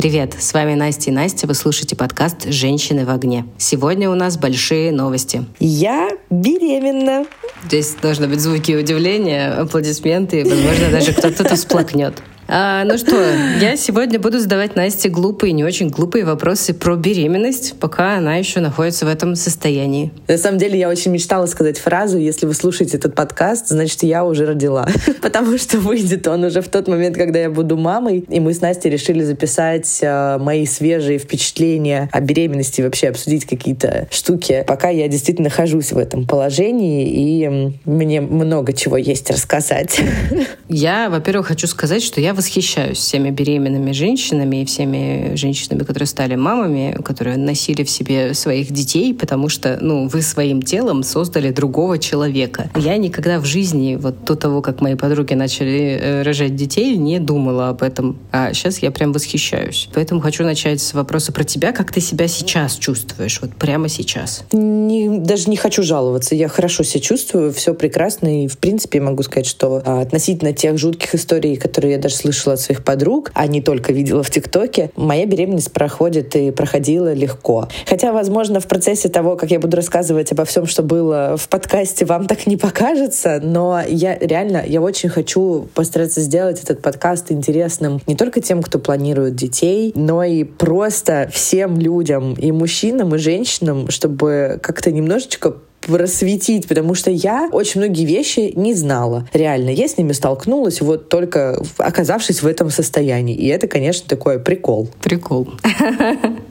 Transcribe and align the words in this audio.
Привет, 0.00 0.34
с 0.38 0.54
вами 0.54 0.72
Настя 0.72 1.10
и 1.10 1.12
Настя. 1.12 1.46
Вы 1.46 1.52
слушаете 1.52 1.94
подкаст 1.94 2.46
«Женщины 2.48 3.04
в 3.04 3.10
огне». 3.10 3.44
Сегодня 3.58 4.08
у 4.08 4.14
нас 4.14 4.38
большие 4.38 4.92
новости. 4.92 5.44
Я 5.58 6.08
беременна. 6.30 7.26
Здесь 7.66 7.96
должны 8.00 8.26
быть 8.26 8.40
звуки 8.40 8.74
удивления, 8.74 9.52
аплодисменты, 9.52 10.40
и, 10.40 10.44
возможно, 10.44 10.90
даже 10.90 11.12
кто-то 11.12 11.54
всплакнет. 11.54 12.22
А, 12.52 12.82
ну 12.84 12.98
что, 12.98 13.14
я 13.60 13.76
сегодня 13.76 14.18
буду 14.18 14.40
задавать 14.40 14.74
Насте 14.74 15.08
глупые, 15.08 15.52
не 15.52 15.62
очень 15.62 15.88
глупые 15.88 16.24
вопросы 16.24 16.74
про 16.74 16.96
беременность, 16.96 17.78
пока 17.78 18.16
она 18.16 18.34
еще 18.36 18.58
находится 18.58 19.06
в 19.06 19.08
этом 19.08 19.36
состоянии. 19.36 20.10
На 20.26 20.36
самом 20.36 20.58
деле 20.58 20.76
я 20.76 20.88
очень 20.88 21.12
мечтала 21.12 21.46
сказать 21.46 21.78
фразу 21.78 22.18
«Если 22.18 22.46
вы 22.46 22.54
слушаете 22.54 22.96
этот 22.96 23.14
подкаст, 23.14 23.68
значит, 23.68 24.02
я 24.02 24.24
уже 24.24 24.46
родила». 24.46 24.88
Потому 25.22 25.58
что 25.58 25.78
выйдет 25.78 26.26
он 26.26 26.42
уже 26.42 26.60
в 26.60 26.68
тот 26.68 26.88
момент, 26.88 27.16
когда 27.16 27.38
я 27.38 27.50
буду 27.50 27.76
мамой. 27.76 28.24
И 28.28 28.40
мы 28.40 28.52
с 28.52 28.60
Настей 28.60 28.90
решили 28.90 29.22
записать 29.22 30.00
э, 30.02 30.38
мои 30.38 30.66
свежие 30.66 31.18
впечатления 31.20 32.08
о 32.10 32.20
беременности, 32.20 32.82
вообще 32.82 33.10
обсудить 33.10 33.44
какие-то 33.44 34.08
штуки, 34.10 34.64
пока 34.66 34.88
я 34.88 35.06
действительно 35.06 35.50
нахожусь 35.50 35.92
в 35.92 35.98
этом 35.98 36.26
положении, 36.26 37.44
и 37.44 37.78
мне 37.84 38.20
много 38.20 38.72
чего 38.72 38.96
есть 38.96 39.30
рассказать. 39.30 40.00
Я, 40.68 41.10
во-первых, 41.10 41.48
хочу 41.48 41.66
сказать, 41.66 42.00
что 42.00 42.20
я 42.20 42.32
восхищаюсь 42.40 42.96
всеми 42.96 43.28
беременными 43.28 43.92
женщинами 43.92 44.62
и 44.62 44.64
всеми 44.64 45.32
женщинами, 45.34 45.80
которые 45.80 46.06
стали 46.06 46.36
мамами, 46.36 46.96
которые 47.04 47.36
носили 47.36 47.84
в 47.84 47.90
себе 47.90 48.32
своих 48.32 48.70
детей, 48.70 49.12
потому 49.12 49.50
что, 49.50 49.76
ну, 49.78 50.08
вы 50.08 50.22
своим 50.22 50.62
телом 50.62 51.02
создали 51.02 51.50
другого 51.50 51.98
человека. 51.98 52.70
Я 52.76 52.96
никогда 52.96 53.38
в 53.40 53.44
жизни, 53.44 53.98
вот 54.00 54.24
до 54.24 54.36
того, 54.36 54.62
как 54.62 54.80
мои 54.80 54.94
подруги 54.94 55.34
начали 55.34 55.98
э, 56.00 56.22
рожать 56.22 56.56
детей, 56.56 56.96
не 56.96 57.18
думала 57.18 57.68
об 57.68 57.82
этом. 57.82 58.16
А 58.32 58.54
сейчас 58.54 58.78
я 58.78 58.90
прям 58.90 59.12
восхищаюсь. 59.12 59.90
Поэтому 59.92 60.22
хочу 60.22 60.42
начать 60.42 60.80
с 60.80 60.94
вопроса 60.94 61.32
про 61.32 61.44
тебя. 61.44 61.72
Как 61.72 61.92
ты 61.92 62.00
себя 62.00 62.26
сейчас 62.26 62.78
чувствуешь? 62.78 63.38
Вот 63.42 63.54
прямо 63.54 63.90
сейчас. 63.90 64.44
Не, 64.52 65.18
даже 65.18 65.50
не 65.50 65.58
хочу 65.58 65.82
жаловаться. 65.82 66.34
Я 66.34 66.48
хорошо 66.48 66.84
себя 66.84 67.02
чувствую, 67.02 67.52
все 67.52 67.74
прекрасно. 67.74 68.44
И, 68.44 68.48
в 68.48 68.56
принципе, 68.56 68.98
могу 69.02 69.22
сказать, 69.24 69.46
что 69.46 69.82
а, 69.84 70.00
относительно 70.00 70.54
тех 70.54 70.78
жутких 70.78 71.14
историй, 71.14 71.56
которые 71.56 71.92
я 71.92 71.98
даже 71.98 72.14
слышала 72.14 72.29
слышала 72.32 72.54
от 72.54 72.60
своих 72.60 72.84
подруг, 72.84 73.30
а 73.34 73.46
не 73.46 73.60
только 73.60 73.92
видела 73.92 74.22
в 74.22 74.30
ТикТоке, 74.30 74.90
моя 74.96 75.26
беременность 75.26 75.72
проходит 75.72 76.36
и 76.36 76.50
проходила 76.50 77.12
легко. 77.12 77.68
Хотя, 77.86 78.12
возможно, 78.12 78.60
в 78.60 78.66
процессе 78.66 79.08
того, 79.08 79.36
как 79.36 79.50
я 79.50 79.58
буду 79.58 79.76
рассказывать 79.76 80.32
обо 80.32 80.44
всем, 80.44 80.66
что 80.66 80.82
было 80.82 81.36
в 81.36 81.48
подкасте, 81.48 82.04
вам 82.04 82.26
так 82.26 82.46
не 82.46 82.56
покажется, 82.56 83.40
но 83.42 83.80
я 83.86 84.16
реально, 84.18 84.62
я 84.66 84.80
очень 84.80 85.08
хочу 85.08 85.68
постараться 85.74 86.20
сделать 86.20 86.62
этот 86.62 86.82
подкаст 86.82 87.32
интересным 87.32 88.00
не 88.06 88.14
только 88.14 88.40
тем, 88.40 88.62
кто 88.62 88.78
планирует 88.78 89.34
детей, 89.34 89.92
но 89.94 90.22
и 90.22 90.44
просто 90.44 91.28
всем 91.32 91.78
людям, 91.78 92.34
и 92.34 92.52
мужчинам, 92.52 93.14
и 93.14 93.18
женщинам, 93.18 93.90
чтобы 93.90 94.58
как-то 94.62 94.92
немножечко 94.92 95.56
просветить, 95.80 96.68
потому 96.68 96.94
что 96.94 97.10
я 97.10 97.48
очень 97.52 97.80
многие 97.80 98.04
вещи 98.04 98.52
не 98.56 98.74
знала. 98.74 99.28
Реально, 99.32 99.70
я 99.70 99.88
с 99.88 99.96
ними 99.96 100.12
столкнулась 100.12 100.80
вот 100.80 101.08
только 101.08 101.60
оказавшись 101.78 102.42
в 102.42 102.46
этом 102.46 102.70
состоянии. 102.70 103.34
И 103.34 103.46
это, 103.46 103.66
конечно, 103.66 104.08
такой 104.08 104.38
прикол. 104.38 104.88
Прикол. 105.00 105.48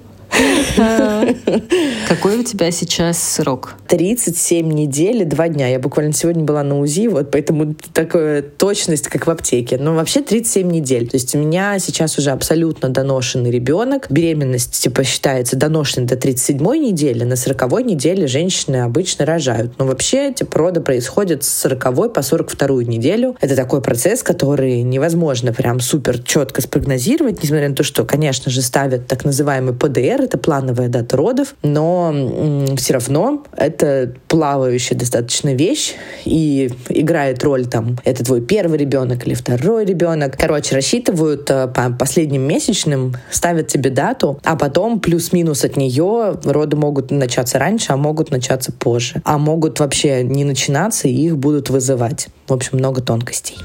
Какой 2.07 2.39
у 2.39 2.43
тебя 2.43 2.71
сейчас 2.71 3.21
срок? 3.21 3.75
37 3.87 4.67
недель 4.71 5.21
и 5.21 5.25
2 5.25 5.49
дня. 5.49 5.67
Я 5.67 5.79
буквально 5.79 6.13
сегодня 6.13 6.43
была 6.43 6.63
на 6.63 6.79
УЗИ, 6.79 7.07
вот 7.07 7.31
поэтому 7.31 7.75
такая 7.93 8.41
точность, 8.41 9.07
как 9.07 9.27
в 9.27 9.29
аптеке. 9.29 9.77
Но 9.77 9.95
вообще 9.95 10.21
37 10.21 10.69
недель. 10.69 11.09
То 11.09 11.17
есть 11.17 11.35
у 11.35 11.39
меня 11.39 11.77
сейчас 11.79 12.17
уже 12.17 12.31
абсолютно 12.31 12.89
доношенный 12.89 13.51
ребенок. 13.51 14.07
Беременность, 14.09 14.81
типа, 14.81 15.03
считается 15.03 15.55
доношенной 15.55 16.07
до 16.07 16.15
37 16.15 16.57
недели. 16.77 17.23
На 17.23 17.35
40 17.35 17.85
неделе 17.85 18.27
женщины 18.27 18.77
обычно 18.77 19.25
рожают. 19.25 19.77
Но 19.77 19.85
вообще, 19.85 20.33
типа, 20.33 20.57
роды 20.57 20.81
происходят 20.81 21.43
с 21.43 21.49
40 21.59 22.13
по 22.13 22.21
42 22.21 22.83
неделю. 22.83 23.35
Это 23.41 23.55
такой 23.55 23.81
процесс, 23.81 24.23
который 24.23 24.81
невозможно 24.81 25.53
прям 25.53 25.79
супер 25.79 26.19
четко 26.19 26.61
спрогнозировать, 26.61 27.41
несмотря 27.43 27.69
на 27.69 27.75
то, 27.75 27.83
что, 27.83 28.05
конечно 28.05 28.51
же, 28.51 28.61
ставят 28.61 29.07
так 29.07 29.25
называемый 29.25 29.73
ПДР, 29.73 30.18
это 30.23 30.37
плановая 30.37 30.87
дата 30.87 31.17
родов, 31.17 31.55
но 31.63 32.13
все 32.77 32.93
равно 32.93 33.43
это 33.55 34.13
плавающая 34.27 34.97
достаточно 34.97 35.53
вещь 35.53 35.95
и 36.25 36.71
играет 36.89 37.43
роль 37.43 37.65
там, 37.65 37.97
это 38.05 38.23
твой 38.23 38.41
первый 38.41 38.77
ребенок 38.77 39.25
или 39.25 39.33
второй 39.33 39.85
ребенок. 39.85 40.35
Короче, 40.37 40.75
рассчитывают 40.75 41.49
э, 41.49 41.67
по 41.67 41.89
последним 41.91 42.43
месячным, 42.43 43.15
ставят 43.29 43.67
тебе 43.67 43.89
дату, 43.89 44.39
а 44.43 44.55
потом 44.55 44.99
плюс-минус 44.99 45.63
от 45.65 45.77
нее 45.77 46.39
роды 46.43 46.75
могут 46.75 47.11
начаться 47.11 47.59
раньше, 47.59 47.93
а 47.93 47.97
могут 47.97 48.31
начаться 48.31 48.71
позже. 48.71 49.21
А 49.23 49.37
могут 49.37 49.79
вообще 49.79 50.23
не 50.23 50.43
начинаться, 50.43 51.07
и 51.07 51.13
их 51.13 51.37
будут 51.37 51.69
вызывать. 51.69 52.27
В 52.47 52.53
общем, 52.53 52.77
много 52.77 53.01
тонкостей. 53.01 53.57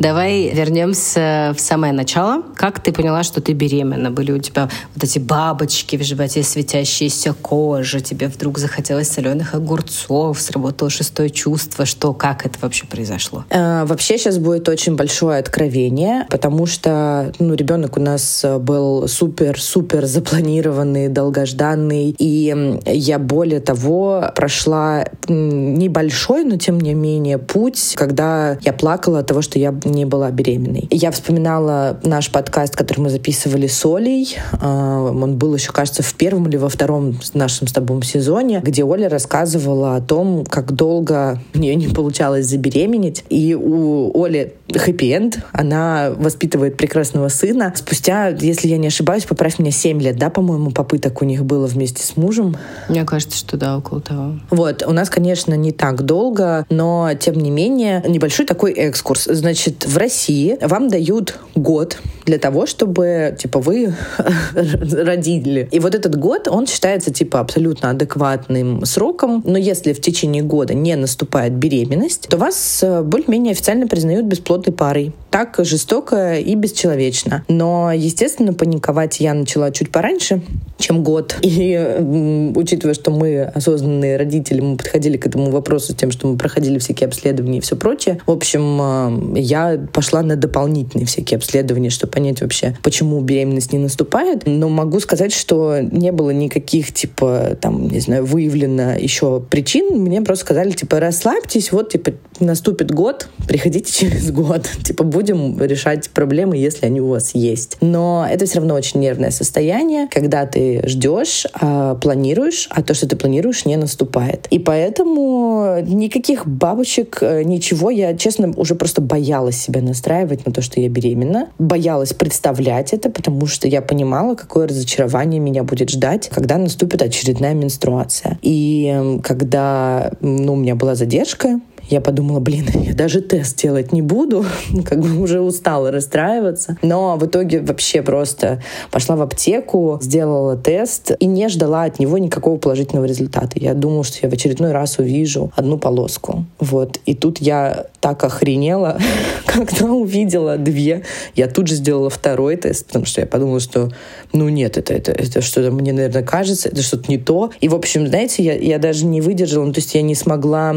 Давай 0.00 0.50
вернемся 0.52 1.54
в 1.56 1.60
самое 1.60 1.92
начало. 1.92 2.42
Как 2.56 2.80
ты 2.80 2.92
поняла, 2.92 3.22
что 3.22 3.40
ты 3.40 3.52
беременна? 3.52 4.10
Были 4.10 4.32
у 4.32 4.38
тебя 4.38 4.68
вот 4.94 5.04
эти 5.04 5.20
бабочки 5.20 5.96
в 5.96 6.02
животе, 6.02 6.42
светящаяся 6.42 7.32
кожа, 7.32 8.00
тебе 8.00 8.26
вдруг 8.26 8.58
захотелось 8.58 9.08
соленых 9.08 9.54
огурцов, 9.54 10.40
сработало 10.40 10.90
шестое 10.90 11.30
чувство. 11.30 11.86
Что, 11.86 12.12
как 12.12 12.44
это 12.44 12.58
вообще 12.60 12.86
произошло? 12.86 13.44
Э, 13.50 13.84
вообще 13.84 14.18
сейчас 14.18 14.38
будет 14.38 14.68
очень 14.68 14.96
большое 14.96 15.38
откровение, 15.38 16.26
потому 16.28 16.66
что 16.66 17.32
ну, 17.38 17.54
ребенок 17.54 17.96
у 17.96 18.00
нас 18.00 18.44
был 18.60 19.06
супер-супер 19.06 20.06
запланированный, 20.06 21.08
долгожданный, 21.08 22.14
и 22.18 22.80
я 22.84 23.18
более 23.20 23.60
того 23.60 24.32
прошла 24.34 25.04
небольшой, 25.28 26.44
но 26.44 26.56
тем 26.56 26.80
не 26.80 26.94
менее 26.94 27.38
путь, 27.38 27.94
когда 27.94 28.58
я 28.62 28.72
плакала 28.72 29.20
от 29.20 29.28
того, 29.28 29.40
что 29.40 29.58
я 29.58 29.72
не 29.84 30.04
была 30.04 30.30
беременной. 30.30 30.86
Я 30.90 31.10
вспоминала 31.10 31.98
наш 32.02 32.30
подкаст, 32.30 32.76
который 32.76 33.00
мы 33.00 33.10
записывали 33.10 33.66
с 33.66 33.84
Олей. 33.84 34.36
А, 34.60 35.02
он 35.02 35.36
был 35.36 35.54
еще, 35.54 35.72
кажется, 35.72 36.02
в 36.02 36.14
первом 36.14 36.48
или 36.48 36.56
во 36.56 36.68
втором 36.68 37.18
нашем 37.34 37.66
с 37.68 37.72
тобой 37.72 37.94
сезоне, 38.04 38.60
где 38.64 38.84
Оля 38.84 39.08
рассказывала 39.08 39.96
о 39.96 40.00
том, 40.00 40.44
как 40.44 40.72
долго 40.72 41.40
у 41.54 41.58
нее 41.58 41.74
не 41.74 41.88
получалось 41.88 42.46
забеременеть. 42.46 43.24
И 43.28 43.54
у 43.54 44.12
Оли 44.22 44.54
хэппи-энд. 44.78 45.38
Она 45.52 46.12
воспитывает 46.16 46.76
прекрасного 46.76 47.28
сына. 47.28 47.72
Спустя, 47.76 48.28
если 48.28 48.68
я 48.68 48.78
не 48.78 48.88
ошибаюсь, 48.88 49.24
поправь 49.24 49.58
меня, 49.58 49.70
7 49.70 50.00
лет, 50.00 50.16
да, 50.16 50.30
по-моему, 50.30 50.70
попыток 50.70 51.22
у 51.22 51.24
них 51.24 51.44
было 51.44 51.66
вместе 51.66 52.04
с 52.04 52.16
мужем. 52.16 52.56
Мне 52.88 53.04
кажется, 53.04 53.38
что 53.38 53.56
да, 53.56 53.78
около 53.78 54.00
того. 54.00 54.34
Вот, 54.50 54.82
у 54.86 54.92
нас, 54.92 55.10
конечно, 55.10 55.54
не 55.54 55.72
так 55.72 56.02
долго, 56.02 56.66
но, 56.70 57.10
тем 57.18 57.34
не 57.34 57.50
менее, 57.50 58.02
небольшой 58.06 58.46
такой 58.46 58.72
экскурс. 58.72 59.24
Значит, 59.24 59.86
в 59.86 59.96
России 59.96 60.58
вам 60.60 60.88
дают 60.88 61.38
год 61.54 61.98
для 62.26 62.38
того, 62.38 62.66
чтобы, 62.66 63.36
типа, 63.38 63.60
вы 63.60 63.94
родили. 64.54 65.68
И 65.70 65.78
вот 65.78 65.94
этот 65.94 66.16
год, 66.16 66.48
он 66.48 66.66
считается, 66.66 67.12
типа, 67.12 67.40
абсолютно 67.40 67.90
адекватным 67.90 68.84
сроком. 68.84 69.42
Но 69.44 69.58
если 69.58 69.92
в 69.92 70.00
течение 70.00 70.42
года 70.42 70.74
не 70.74 70.96
наступает 70.96 71.52
беременность, 71.54 72.28
то 72.28 72.36
вас 72.36 72.80
э, 72.82 73.02
более-менее 73.02 73.52
официально 73.52 73.86
признают 73.86 74.26
бесплодной 74.63 74.73
парой. 74.73 75.13
Так 75.34 75.56
жестоко 75.58 76.36
и 76.36 76.54
бесчеловечно. 76.54 77.44
Но, 77.48 77.90
естественно, 77.90 78.54
паниковать 78.54 79.18
я 79.18 79.34
начала 79.34 79.72
чуть 79.72 79.90
пораньше, 79.90 80.42
чем 80.78 81.02
год. 81.02 81.36
И 81.42 82.52
учитывая, 82.54 82.94
что 82.94 83.10
мы 83.10 83.42
осознанные 83.42 84.16
родители, 84.16 84.60
мы 84.60 84.76
подходили 84.76 85.16
к 85.16 85.26
этому 85.26 85.50
вопросу 85.50 85.92
тем, 85.92 86.12
что 86.12 86.28
мы 86.28 86.38
проходили 86.38 86.78
всякие 86.78 87.08
обследования 87.08 87.58
и 87.58 87.60
все 87.60 87.74
прочее. 87.74 88.20
В 88.26 88.30
общем, 88.30 89.34
э, 89.34 89.40
я 89.40 89.76
пошла 89.92 90.22
на 90.22 90.36
дополнительные 90.36 91.06
всякие 91.06 91.38
обследования, 91.38 91.90
чтобы 91.90 92.12
понять 92.12 92.40
вообще, 92.40 92.76
почему 92.84 93.20
беременность 93.20 93.72
не 93.72 93.80
наступает. 93.80 94.42
Но 94.46 94.68
могу 94.68 95.00
сказать, 95.00 95.32
что 95.32 95.80
не 95.80 96.12
было 96.12 96.30
никаких, 96.30 96.92
типа, 96.92 97.58
там, 97.60 97.88
не 97.88 97.98
знаю, 97.98 98.24
выявлено 98.24 98.92
еще 98.92 99.40
причин. 99.40 99.98
Мне 100.00 100.22
просто 100.22 100.44
сказали, 100.44 100.70
типа, 100.70 101.00
расслабьтесь, 101.00 101.72
вот, 101.72 101.90
типа, 101.90 102.12
наступит 102.38 102.92
год, 102.92 103.26
приходите 103.48 103.92
через 104.06 104.30
год. 104.30 104.70
Типа, 104.84 105.02
будем 105.24 105.60
решать 105.62 106.10
проблемы, 106.10 106.56
если 106.56 106.86
они 106.86 107.00
у 107.00 107.08
вас 107.08 107.34
есть. 107.34 107.76
Но 107.80 108.26
это 108.30 108.46
все 108.46 108.56
равно 108.56 108.74
очень 108.74 109.00
нервное 109.00 109.30
состояние, 109.30 110.08
когда 110.10 110.46
ты 110.46 110.82
ждешь, 110.86 111.46
а, 111.54 111.94
планируешь, 111.96 112.68
а 112.70 112.82
то, 112.82 112.94
что 112.94 113.08
ты 113.08 113.16
планируешь, 113.16 113.64
не 113.64 113.76
наступает. 113.76 114.46
И 114.50 114.58
поэтому 114.58 115.78
никаких 115.86 116.46
бабочек, 116.46 117.18
э, 117.22 117.42
ничего. 117.42 117.90
Я, 117.90 118.16
честно, 118.16 118.52
уже 118.56 118.74
просто 118.74 119.00
боялась 119.00 119.56
себя 119.56 119.80
настраивать 119.80 120.46
на 120.46 120.52
то, 120.52 120.62
что 120.62 120.80
я 120.80 120.88
беременна. 120.88 121.48
Боялась 121.58 122.04
боялась 122.04 122.12
представлять 122.12 122.92
это, 122.92 123.10
потому 123.10 123.46
что 123.46 123.68
я 123.68 123.80
понимала, 123.80 124.34
какое 124.34 124.66
разочарование 124.66 125.40
меня 125.40 125.62
будет 125.62 125.90
ждать, 125.90 126.28
когда 126.28 126.58
наступит 126.58 127.02
очередная 127.02 127.54
менструация. 127.54 128.38
И 128.42 128.90
эм, 128.92 129.20
когда 129.20 130.12
ну, 130.20 130.52
у 130.52 130.56
меня 130.56 130.74
была 130.74 130.94
задержка, 130.94 131.60
Я 131.88 132.00
подумала, 132.00 132.40
блин, 132.40 132.66
я 132.74 132.94
даже 132.94 133.20
тест 133.20 133.60
делать 133.60 133.92
не 133.92 134.02
буду, 134.02 134.44
как 134.84 135.00
бы 135.00 135.20
уже 135.20 135.40
устала 135.40 135.90
расстраиваться. 135.90 136.76
Но 136.82 137.16
в 137.16 137.26
итоге 137.26 137.60
вообще 137.60 138.02
просто 138.02 138.62
пошла 138.90 139.16
в 139.16 139.22
аптеку, 139.22 139.98
сделала 140.02 140.56
тест 140.56 141.12
и 141.18 141.26
не 141.26 141.48
ждала 141.48 141.84
от 141.84 141.98
него 141.98 142.18
никакого 142.18 142.56
положительного 142.56 143.06
результата. 143.06 143.52
Я 143.54 143.74
думала, 143.74 144.04
что 144.04 144.18
я 144.22 144.30
в 144.30 144.32
очередной 144.32 144.72
раз 144.72 144.98
увижу 144.98 145.52
одну 145.54 145.78
полоску. 145.78 146.44
Вот. 146.58 146.98
И 147.06 147.14
тут 147.14 147.38
я 147.38 147.86
так 148.00 148.24
охренела, 148.24 148.98
когда 149.46 149.86
увидела 149.86 150.56
две. 150.56 151.02
Я 151.34 151.48
тут 151.48 151.68
же 151.68 151.74
сделала 151.74 152.10
второй 152.10 152.56
тест, 152.56 152.86
потому 152.86 153.04
что 153.04 153.20
я 153.20 153.26
подумала, 153.26 153.60
что 153.60 153.90
ну 154.32 154.48
нет, 154.48 154.76
это, 154.76 154.94
это, 154.94 155.12
это 155.12 155.40
что-то 155.40 155.70
мне, 155.70 155.92
наверное, 155.92 156.22
кажется, 156.22 156.68
это 156.68 156.82
что-то 156.82 157.10
не 157.10 157.18
то. 157.18 157.50
И, 157.60 157.68
в 157.68 157.74
общем, 157.74 158.06
знаете, 158.06 158.42
я, 158.42 158.54
я 158.54 158.78
даже 158.78 159.04
не 159.06 159.20
выдержала, 159.20 159.64
ну, 159.64 159.72
то 159.72 159.80
есть 159.80 159.94
я 159.94 160.02
не 160.02 160.14
смогла 160.14 160.74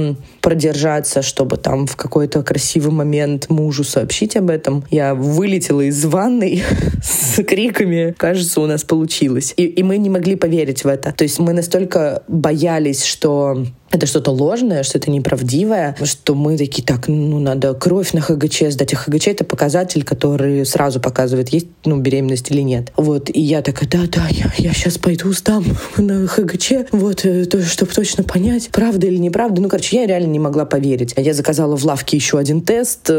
продержаться, 0.48 1.22
чтобы 1.22 1.58
там 1.58 1.88
в 1.88 1.98
какой-то 1.98 2.42
красивый 2.42 2.94
момент 2.94 3.50
мужу 3.50 3.84
сообщить 3.84 4.38
об 4.38 4.50
этом. 4.50 4.86
Я 4.90 5.14
вылетела 5.14 5.82
из 5.82 6.06
ванной 6.06 6.64
с 7.04 7.44
криками 7.44 8.16
«Кажется, 8.18 8.62
у 8.62 8.66
нас 8.66 8.86
получилось». 8.86 9.54
И, 9.58 9.66
и 9.66 9.84
мы 9.84 9.98
не 9.98 10.10
могли 10.10 10.38
поверить 10.38 10.86
в 10.86 10.88
это. 10.88 11.12
То 11.12 11.24
есть 11.26 11.40
мы 11.40 11.52
настолько 11.52 12.24
боялись, 12.30 13.04
что 13.04 13.66
это 13.92 14.06
что-то 14.06 14.31
ложное, 14.31 14.84
что 14.84 14.98
это 14.98 15.10
неправдивое, 15.10 15.95
что 16.04 16.36
мы 16.36 16.57
такие, 16.57 16.84
так, 16.84 17.07
ну, 17.07 17.39
надо 17.39 17.74
кровь 17.74 18.13
на 18.13 18.22
ХГЧ 18.22 18.63
сдать. 18.69 18.94
А 18.94 18.98
ХГЧ— 18.98 19.28
это 19.30 19.44
показатель, 19.44 20.04
который 20.04 20.66
сразу 20.66 21.00
показывает, 21.00 21.50
есть 21.50 21.68
ну, 21.86 21.98
беременность 21.98 22.51
или 22.51 22.62
нет. 22.62 22.92
Вот, 22.98 23.30
и 23.30 23.42
я 23.42 23.62
такая, 23.62 23.89
да-да, 23.89 24.28
я, 24.30 24.51
я 24.57 24.74
сейчас 24.74 24.98
пойду 24.98 25.31
сдам 25.31 25.66
на 25.98 26.28
ХГЧ, 26.28 26.72
вот, 26.92 27.25
э, 27.25 27.45
то, 27.45 27.62
чтобы 27.63 27.92
точно 27.92 28.24
понять, 28.24 28.69
правда 28.72 29.07
или 29.07 29.18
неправда. 29.18 29.62
Ну, 29.62 29.69
короче, 29.69 29.98
я 29.98 30.06
реально 30.06 30.28
не 30.28 30.39
могла 30.39 30.66
поверить. 30.66 31.13
Я 31.16 31.34
заказала 31.34 31.75
в 31.78 31.86
лавке 31.86 32.18
еще 32.18 32.38
один 32.38 32.62
тест. 32.62 33.10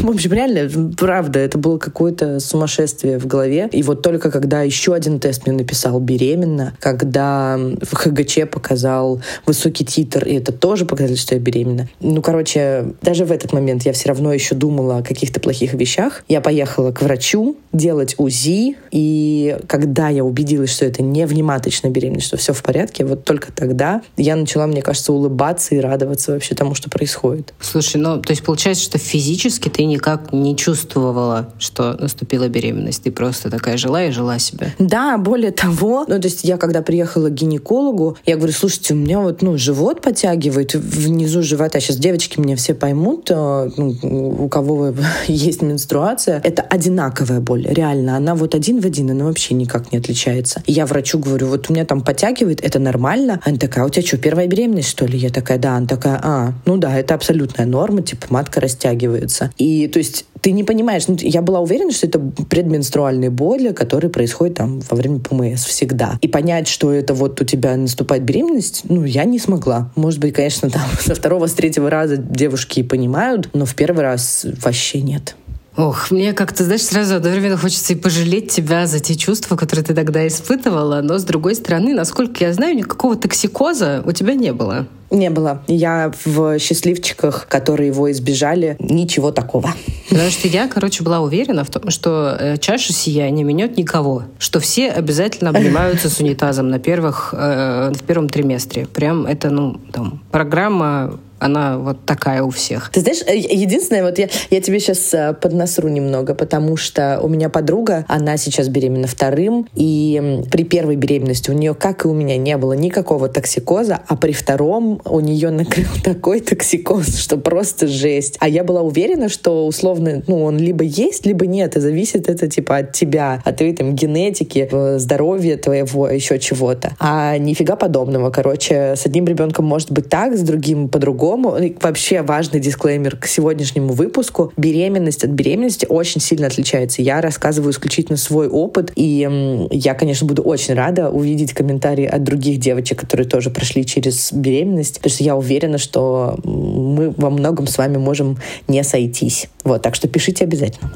Ну, 0.00 0.12
в 0.12 0.14
общем, 0.14 0.32
реально, 0.32 0.94
правда, 0.96 1.38
это 1.38 1.58
было 1.58 1.78
какое-то 1.78 2.40
сумасшествие 2.40 3.18
в 3.18 3.26
голове. 3.26 3.68
И 3.72 3.82
вот 3.82 4.02
только 4.02 4.30
когда 4.30 4.62
еще 4.62 4.94
один 4.94 5.20
тест 5.20 5.46
мне 5.46 5.54
написал 5.54 6.00
беременна, 6.00 6.74
когда 6.80 7.58
в 7.58 7.94
ХГЧ 7.94 8.50
показал 8.50 9.20
высокий 9.46 9.84
титр 9.84 10.07
титр, 10.08 10.26
и 10.26 10.34
это 10.34 10.52
тоже 10.52 10.84
показатель, 10.84 11.18
что 11.18 11.34
я 11.34 11.40
беременна. 11.40 11.88
Ну, 12.00 12.22
короче, 12.22 12.92
даже 13.02 13.24
в 13.24 13.32
этот 13.32 13.52
момент 13.52 13.84
я 13.84 13.92
все 13.92 14.08
равно 14.08 14.32
еще 14.32 14.54
думала 14.54 14.98
о 14.98 15.02
каких-то 15.02 15.40
плохих 15.40 15.74
вещах. 15.74 16.24
Я 16.28 16.40
поехала 16.40 16.92
к 16.92 17.02
врачу 17.02 17.56
делать 17.72 18.14
УЗИ, 18.18 18.76
и 18.90 19.56
когда 19.66 20.08
я 20.08 20.24
убедилась, 20.24 20.70
что 20.70 20.84
это 20.84 21.02
не 21.02 21.26
внематочная 21.26 21.90
беременность, 21.90 22.26
что 22.26 22.36
все 22.36 22.52
в 22.52 22.62
порядке, 22.62 23.04
вот 23.04 23.24
только 23.24 23.52
тогда 23.52 24.02
я 24.16 24.36
начала, 24.36 24.66
мне 24.66 24.82
кажется, 24.82 25.12
улыбаться 25.12 25.74
и 25.74 25.78
радоваться 25.78 26.32
вообще 26.32 26.54
тому, 26.54 26.74
что 26.74 26.90
происходит. 26.90 27.54
Слушай, 27.60 28.00
ну, 28.00 28.20
то 28.20 28.32
есть 28.32 28.42
получается, 28.42 28.84
что 28.84 28.98
физически 28.98 29.68
ты 29.68 29.84
никак 29.84 30.32
не 30.32 30.56
чувствовала, 30.56 31.52
что 31.58 31.94
наступила 31.94 32.48
беременность, 32.48 33.02
ты 33.02 33.10
просто 33.10 33.50
такая 33.50 33.76
жила 33.76 34.04
и 34.04 34.10
жила 34.10 34.38
себя. 34.38 34.72
Да, 34.78 35.18
более 35.18 35.50
того, 35.50 36.04
ну, 36.08 36.18
то 36.20 36.28
есть 36.28 36.44
я 36.44 36.56
когда 36.56 36.82
приехала 36.82 37.28
к 37.28 37.34
гинекологу, 37.34 38.16
я 38.24 38.36
говорю, 38.36 38.52
слушайте, 38.52 38.94
у 38.94 38.96
меня 38.96 39.20
вот, 39.20 39.42
ну, 39.42 39.58
живот 39.58 39.97
живот 39.98 40.02
подтягивает, 40.02 40.74
внизу 40.74 41.42
живота. 41.42 41.80
Сейчас 41.80 41.96
девочки 41.96 42.40
меня 42.40 42.56
все 42.56 42.74
поймут, 42.74 43.30
э, 43.30 43.70
ну, 43.76 44.44
у 44.44 44.48
кого 44.48 44.94
есть 45.28 45.62
менструация. 45.62 46.40
Это 46.44 46.62
одинаковая 46.62 47.40
боль, 47.40 47.66
реально. 47.68 48.16
Она 48.16 48.34
вот 48.34 48.54
один 48.54 48.80
в 48.80 48.86
один, 48.86 49.10
она 49.10 49.24
вообще 49.24 49.54
никак 49.54 49.92
не 49.92 49.98
отличается. 49.98 50.62
И 50.66 50.72
я 50.72 50.86
врачу 50.86 51.18
говорю, 51.18 51.48
вот 51.48 51.70
у 51.70 51.72
меня 51.72 51.84
там 51.84 52.00
подтягивает, 52.00 52.64
это 52.64 52.78
нормально? 52.78 53.40
Она 53.44 53.56
такая, 53.56 53.84
«А 53.84 53.86
у 53.86 53.90
тебя 53.90 54.06
что, 54.06 54.18
первая 54.18 54.46
беременность, 54.46 54.88
что 54.88 55.06
ли? 55.06 55.18
Я 55.18 55.30
такая, 55.30 55.58
да. 55.58 55.76
Она 55.76 55.86
такая, 55.86 56.20
а, 56.22 56.52
ну 56.66 56.76
да, 56.76 56.98
это 56.98 57.14
абсолютная 57.14 57.66
норма, 57.66 58.02
типа 58.02 58.26
матка 58.30 58.60
растягивается. 58.60 59.50
И 59.58 59.88
то 59.88 59.98
есть 59.98 60.24
ты 60.40 60.52
не 60.52 60.64
понимаешь, 60.64 61.08
ну, 61.08 61.16
я 61.20 61.42
была 61.42 61.60
уверена, 61.60 61.92
что 61.92 62.06
это 62.06 62.18
предменструальные 62.18 63.30
боли, 63.30 63.72
которые 63.72 64.10
происходят 64.10 64.56
там 64.56 64.80
во 64.80 64.96
время 64.96 65.20
ПМС 65.20 65.64
всегда. 65.64 66.18
И 66.20 66.28
понять, 66.28 66.68
что 66.68 66.92
это 66.92 67.14
вот 67.14 67.40
у 67.40 67.44
тебя 67.44 67.76
наступает 67.76 68.22
беременность, 68.22 68.82
ну, 68.88 69.04
я 69.04 69.24
не 69.24 69.38
смогла. 69.38 69.90
Может 69.96 70.20
быть, 70.20 70.34
конечно, 70.34 70.70
там 70.70 70.88
со 71.00 71.14
второго, 71.14 71.46
с 71.46 71.52
третьего 71.52 71.90
раза 71.90 72.16
девушки 72.16 72.82
понимают, 72.82 73.50
но 73.52 73.64
в 73.64 73.74
первый 73.74 74.02
раз 74.02 74.46
вообще 74.62 75.00
нет. 75.00 75.36
Ох, 75.78 76.10
мне 76.10 76.32
как-то, 76.32 76.64
знаешь, 76.64 76.82
сразу 76.82 77.14
одновременно 77.14 77.56
хочется 77.56 77.92
и 77.92 77.96
пожалеть 77.96 78.50
тебя 78.50 78.88
за 78.88 78.98
те 78.98 79.14
чувства, 79.14 79.54
которые 79.54 79.84
ты 79.84 79.94
тогда 79.94 80.26
испытывала, 80.26 81.00
но 81.02 81.18
с 81.18 81.22
другой 81.22 81.54
стороны, 81.54 81.94
насколько 81.94 82.42
я 82.42 82.52
знаю, 82.52 82.74
никакого 82.74 83.14
токсикоза 83.14 84.02
у 84.04 84.10
тебя 84.10 84.34
не 84.34 84.52
было. 84.52 84.88
Не 85.12 85.30
было. 85.30 85.62
Я 85.68 86.12
в 86.24 86.58
счастливчиках, 86.58 87.46
которые 87.46 87.86
его 87.86 88.10
избежали, 88.10 88.76
ничего 88.80 89.30
такого. 89.30 89.72
Потому 90.10 90.30
что 90.30 90.48
я, 90.48 90.66
короче, 90.66 91.04
была 91.04 91.20
уверена 91.20 91.62
в 91.62 91.70
том, 91.70 91.90
что 91.90 92.36
э, 92.38 92.56
чаша 92.58 92.92
сия 92.92 93.30
не 93.30 93.44
менет 93.44 93.76
никого. 93.76 94.24
Что 94.40 94.58
все 94.58 94.90
обязательно 94.90 95.50
обнимаются 95.50 96.10
с 96.10 96.18
унитазом 96.18 96.70
на, 96.70 96.80
первых, 96.80 97.32
э, 97.32 97.92
в 97.94 98.02
первом 98.02 98.28
триместре. 98.28 98.86
Прям 98.86 99.26
это, 99.26 99.50
ну, 99.50 99.80
там, 99.92 100.20
программа 100.32 101.20
она 101.38 101.78
вот 101.78 102.04
такая 102.04 102.42
у 102.42 102.50
всех. 102.50 102.90
Ты 102.90 103.00
знаешь, 103.00 103.22
э, 103.26 103.36
единственное, 103.36 104.02
вот 104.02 104.18
я, 104.18 104.28
я 104.50 104.60
тебе 104.60 104.80
сейчас 104.80 105.12
э, 105.14 105.34
поднасру 105.34 105.88
немного, 105.88 106.34
потому 106.34 106.76
что 106.76 107.20
у 107.22 107.28
меня 107.28 107.48
подруга, 107.48 108.04
она 108.08 108.36
сейчас 108.36 108.68
беременна 108.68 109.06
вторым, 109.06 109.66
и 109.74 110.42
при 110.50 110.64
первой 110.64 110.96
беременности 110.96 111.50
у 111.50 111.54
нее, 111.54 111.74
как 111.74 112.04
и 112.04 112.08
у 112.08 112.14
меня, 112.14 112.36
не 112.36 112.56
было 112.56 112.72
никакого 112.72 113.28
токсикоза, 113.28 114.00
а 114.06 114.16
при 114.16 114.32
втором 114.32 115.00
у 115.04 115.20
нее 115.20 115.50
накрыл 115.50 115.86
такой 116.04 116.40
токсикоз, 116.40 117.16
что 117.18 117.36
просто 117.36 117.86
жесть. 117.86 118.36
А 118.40 118.48
я 118.48 118.64
была 118.64 118.82
уверена, 118.82 119.28
что 119.28 119.66
условно, 119.66 120.22
ну, 120.26 120.42
он 120.42 120.58
либо 120.58 120.84
есть, 120.84 121.26
либо 121.26 121.46
нет, 121.46 121.76
и 121.76 121.80
зависит 121.80 122.28
это 122.28 122.48
типа 122.48 122.78
от 122.78 122.92
тебя, 122.92 123.40
от 123.44 123.56
твоей 123.56 123.74
там 123.74 123.94
генетики, 123.94 124.68
э, 124.70 124.98
здоровья 124.98 125.56
твоего, 125.56 126.08
еще 126.08 126.38
чего-то. 126.38 126.92
А 126.98 127.38
нифига 127.38 127.76
подобного. 127.76 128.30
Короче, 128.30 128.94
с 128.96 129.06
одним 129.06 129.26
ребенком 129.26 129.64
может 129.64 129.90
быть 129.90 130.08
так, 130.08 130.36
с 130.36 130.40
другим 130.40 130.88
по-другому, 130.88 131.27
по-другому. 131.28 131.56
Вообще 131.80 132.22
важный 132.22 132.60
дисклеймер 132.60 133.16
к 133.16 133.26
сегодняшнему 133.26 133.92
выпуску. 133.92 134.52
Беременность 134.56 135.24
от 135.24 135.30
беременности 135.30 135.86
очень 135.88 136.20
сильно 136.20 136.46
отличается. 136.46 137.02
Я 137.02 137.20
рассказываю 137.20 137.72
исключительно 137.72 138.16
свой 138.16 138.48
опыт, 138.48 138.92
и 138.94 139.68
я, 139.70 139.94
конечно, 139.94 140.26
буду 140.26 140.42
очень 140.42 140.74
рада 140.74 141.10
увидеть 141.10 141.52
комментарии 141.52 142.06
от 142.06 142.22
других 142.24 142.58
девочек, 142.58 143.00
которые 143.00 143.26
тоже 143.26 143.50
прошли 143.50 143.84
через 143.84 144.32
беременность, 144.32 144.96
потому 144.96 145.12
что 145.12 145.24
я 145.24 145.36
уверена, 145.36 145.78
что 145.78 146.38
мы 146.44 147.10
во 147.16 147.30
многом 147.30 147.66
с 147.66 147.78
вами 147.78 147.98
можем 147.98 148.38
не 148.66 148.82
сойтись. 148.84 149.48
Вот, 149.64 149.82
так 149.82 149.94
что 149.94 150.08
пишите 150.08 150.44
обязательно. 150.44 150.90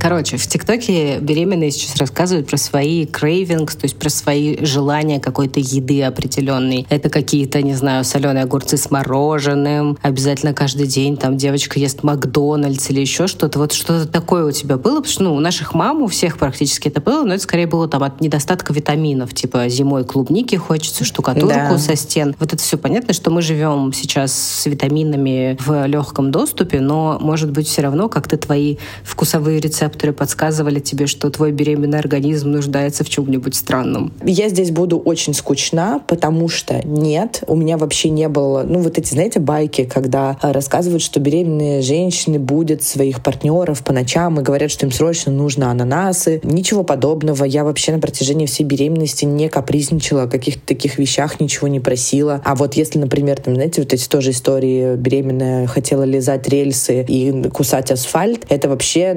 Короче, 0.00 0.36
в 0.36 0.46
ТикТоке 0.46 1.18
беременные 1.18 1.70
сейчас 1.70 1.96
рассказывают 1.96 2.48
про 2.48 2.56
свои 2.56 3.04
крейвингс, 3.04 3.74
то 3.74 3.84
есть 3.84 3.98
про 3.98 4.08
свои 4.10 4.64
желания 4.64 5.18
какой-то 5.18 5.58
еды 5.60 6.02
определенной. 6.02 6.86
Это 6.88 7.10
какие-то, 7.10 7.60
не 7.62 7.74
знаю, 7.74 8.04
соленые 8.04 8.44
огурцы 8.44 8.76
с 8.76 8.90
мороженым, 8.90 9.98
обязательно 10.02 10.54
каждый 10.54 10.86
день 10.86 11.16
там 11.16 11.36
девочка 11.36 11.80
ест 11.80 12.04
Макдональдс 12.04 12.90
или 12.90 13.00
еще 13.00 13.26
что-то. 13.26 13.58
Вот 13.58 13.72
что-то 13.72 14.06
такое 14.06 14.44
у 14.46 14.52
тебя 14.52 14.76
было? 14.76 14.96
Потому 15.00 15.12
что 15.12 15.22
ну, 15.24 15.34
у 15.34 15.40
наших 15.40 15.74
мам, 15.74 16.02
у 16.02 16.06
всех 16.06 16.38
практически 16.38 16.88
это 16.88 17.00
было, 17.00 17.24
но 17.24 17.34
это 17.34 17.42
скорее 17.42 17.66
было 17.66 17.88
там 17.88 18.04
от 18.04 18.20
недостатка 18.20 18.72
витаминов. 18.72 19.34
Типа 19.34 19.68
зимой 19.68 20.04
клубники 20.04 20.54
хочется, 20.54 21.04
штукатурку 21.04 21.48
да. 21.48 21.78
со 21.78 21.96
стен. 21.96 22.36
Вот 22.38 22.52
это 22.52 22.62
все 22.62 22.78
понятно, 22.78 23.12
что 23.12 23.30
мы 23.30 23.42
живем 23.42 23.92
сейчас 23.92 24.32
с 24.32 24.66
витаминами 24.66 25.56
в 25.60 25.86
легком 25.86 26.30
доступе, 26.30 26.80
но, 26.80 27.18
может 27.20 27.50
быть, 27.50 27.66
все 27.66 27.82
равно 27.82 28.08
как-то 28.08 28.36
твои 28.36 28.76
вкусовые 29.02 29.60
рецепты 29.60 29.87
рецепторы 29.88 30.12
подсказывали 30.12 30.80
тебе, 30.80 31.06
что 31.06 31.30
твой 31.30 31.50
беременный 31.50 31.98
организм 31.98 32.50
нуждается 32.50 33.04
в 33.04 33.08
чем-нибудь 33.08 33.54
странном? 33.54 34.12
Я 34.22 34.48
здесь 34.48 34.70
буду 34.70 34.98
очень 34.98 35.32
скучна, 35.32 36.00
потому 36.06 36.48
что 36.48 36.86
нет, 36.86 37.42
у 37.46 37.56
меня 37.56 37.78
вообще 37.78 38.10
не 38.10 38.28
было, 38.28 38.64
ну 38.66 38.80
вот 38.80 38.98
эти, 38.98 39.12
знаете, 39.12 39.40
байки, 39.40 39.84
когда 39.84 40.36
а, 40.42 40.52
рассказывают, 40.52 41.02
что 41.02 41.20
беременные 41.20 41.80
женщины 41.80 42.38
будут 42.38 42.82
своих 42.82 43.22
партнеров 43.22 43.82
по 43.82 43.92
ночам 43.92 44.38
и 44.40 44.42
говорят, 44.42 44.70
что 44.70 44.84
им 44.84 44.92
срочно 44.92 45.32
нужно 45.32 45.70
ананасы. 45.70 46.40
Ничего 46.42 46.82
подобного. 46.84 47.44
Я 47.44 47.64
вообще 47.64 47.92
на 47.92 47.98
протяжении 47.98 48.46
всей 48.46 48.64
беременности 48.64 49.24
не 49.24 49.48
капризничала, 49.48 50.24
о 50.24 50.28
каких-то 50.28 50.60
таких 50.66 50.98
вещах 50.98 51.40
ничего 51.40 51.68
не 51.68 51.80
просила. 51.80 52.42
А 52.44 52.54
вот 52.54 52.74
если, 52.74 52.98
например, 52.98 53.40
там, 53.40 53.54
знаете, 53.54 53.80
вот 53.80 53.92
эти 53.94 54.06
тоже 54.06 54.30
истории 54.30 54.96
беременная 54.96 55.66
хотела 55.66 56.02
лизать 56.02 56.48
рельсы 56.48 57.02
и 57.02 57.48
кусать 57.48 57.90
асфальт, 57.90 58.44
это 58.48 58.68
вообще 58.68 59.14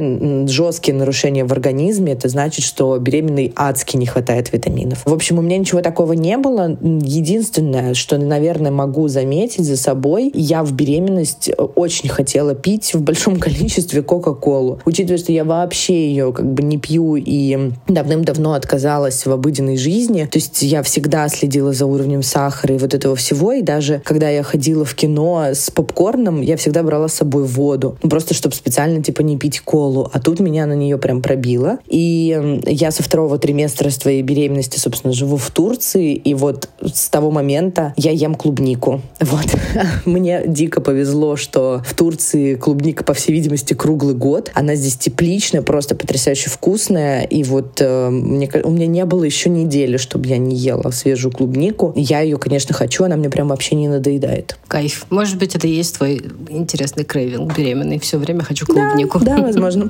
жесткие 0.62 0.96
нарушения 0.96 1.44
в 1.44 1.51
организме, 1.51 2.13
это 2.13 2.30
значит, 2.30 2.63
что 2.63 2.96
беременной 3.00 3.51
адски 3.56 3.98
не 3.98 4.06
хватает 4.06 4.53
витаминов. 4.53 5.01
В 5.06 5.13
общем, 5.13 5.39
у 5.39 5.41
меня 5.41 5.58
ничего 5.58 5.82
такого 5.82 6.13
не 6.13 6.38
было. 6.38 6.77
Единственное, 6.82 7.96
что, 7.96 8.20
наверное, 8.20 8.70
могу 8.70 9.08
заметить 9.08 9.65
за 9.65 9.75
собой, 9.75 10.30
я 10.36 10.63
в 10.63 10.72
беременность 10.74 11.50
очень 11.75 12.10
хотела 12.10 12.53
пить 12.53 12.94
в 12.94 13.01
большом 13.01 13.39
количестве 13.39 14.03
Кока-Колу. 14.03 14.80
Учитывая, 14.86 15.18
что 15.18 15.32
я 15.32 15.44
вообще 15.46 16.10
ее 16.10 16.32
как 16.32 16.46
бы 16.46 16.62
не 16.62 16.77
пью 16.77 17.15
и 17.15 17.72
давным-давно 17.88 18.53
отказалась 18.53 19.25
в 19.25 19.32
обыденной 19.32 19.77
жизни, 19.77 20.27
то 20.32 20.38
есть 20.38 20.62
я 20.62 20.84
всегда 20.84 21.27
следила 21.30 21.74
за 21.74 21.88
уровнем 21.88 22.22
сахара 22.22 22.75
и 22.75 22.77
вот 22.77 22.94
этого 22.94 23.15
всего, 23.15 23.51
и 23.53 23.63
даже 23.63 24.00
когда 24.06 24.30
я 24.30 24.44
ходила 24.44 24.86
в 24.86 24.94
кино 24.94 25.44
с 25.53 25.72
попкорном, 25.72 26.41
я 26.41 26.56
всегда 26.56 26.84
брала 26.84 27.08
с 27.08 27.15
собой 27.15 27.46
воду, 27.46 27.98
просто 28.01 28.36
чтобы 28.36 28.53
специально 28.53 29.01
типа 29.01 29.22
не 29.22 29.38
пить 29.38 29.60
колу, 29.62 30.08
а 30.13 30.20
тут 30.20 30.39
меня 30.39 30.50
на 30.65 30.74
нее 30.74 30.98
прям 30.98 31.22
пробило. 31.22 31.79
И 31.88 32.62
я 32.65 32.91
со 32.91 33.03
второго 33.03 33.38
триместра 33.38 33.89
своей 33.89 34.22
беременности, 34.22 34.77
собственно, 34.77 35.13
живу 35.13 35.38
в 35.38 35.50
Турции, 35.51 36.13
и 36.13 36.34
вот 36.34 36.70
с 36.81 37.10
того 37.10 37.31
момента 37.31 37.93
я 37.98 38.12
ем 38.12 38.36
клубнику. 38.36 39.01
Вот. 39.31 39.46
Мне 40.05 40.43
дико 40.46 40.81
повезло, 40.81 41.38
что 41.38 41.81
в 41.86 41.93
Турции 41.93 42.55
клубника, 42.55 43.03
по 43.03 43.13
всей 43.13 43.31
видимости, 43.31 43.74
круглый 43.74 44.13
год. 44.13 44.51
Она 44.53 44.75
здесь 44.75 44.98
тепличная, 44.98 45.62
просто 45.62 45.96
потрясающе 45.96 46.50
вкусная. 46.50 47.24
И 47.24 47.43
вот 47.43 47.79
э, 47.79 48.10
мне, 48.10 48.50
у 48.63 48.72
меня 48.72 48.88
не 48.88 49.05
было 49.05 49.24
еще 49.24 49.50
недели, 49.50 49.96
чтобы 49.96 50.27
я 50.27 50.38
не 50.38 50.55
ела 50.55 50.91
свежую 50.91 51.31
клубнику. 51.31 51.93
Я 51.96 52.20
ее, 52.22 52.38
конечно, 52.38 52.74
хочу, 52.74 53.05
она 53.05 53.15
мне 53.15 53.29
прям 53.29 53.48
вообще 53.48 53.75
не 53.75 53.88
надоедает. 53.88 54.58
Кайф. 54.67 55.05
Может 55.10 55.38
быть, 55.38 55.55
это 55.55 55.67
и 55.67 55.72
есть 55.72 55.98
твой 55.98 56.22
интересный 56.50 57.05
крейвинг 57.05 57.55
беременный. 57.58 58.00
Все 58.00 58.17
время 58.17 58.43
хочу 58.43 58.65
клубнику. 58.65 59.20
Да, 59.20 59.38
да 59.38 59.43
возможно. 59.48 59.89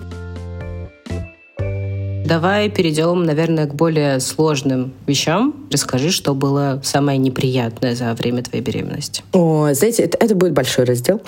Давай 2.25 2.69
перейдем, 2.69 3.23
наверное, 3.23 3.65
к 3.67 3.75
более 3.75 4.19
сложным 4.19 4.93
вещам. 5.07 5.53
Расскажи, 5.71 6.11
что 6.11 6.33
было 6.33 6.79
самое 6.83 7.17
неприятное 7.17 7.95
за 7.95 8.13
время 8.13 8.43
твоей 8.43 8.63
беременности. 8.63 9.23
О, 9.33 9.73
знаете, 9.73 10.03
это, 10.03 10.17
это 10.19 10.35
будет 10.35 10.53
большой 10.53 10.85
раздел. 10.85 11.21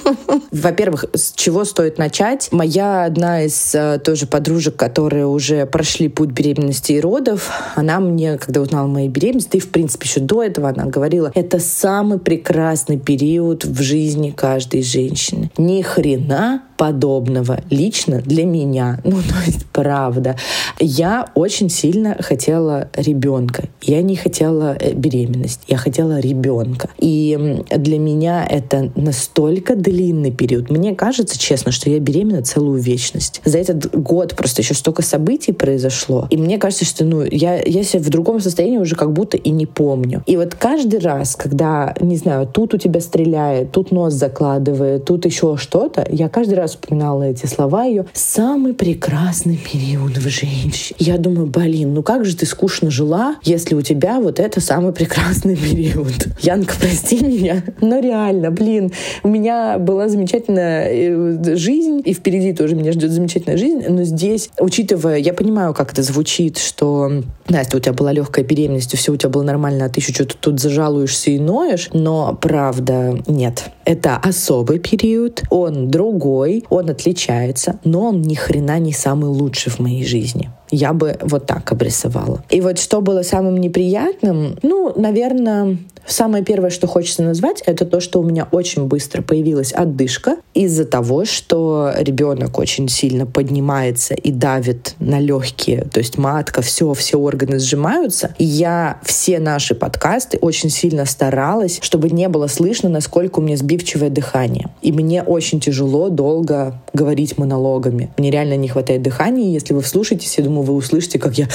Во-первых, 0.52 1.04
с 1.14 1.32
чего 1.32 1.64
стоит 1.64 1.98
начать? 1.98 2.48
Моя 2.52 3.04
одна 3.04 3.42
из 3.42 3.74
э, 3.74 3.98
тоже 4.02 4.26
подружек, 4.26 4.76
которые 4.76 5.26
уже 5.26 5.66
прошли 5.66 6.08
путь 6.08 6.30
беременности 6.30 6.92
и 6.92 7.00
родов, 7.00 7.50
она 7.74 8.00
мне, 8.00 8.38
когда 8.38 8.60
узнала 8.60 8.86
моей 8.86 9.08
беременности, 9.08 9.56
и 9.56 9.60
в 9.60 9.70
принципе 9.70 10.08
еще 10.08 10.20
до 10.20 10.42
этого 10.42 10.68
она 10.68 10.86
говорила, 10.86 11.32
это 11.34 11.58
самый 11.58 12.18
прекрасный 12.18 12.98
период 12.98 13.64
в 13.64 13.82
жизни 13.82 14.30
каждой 14.30 14.82
женщины. 14.82 15.50
Ни 15.58 15.82
хрена 15.82 16.62
подобного 16.76 17.60
лично 17.70 18.20
для 18.20 18.44
меня. 18.44 19.00
Ну, 19.16 19.22
то 19.22 19.36
есть, 19.46 19.64
правда. 19.72 20.36
Я 20.78 21.26
очень 21.34 21.70
сильно 21.70 22.16
хотела 22.20 22.88
ребенка. 22.94 23.64
Я 23.80 24.02
не 24.02 24.16
хотела 24.16 24.76
э, 24.78 24.92
беременность. 24.92 25.60
Я 25.68 25.76
хотела 25.76 26.18
ребенка. 26.18 26.90
И 26.98 27.62
для 27.74 27.98
меня 27.98 28.44
это 28.44 28.90
настолько 28.94 29.76
длинный 29.76 30.32
период. 30.32 30.70
Мне 30.70 30.94
кажется, 30.94 31.38
честно, 31.38 31.72
что 31.72 31.88
я 31.88 31.98
беременна 31.98 32.42
целую 32.42 32.80
вечность. 32.80 33.40
За 33.44 33.58
этот 33.58 33.90
год 33.94 34.34
просто 34.34 34.62
еще 34.62 34.74
столько 34.74 35.02
событий 35.02 35.52
произошло. 35.52 36.26
И 36.30 36.36
мне 36.36 36.58
кажется, 36.58 36.84
что 36.84 37.04
ну, 37.04 37.22
я, 37.22 37.62
я 37.62 37.84
себя 37.84 38.02
в 38.02 38.10
другом 38.10 38.40
состоянии 38.40 38.78
уже 38.78 38.96
как 38.96 39.12
будто 39.12 39.36
и 39.36 39.50
не 39.50 39.66
помню. 39.66 40.22
И 40.26 40.36
вот 40.36 40.54
каждый 40.54 41.00
раз, 41.00 41.36
когда, 41.36 41.94
не 42.00 42.16
знаю, 42.16 42.46
тут 42.46 42.74
у 42.74 42.78
тебя 42.78 43.00
стреляет, 43.00 43.72
тут 43.72 43.92
нос 43.92 44.14
закладывает, 44.14 45.04
тут 45.04 45.24
еще 45.24 45.56
что-то, 45.56 46.06
я 46.10 46.28
каждый 46.28 46.54
раз 46.54 46.65
вспоминала 46.66 47.24
эти 47.24 47.46
слова 47.46 47.84
ее. 47.84 48.06
Самый 48.12 48.74
прекрасный 48.74 49.56
период 49.56 50.16
в 50.16 50.28
жизни. 50.28 50.94
Я 50.98 51.18
думаю, 51.18 51.46
блин, 51.46 51.94
ну 51.94 52.02
как 52.02 52.24
же 52.24 52.36
ты 52.36 52.46
скучно 52.46 52.90
жила, 52.90 53.36
если 53.42 53.74
у 53.74 53.82
тебя 53.82 54.20
вот 54.20 54.40
это 54.40 54.60
самый 54.60 54.92
прекрасный 54.92 55.56
период. 55.56 56.28
Янка, 56.40 56.74
прости 56.78 57.24
меня, 57.24 57.62
но 57.80 58.00
реально, 58.00 58.50
блин, 58.50 58.92
у 59.22 59.28
меня 59.28 59.78
была 59.78 60.08
замечательная 60.08 60.88
э, 60.90 61.56
жизнь, 61.56 62.02
и 62.04 62.12
впереди 62.12 62.52
тоже 62.52 62.74
меня 62.74 62.92
ждет 62.92 63.10
замечательная 63.10 63.58
жизнь, 63.58 63.82
но 63.88 64.04
здесь, 64.04 64.50
учитывая, 64.58 65.18
я 65.18 65.32
понимаю, 65.32 65.74
как 65.74 65.92
это 65.92 66.02
звучит, 66.02 66.58
что 66.58 67.22
Настя, 67.48 67.76
у 67.76 67.80
тебя 67.80 67.92
была 67.92 68.12
легкая 68.12 68.44
беременность, 68.44 68.96
все 68.96 69.12
у 69.12 69.16
тебя 69.16 69.30
было 69.30 69.42
нормально, 69.42 69.84
а 69.84 69.88
ты 69.88 70.00
еще 70.00 70.12
что-то 70.12 70.36
тут 70.38 70.60
зажалуешься 70.60 71.30
и 71.30 71.38
ноешь, 71.38 71.90
но 71.92 72.36
правда 72.40 73.18
нет. 73.26 73.70
Это 73.84 74.16
особый 74.16 74.78
период, 74.78 75.42
он 75.50 75.90
другой, 75.90 76.55
он 76.70 76.90
отличается, 76.90 77.78
но 77.84 78.08
он 78.08 78.22
ни 78.22 78.34
хрена 78.34 78.78
не 78.78 78.92
самый 78.92 79.28
лучший 79.28 79.72
в 79.72 79.78
моей 79.78 80.04
жизни. 80.04 80.50
Я 80.76 80.92
бы 80.92 81.16
вот 81.22 81.46
так 81.46 81.72
обрисовала. 81.72 82.44
И 82.50 82.60
вот 82.60 82.78
что 82.78 83.00
было 83.00 83.22
самым 83.22 83.56
неприятным, 83.56 84.58
ну, 84.62 84.92
наверное, 84.94 85.78
Самое 86.06 86.44
первое, 86.44 86.70
что 86.70 86.86
хочется 86.86 87.22
назвать, 87.22 87.62
это 87.66 87.84
то, 87.84 88.00
что 88.00 88.20
у 88.20 88.22
меня 88.22 88.46
очень 88.52 88.86
быстро 88.86 89.22
появилась 89.22 89.72
отдышка 89.72 90.36
из-за 90.54 90.84
того, 90.84 91.24
что 91.24 91.92
ребенок 91.98 92.58
очень 92.58 92.88
сильно 92.88 93.26
поднимается 93.26 94.14
и 94.14 94.30
давит 94.30 94.94
на 95.00 95.18
легкие, 95.18 95.82
то 95.92 95.98
есть 95.98 96.16
матка, 96.16 96.62
все, 96.62 96.94
все 96.94 97.18
органы 97.18 97.58
сжимаются. 97.58 98.34
И 98.38 98.44
я 98.44 99.00
все 99.02 99.40
наши 99.40 99.74
подкасты 99.74 100.38
очень 100.40 100.70
сильно 100.70 101.06
старалась, 101.06 101.80
чтобы 101.82 102.08
не 102.10 102.28
было 102.28 102.46
слышно, 102.46 102.88
насколько 102.88 103.40
у 103.40 103.42
меня 103.42 103.56
сбивчивое 103.56 104.10
дыхание. 104.10 104.68
И 104.82 104.92
мне 104.92 105.24
очень 105.24 105.58
тяжело 105.58 106.08
долго 106.08 106.80
говорить 106.92 107.36
монологами. 107.36 108.10
Мне 108.16 108.30
реально 108.30 108.56
не 108.56 108.68
хватает 108.68 109.02
дыхания. 109.02 109.50
Если 109.50 109.74
вы 109.74 109.82
вслушаетесь, 109.82 110.38
я 110.38 110.44
думаю, 110.44 110.62
вы 110.66 110.74
услышите, 110.74 111.18
как 111.18 111.38
я 111.38 111.48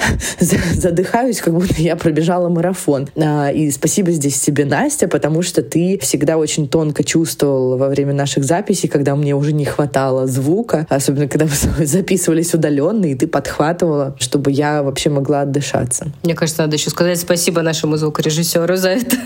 задыхаюсь, 0.74 1.40
как 1.40 1.54
будто 1.54 1.74
я 1.80 1.96
пробежала 1.96 2.48
марафон. 2.48 3.08
А, 3.16 3.50
и 3.50 3.70
спасибо 3.70 4.10
здесь 4.10 4.38
тебе, 4.40 4.64
Настя, 4.64 5.08
потому 5.08 5.42
что 5.42 5.62
ты 5.62 5.98
всегда 6.02 6.36
очень 6.36 6.68
тонко 6.68 7.04
чувствовал 7.04 7.78
во 7.78 7.88
время 7.88 8.12
наших 8.12 8.44
записей, 8.44 8.88
когда 8.88 9.16
мне 9.16 9.34
уже 9.34 9.52
не 9.52 9.64
хватало 9.64 10.26
звука, 10.26 10.86
особенно 10.88 11.28
когда 11.28 11.46
мы 11.46 11.86
записывались 11.86 12.52
удаленно, 12.54 13.06
и 13.06 13.14
ты 13.14 13.26
подхватывала, 13.26 14.16
чтобы 14.18 14.50
я 14.50 14.82
вообще 14.82 15.10
могла 15.10 15.42
отдышаться. 15.42 16.08
Мне 16.22 16.34
кажется, 16.34 16.62
надо 16.62 16.76
еще 16.76 16.90
сказать 16.90 17.18
спасибо 17.18 17.62
нашему 17.62 17.96
звукорежиссеру 17.96 18.76
за 18.76 18.90
это. 18.90 19.16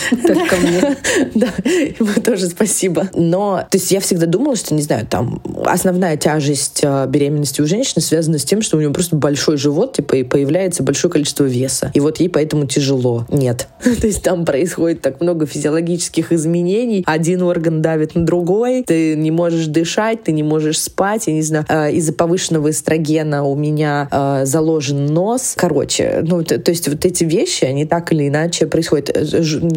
Только 0.26 0.56
мне. 0.56 0.96
Да, 1.34 1.48
ему 1.64 2.20
тоже 2.22 2.46
спасибо. 2.46 3.08
Но, 3.14 3.64
то 3.70 3.78
есть 3.78 3.90
я 3.90 4.00
всегда 4.00 4.26
думала, 4.26 4.56
что, 4.56 4.74
не 4.74 4.82
знаю, 4.82 5.06
там 5.06 5.42
основная 5.64 6.16
тяжесть 6.16 6.82
а, 6.84 7.06
беременности 7.06 7.60
у 7.60 7.66
женщины 7.66 8.02
связана 8.02 8.38
с 8.38 8.44
тем, 8.44 8.62
что 8.62 8.76
у 8.76 8.80
нее 8.80 8.90
просто 8.90 9.16
большой 9.16 9.56
живот, 9.56 9.94
типа, 9.94 10.16
и 10.16 10.22
появляется 10.22 10.82
большое 10.82 11.12
количество 11.12 11.44
веса. 11.44 11.90
И 11.94 12.00
вот 12.00 12.20
ей 12.20 12.28
поэтому 12.28 12.66
тяжело. 12.66 13.26
Нет. 13.28 13.68
То 13.82 14.06
есть 14.06 14.22
там 14.22 14.44
происходит 14.44 15.00
так 15.00 15.20
много 15.20 15.46
физиологических 15.46 16.32
изменений. 16.32 17.02
Один 17.06 17.42
орган 17.42 17.82
давит 17.82 18.14
на 18.14 18.24
другой, 18.24 18.84
ты 18.84 19.14
не 19.14 19.30
можешь 19.30 19.66
дышать, 19.66 20.24
ты 20.24 20.32
не 20.32 20.42
можешь 20.42 20.80
спать, 20.80 21.26
я 21.26 21.32
не 21.32 21.42
знаю. 21.42 21.64
А, 21.68 21.88
из-за 21.90 22.12
повышенного 22.12 22.70
эстрогена 22.70 23.44
у 23.44 23.54
меня 23.54 24.08
а, 24.10 24.44
заложен 24.44 25.06
нос. 25.06 25.54
Короче, 25.56 26.22
ну, 26.22 26.42
то, 26.42 26.58
то 26.58 26.70
есть 26.70 26.88
вот 26.88 27.04
эти 27.04 27.24
вещи, 27.24 27.64
они 27.64 27.84
так 27.84 28.12
или 28.12 28.28
иначе 28.28 28.66
происходят 28.66 29.10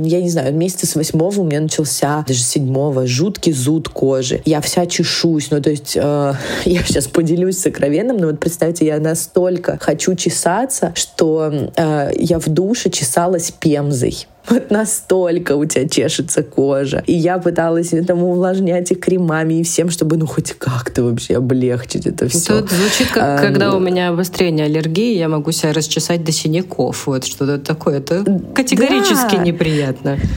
я 0.07 0.21
не 0.21 0.29
знаю, 0.29 0.53
месяца 0.55 0.87
с 0.87 0.95
восьмого 0.95 1.41
у 1.41 1.43
меня 1.43 1.61
начался, 1.61 2.23
даже 2.27 2.39
седьмого, 2.39 3.07
жуткий 3.07 3.53
зуд 3.53 3.89
кожи. 3.89 4.41
Я 4.45 4.61
вся 4.61 4.85
чешусь, 4.85 5.51
ну 5.51 5.61
то 5.61 5.69
есть 5.69 5.95
э, 5.95 6.33
я 6.65 6.83
сейчас 6.83 7.07
поделюсь 7.07 7.59
сокровенным, 7.59 8.17
но 8.17 8.27
вот 8.27 8.39
представьте, 8.39 8.85
я 8.85 8.99
настолько 8.99 9.77
хочу 9.79 10.15
чесаться, 10.15 10.93
что 10.95 11.71
э, 11.75 12.11
я 12.17 12.39
в 12.39 12.47
душе 12.47 12.89
чесалась 12.89 13.51
пемзой. 13.51 14.27
Вот 14.47 14.69
настолько 14.69 15.55
у 15.55 15.65
тебя 15.65 15.87
чешется 15.87 16.43
кожа. 16.43 17.03
И 17.07 17.13
я 17.13 17.37
пыталась 17.37 17.93
там 18.07 18.23
увлажнять 18.23 18.91
их 18.91 18.99
кремами 18.99 19.55
и 19.55 19.63
всем, 19.63 19.89
чтобы 19.89 20.17
ну 20.17 20.27
хоть 20.27 20.53
как-то 20.53 21.03
вообще 21.03 21.37
облегчить 21.37 22.05
это 22.05 22.27
все. 22.27 22.61
Тут 22.61 22.71
звучит 22.71 23.07
как 23.11 23.39
а, 23.39 23.41
когда 23.41 23.71
ну... 23.71 23.77
у 23.77 23.79
меня 23.79 24.09
обострение 24.09 24.65
аллергии, 24.65 25.17
я 25.17 25.29
могу 25.29 25.51
себя 25.51 25.73
расчесать 25.73 26.23
до 26.23 26.31
синяков. 26.31 27.07
Вот 27.07 27.25
что-то 27.25 27.57
такое. 27.57 27.99
Это 27.99 28.23
категорически 28.53 29.35
да. 29.35 29.43
неприятно. 29.43 30.17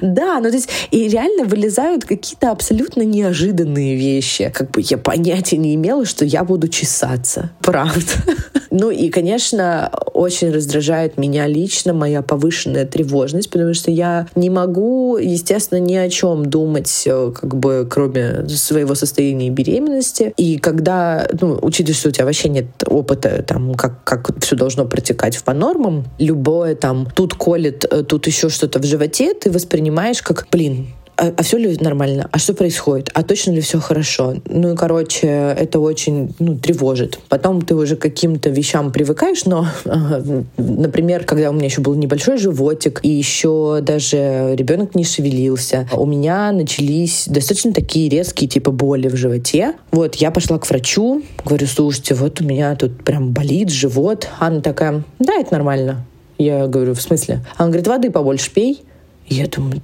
Да, 0.00 0.40
ну 0.40 0.48
то 0.48 0.56
есть 0.56 0.70
и 0.90 1.08
реально 1.08 1.44
вылезают 1.44 2.04
какие-то 2.04 2.50
абсолютно 2.50 3.02
неожиданные 3.02 3.96
вещи. 3.96 4.50
Как 4.54 4.70
бы 4.70 4.82
я 4.82 4.96
понятия 4.96 5.58
не 5.58 5.74
имела, 5.74 6.06
что 6.06 6.24
я 6.24 6.44
буду 6.44 6.68
чесаться. 6.68 7.50
Правда. 7.60 8.02
Ну 8.70 8.90
и, 8.90 9.08
конечно, 9.08 9.90
очень 10.12 10.50
раздражает 10.50 11.16
меня 11.16 11.46
лично 11.46 11.94
моя 11.94 12.20
повышенная 12.20 12.57
тревожность, 12.64 13.50
потому 13.50 13.74
что 13.74 13.90
я 13.90 14.26
не 14.34 14.50
могу, 14.50 15.16
естественно, 15.16 15.78
ни 15.78 15.94
о 15.94 16.08
чем 16.08 16.46
думать, 16.46 17.02
э, 17.06 17.32
как 17.34 17.56
бы, 17.56 17.86
кроме 17.88 18.48
своего 18.48 18.94
состояния 18.94 19.50
беременности. 19.50 20.32
И 20.36 20.58
когда, 20.58 21.28
ну, 21.40 21.58
учитывая, 21.62 21.94
что 21.94 22.08
у 22.08 22.12
тебя 22.12 22.24
вообще 22.24 22.48
нет 22.48 22.66
опыта, 22.86 23.42
там, 23.42 23.74
как, 23.74 24.04
как 24.04 24.38
все 24.40 24.56
должно 24.56 24.84
протекать 24.84 25.42
по 25.42 25.52
нормам, 25.52 26.04
любое 26.18 26.74
там, 26.74 27.08
тут 27.14 27.34
колет, 27.34 27.84
э, 27.90 28.02
тут 28.02 28.26
еще 28.26 28.48
что-то 28.48 28.78
в 28.78 28.84
животе, 28.84 29.34
ты 29.34 29.50
воспринимаешь 29.50 30.22
как, 30.22 30.46
блин, 30.50 30.88
а, 31.18 31.32
а 31.36 31.42
все 31.42 31.58
ли 31.58 31.76
нормально? 31.80 32.28
А 32.30 32.38
что 32.38 32.54
происходит? 32.54 33.10
А 33.12 33.24
точно 33.24 33.50
ли 33.50 33.60
все 33.60 33.80
хорошо? 33.80 34.36
Ну 34.46 34.72
и, 34.72 34.76
короче, 34.76 35.26
это 35.26 35.80
очень 35.80 36.32
ну, 36.38 36.56
тревожит. 36.56 37.18
Потом 37.28 37.60
ты 37.62 37.74
уже 37.74 37.96
к 37.96 38.02
каким-то 38.02 38.50
вещам 38.50 38.92
привыкаешь, 38.92 39.44
но, 39.44 39.66
например, 40.56 41.24
когда 41.24 41.50
у 41.50 41.52
меня 41.52 41.66
еще 41.66 41.80
был 41.80 41.94
небольшой 41.94 42.38
животик, 42.38 43.00
и 43.02 43.08
еще 43.08 43.80
даже 43.82 44.54
ребенок 44.54 44.94
не 44.94 45.02
шевелился, 45.02 45.88
у 45.92 46.06
меня 46.06 46.52
начались 46.52 47.26
достаточно 47.26 47.72
такие 47.72 48.08
резкие 48.08 48.48
типа 48.48 48.70
боли 48.70 49.08
в 49.08 49.16
животе. 49.16 49.74
Вот, 49.90 50.14
я 50.16 50.30
пошла 50.30 50.58
к 50.60 50.70
врачу, 50.70 51.22
говорю, 51.44 51.66
слушайте, 51.66 52.14
вот 52.14 52.40
у 52.40 52.44
меня 52.44 52.76
тут 52.76 53.02
прям 53.02 53.32
болит 53.32 53.70
живот. 53.70 54.28
Она 54.38 54.60
такая, 54.60 55.02
да, 55.18 55.34
это 55.34 55.52
нормально. 55.52 56.06
Я 56.38 56.68
говорю, 56.68 56.94
в 56.94 57.02
смысле? 57.02 57.44
Она 57.56 57.70
говорит, 57.70 57.88
воды 57.88 58.10
побольше 58.12 58.52
пей. 58.52 58.84
Я 59.26 59.46
думаю, 59.48 59.82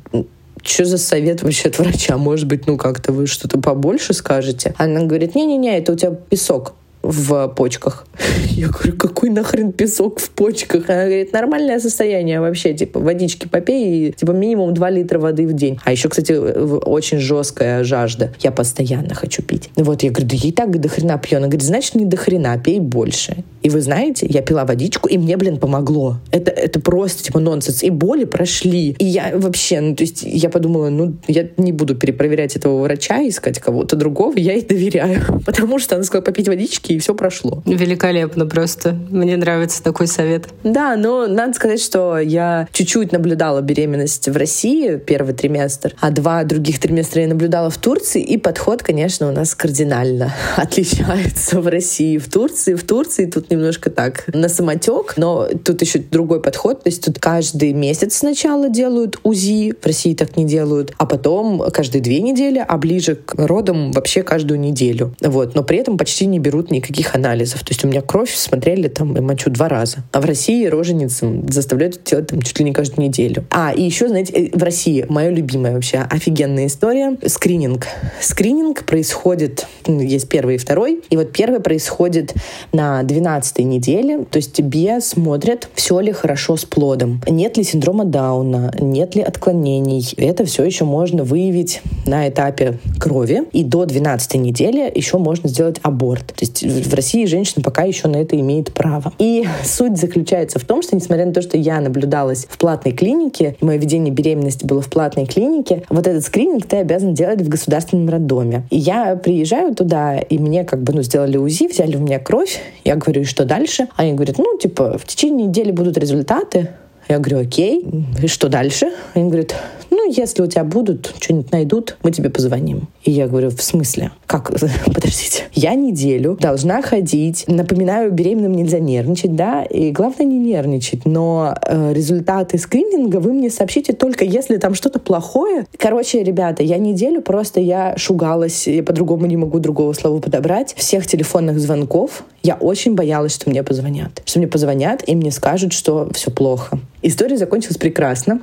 что 0.65 0.85
за 0.85 0.99
совет 0.99 1.43
вообще 1.43 1.69
от 1.69 1.79
врача? 1.79 2.17
Может 2.17 2.47
быть, 2.47 2.67
ну 2.67 2.77
как-то 2.77 3.13
вы 3.13 3.27
что-то 3.27 3.59
побольше 3.59 4.15
скажете? 4.15 4.75
Она 4.79 5.05
говорит, 5.05 5.35
не-не-не, 5.35 5.79
это 5.79 5.93
у 5.93 5.97
тебя 5.97 6.13
песок 6.13 6.75
в 7.05 7.49
почках. 7.49 8.07
Я 8.51 8.69
говорю, 8.69 8.97
какой 8.97 9.31
нахрен 9.31 9.73
песок 9.73 10.21
в 10.21 10.31
почках? 10.31 10.89
Она 10.89 11.05
говорит, 11.05 11.33
нормальное 11.33 11.79
состояние 11.79 12.41
вообще, 12.41 12.75
типа, 12.75 12.99
водички 12.99 13.47
попей, 13.47 14.09
и, 14.09 14.13
типа, 14.13 14.33
минимум 14.33 14.75
2 14.75 14.91
литра 14.91 15.19
воды 15.19 15.47
в 15.47 15.53
день. 15.53 15.79
А 15.85 15.93
еще, 15.93 16.09
кстати, 16.09 16.33
очень 16.33 17.19
жесткая 17.19 17.85
жажда. 17.85 18.33
Я 18.41 18.51
постоянно 18.51 19.15
хочу 19.15 19.43
пить. 19.43 19.71
Вот, 19.77 20.03
я 20.03 20.11
говорю, 20.11 20.29
да 20.29 20.37
и 20.49 20.53
так 20.53 20.81
до 20.81 20.89
хрена 20.89 21.19
пью. 21.19 21.39
Она 21.39 21.49
говорит, 21.49 21.67
значит, 21.67 21.95
не 21.95 22.07
до 22.07 22.17
хрена, 22.17 22.59
пей 22.59 22.81
больше. 22.81 23.45
И 23.63 23.71
вы 23.71 23.81
знаете, 23.81 24.27
я 24.29 24.43
пила 24.43 24.65
водичку, 24.65 25.09
и 25.09 25.19
мне, 25.19 25.37
блин, 25.37 25.59
помогло. 25.59 26.19
Это, 26.31 26.51
это 26.51 26.81
просто, 26.81 27.23
типа, 27.23 27.41
нонсенс. 27.41 27.83
И 27.83 27.91
боли 27.91 28.25
прошли. 28.25 28.97
И 28.99 29.05
я 29.05 29.33
вообще, 29.35 29.81
ну, 29.81 29.95
то 29.95 30.03
есть 30.03 30.23
я 30.23 30.49
подумала, 30.49 30.89
ну, 30.89 31.17
я 31.29 31.49
не 31.57 31.73
буду 31.73 31.95
перепроверять 31.95 32.57
этого 32.57 32.83
врача, 32.83 33.27
искать 33.27 33.59
кого-то 33.59 33.97
другого, 33.97 34.37
я 34.37 34.55
ей 34.55 34.63
доверяю. 34.63 35.23
Потому 35.47 35.79
что 35.79 35.97
она 35.97 36.05
сказала 36.05 36.25
попить 36.25 36.49
водички, 36.49 36.94
и 36.95 36.99
все 36.99 37.15
прошло. 37.15 37.63
Великолепно 37.67 38.47
просто. 38.47 38.93
Мне 39.11 39.37
нравится 39.37 39.83
такой 39.83 40.07
совет. 40.07 40.49
Да, 40.63 40.97
но 40.97 41.27
надо 41.27 41.55
сказать, 41.55 41.81
что 41.81 42.19
я 42.19 42.69
чуть-чуть 42.73 43.13
наблюдала 43.13 43.61
беременность 43.61 44.29
в 44.29 44.37
России 44.37 44.97
первый 44.97 45.35
триместр, 45.35 45.95
а 46.01 46.11
два 46.11 46.45
других 46.45 46.79
триместра 46.79 47.23
я 47.23 47.29
наблюдала 47.29 47.71
в 47.71 47.79
Турции, 47.79 48.23
и 48.23 48.37
подход, 48.39 48.83
конечно, 48.83 49.29
у 49.29 49.33
нас 49.33 49.55
кардинально 49.55 50.33
отличается 50.57 51.61
в 51.61 51.69
России. 51.69 52.19
В 52.19 52.29
Турции, 52.31 52.75
в 52.75 52.85
Турции 52.85 53.27
тут 53.27 53.51
немножко 53.51 53.91
так 53.91 54.25
на 54.33 54.49
самотек, 54.49 55.15
но 55.17 55.49
тут 55.65 55.83
еще 55.83 55.99
другой 55.99 56.41
подход, 56.41 56.83
то 56.83 56.89
есть 56.89 57.05
тут 57.05 57.19
каждый 57.19 57.73
месяц 57.73 58.17
сначала 58.17 58.69
делают 58.69 59.19
УЗИ, 59.23 59.75
в 59.81 59.87
России 59.87 60.15
так 60.15 60.37
не 60.37 60.45
делают, 60.45 60.93
а 60.99 61.07
потом 61.07 61.63
каждые 61.73 62.03
две 62.03 62.21
недели, 62.21 62.65
а 62.67 62.77
ближе 62.79 63.17
к 63.17 63.35
родам 63.37 63.93
вообще 63.93 64.23
каждую 64.23 64.61
неделю. 64.61 65.15
Вот, 65.21 65.55
но 65.55 65.63
при 65.63 65.79
этом 65.79 65.99
почти 65.99 66.27
не 66.27 66.39
берут 66.39 66.71
никаких 66.71 66.84
никаких 66.85 67.15
анализов. 67.15 67.61
То 67.61 67.71
есть 67.71 67.85
у 67.85 67.89
меня 67.89 68.03
кровь 68.03 68.35
смотрели 68.35 68.89
там 68.89 69.17
и 69.17 69.21
мочу 69.21 69.51
два 69.51 69.69
раза. 69.69 69.99
А 70.13 70.21
в 70.21 70.25
России 70.25 70.67
роженицам 70.67 71.49
заставляют 71.49 72.03
делать 72.05 72.29
там 72.29 72.43
чуть 72.43 72.59
ли 72.59 72.65
не 72.65 72.73
каждую 72.73 73.09
неделю. 73.09 73.45
А, 73.51 73.73
и 73.73 73.83
еще, 73.83 74.09
знаете, 74.09 74.33
э, 74.33 74.51
в 74.57 74.63
России 74.63 75.07
моя 75.09 75.31
любимая 75.31 75.75
вообще 75.75 75.99
офигенная 75.99 76.67
история— 76.67 77.17
скрининг. 77.27 77.87
Скрининг 78.21 78.85
происходит, 78.85 79.67
ну, 79.87 80.01
есть 80.01 80.29
первый 80.29 80.57
и 80.57 80.59
второй, 80.59 81.03
и 81.11 81.17
вот 81.17 81.33
первый 81.33 81.61
происходит 81.61 82.35
на 82.73 83.03
12 83.03 83.61
неделе, 83.61 84.25
то 84.25 84.37
есть 84.37 84.53
тебе 84.53 85.01
смотрят, 85.01 85.69
все 85.75 86.01
ли 86.01 86.13
хорошо 86.13 86.57
с 86.57 86.65
плодом, 86.65 87.23
нет 87.29 87.57
ли 87.57 87.65
синдрома 87.65 88.05
Дауна, 88.05 88.73
нет 88.81 89.15
ли 89.15 89.23
отклонений. 89.23 90.13
Это 90.17 90.45
все 90.45 90.65
еще 90.65 90.85
можно 90.85 91.25
выявить 91.25 91.81
на 92.07 92.29
этапе 92.29 92.79
крови, 92.99 93.45
и 93.53 93.65
до 93.65 93.85
12 93.85 94.35
недели 94.35 94.91
еще 94.95 95.19
можно 95.19 95.49
сделать 95.49 95.79
аборт. 95.83 96.27
То 96.27 96.43
есть 96.43 96.63
в 96.83 96.95
России 96.95 97.25
женщина 97.27 97.63
пока 97.63 97.83
еще 97.83 98.09
на 98.09 98.17
это 98.17 98.39
имеет 98.39 98.73
право. 98.73 99.13
И 99.19 99.45
суть 99.65 99.99
заключается 99.99 100.59
в 100.59 100.65
том, 100.65 100.83
что 100.83 100.97
несмотря 100.97 101.27
на 101.27 101.33
то, 101.33 101.43
что 101.43 101.57
я 101.57 101.81
наблюдалась 101.81 102.47
в 102.49 102.59
платной 102.59 102.93
клинике, 102.93 103.57
мое 103.61 103.79
ведение 103.79 104.13
беременности 104.13 104.67
было 104.67 104.81
в 104.81 104.89
платной 104.89 105.27
клинике, 105.27 105.85
вот 105.89 106.07
этот 106.07 106.25
скрининг 106.25 106.67
ты 106.67 106.79
обязан 106.79 107.15
делать 107.15 107.41
в 107.41 107.49
государственном 107.49 108.09
роддоме. 108.09 108.65
И 108.71 108.77
я 108.77 109.17
приезжаю 109.17 109.75
туда, 109.75 110.19
и 110.19 110.39
мне 110.39 110.65
как 110.65 110.83
бы 110.83 110.93
ну, 110.93 111.03
сделали 111.03 111.37
УЗИ, 111.37 111.69
взяли 111.69 111.97
у 111.97 112.01
меня 112.01 112.19
кровь. 112.19 112.61
Я 112.85 112.97
говорю, 112.97 113.25
что 113.25 113.45
дальше? 113.45 113.89
Они 113.97 114.13
говорят, 114.13 114.39
ну, 114.39 114.59
типа, 114.59 114.99
в 114.99 115.07
течение 115.07 115.47
недели 115.47 115.71
будут 115.71 115.99
результаты. 115.99 116.71
Я 117.09 117.19
говорю, 117.19 117.41
окей, 117.41 117.85
и 118.23 118.27
что 118.29 118.49
дальше? 118.49 118.93
Они 119.15 119.29
говорят, 119.29 119.55
ну, 119.95 120.11
если 120.11 120.43
у 120.43 120.47
тебя 120.47 120.65
будут, 120.65 121.15
что-нибудь 121.21 121.53
найдут, 121.53 121.97
мы 122.03 122.11
тебе 122.11 122.31
позвоним. 122.31 122.89
И 123.05 123.11
я 123.11 123.27
говорю, 123.27 123.51
в 123.51 123.63
смысле? 123.63 124.11
Как? 124.27 124.51
Подождите. 124.87 125.45
Я 125.53 125.75
неделю 125.75 126.37
должна 126.41 126.83
ходить. 126.83 127.45
Напоминаю, 127.47 128.13
беременным 128.13 128.53
нельзя 128.53 128.79
нервничать, 128.79 129.35
да? 129.35 129.63
И 129.65 129.91
главное 129.91 130.27
не 130.27 130.39
нервничать. 130.39 131.07
Но 131.07 131.55
э, 131.63 131.93
результаты 131.93 132.59
скрининга 132.59 133.19
вы 133.19 133.33
мне 133.33 133.51
сообщите 133.51 133.93
только 133.93 134.25
если 134.25 134.57
там 134.57 134.75
что-то 134.75 134.99
плохое. 134.99 135.67
Короче, 135.79 136.23
ребята, 136.23 136.63
я 136.63 136.79
неделю 136.79 137.23
просто 137.23 137.61
я 137.61 137.97
шугалась. 137.97 138.67
Я 138.67 138.83
по-другому 138.83 139.27
не 139.27 139.37
могу 139.37 139.59
другого 139.59 139.93
слова 139.93 140.21
подобрать. 140.21 140.75
Всех 140.77 141.07
телефонных 141.07 141.59
звонков. 141.61 142.25
Я 142.43 142.57
очень 142.57 142.95
боялась, 142.95 143.35
что 143.35 143.49
мне 143.49 143.63
позвонят. 143.63 144.23
Что 144.25 144.39
мне 144.39 144.49
позвонят 144.49 145.03
и 145.07 145.15
мне 145.15 145.31
скажут, 145.31 145.73
что 145.73 146.09
все 146.13 146.31
плохо. 146.31 146.79
История 147.03 147.37
закончилась 147.37 147.79
прекрасно. 147.79 148.41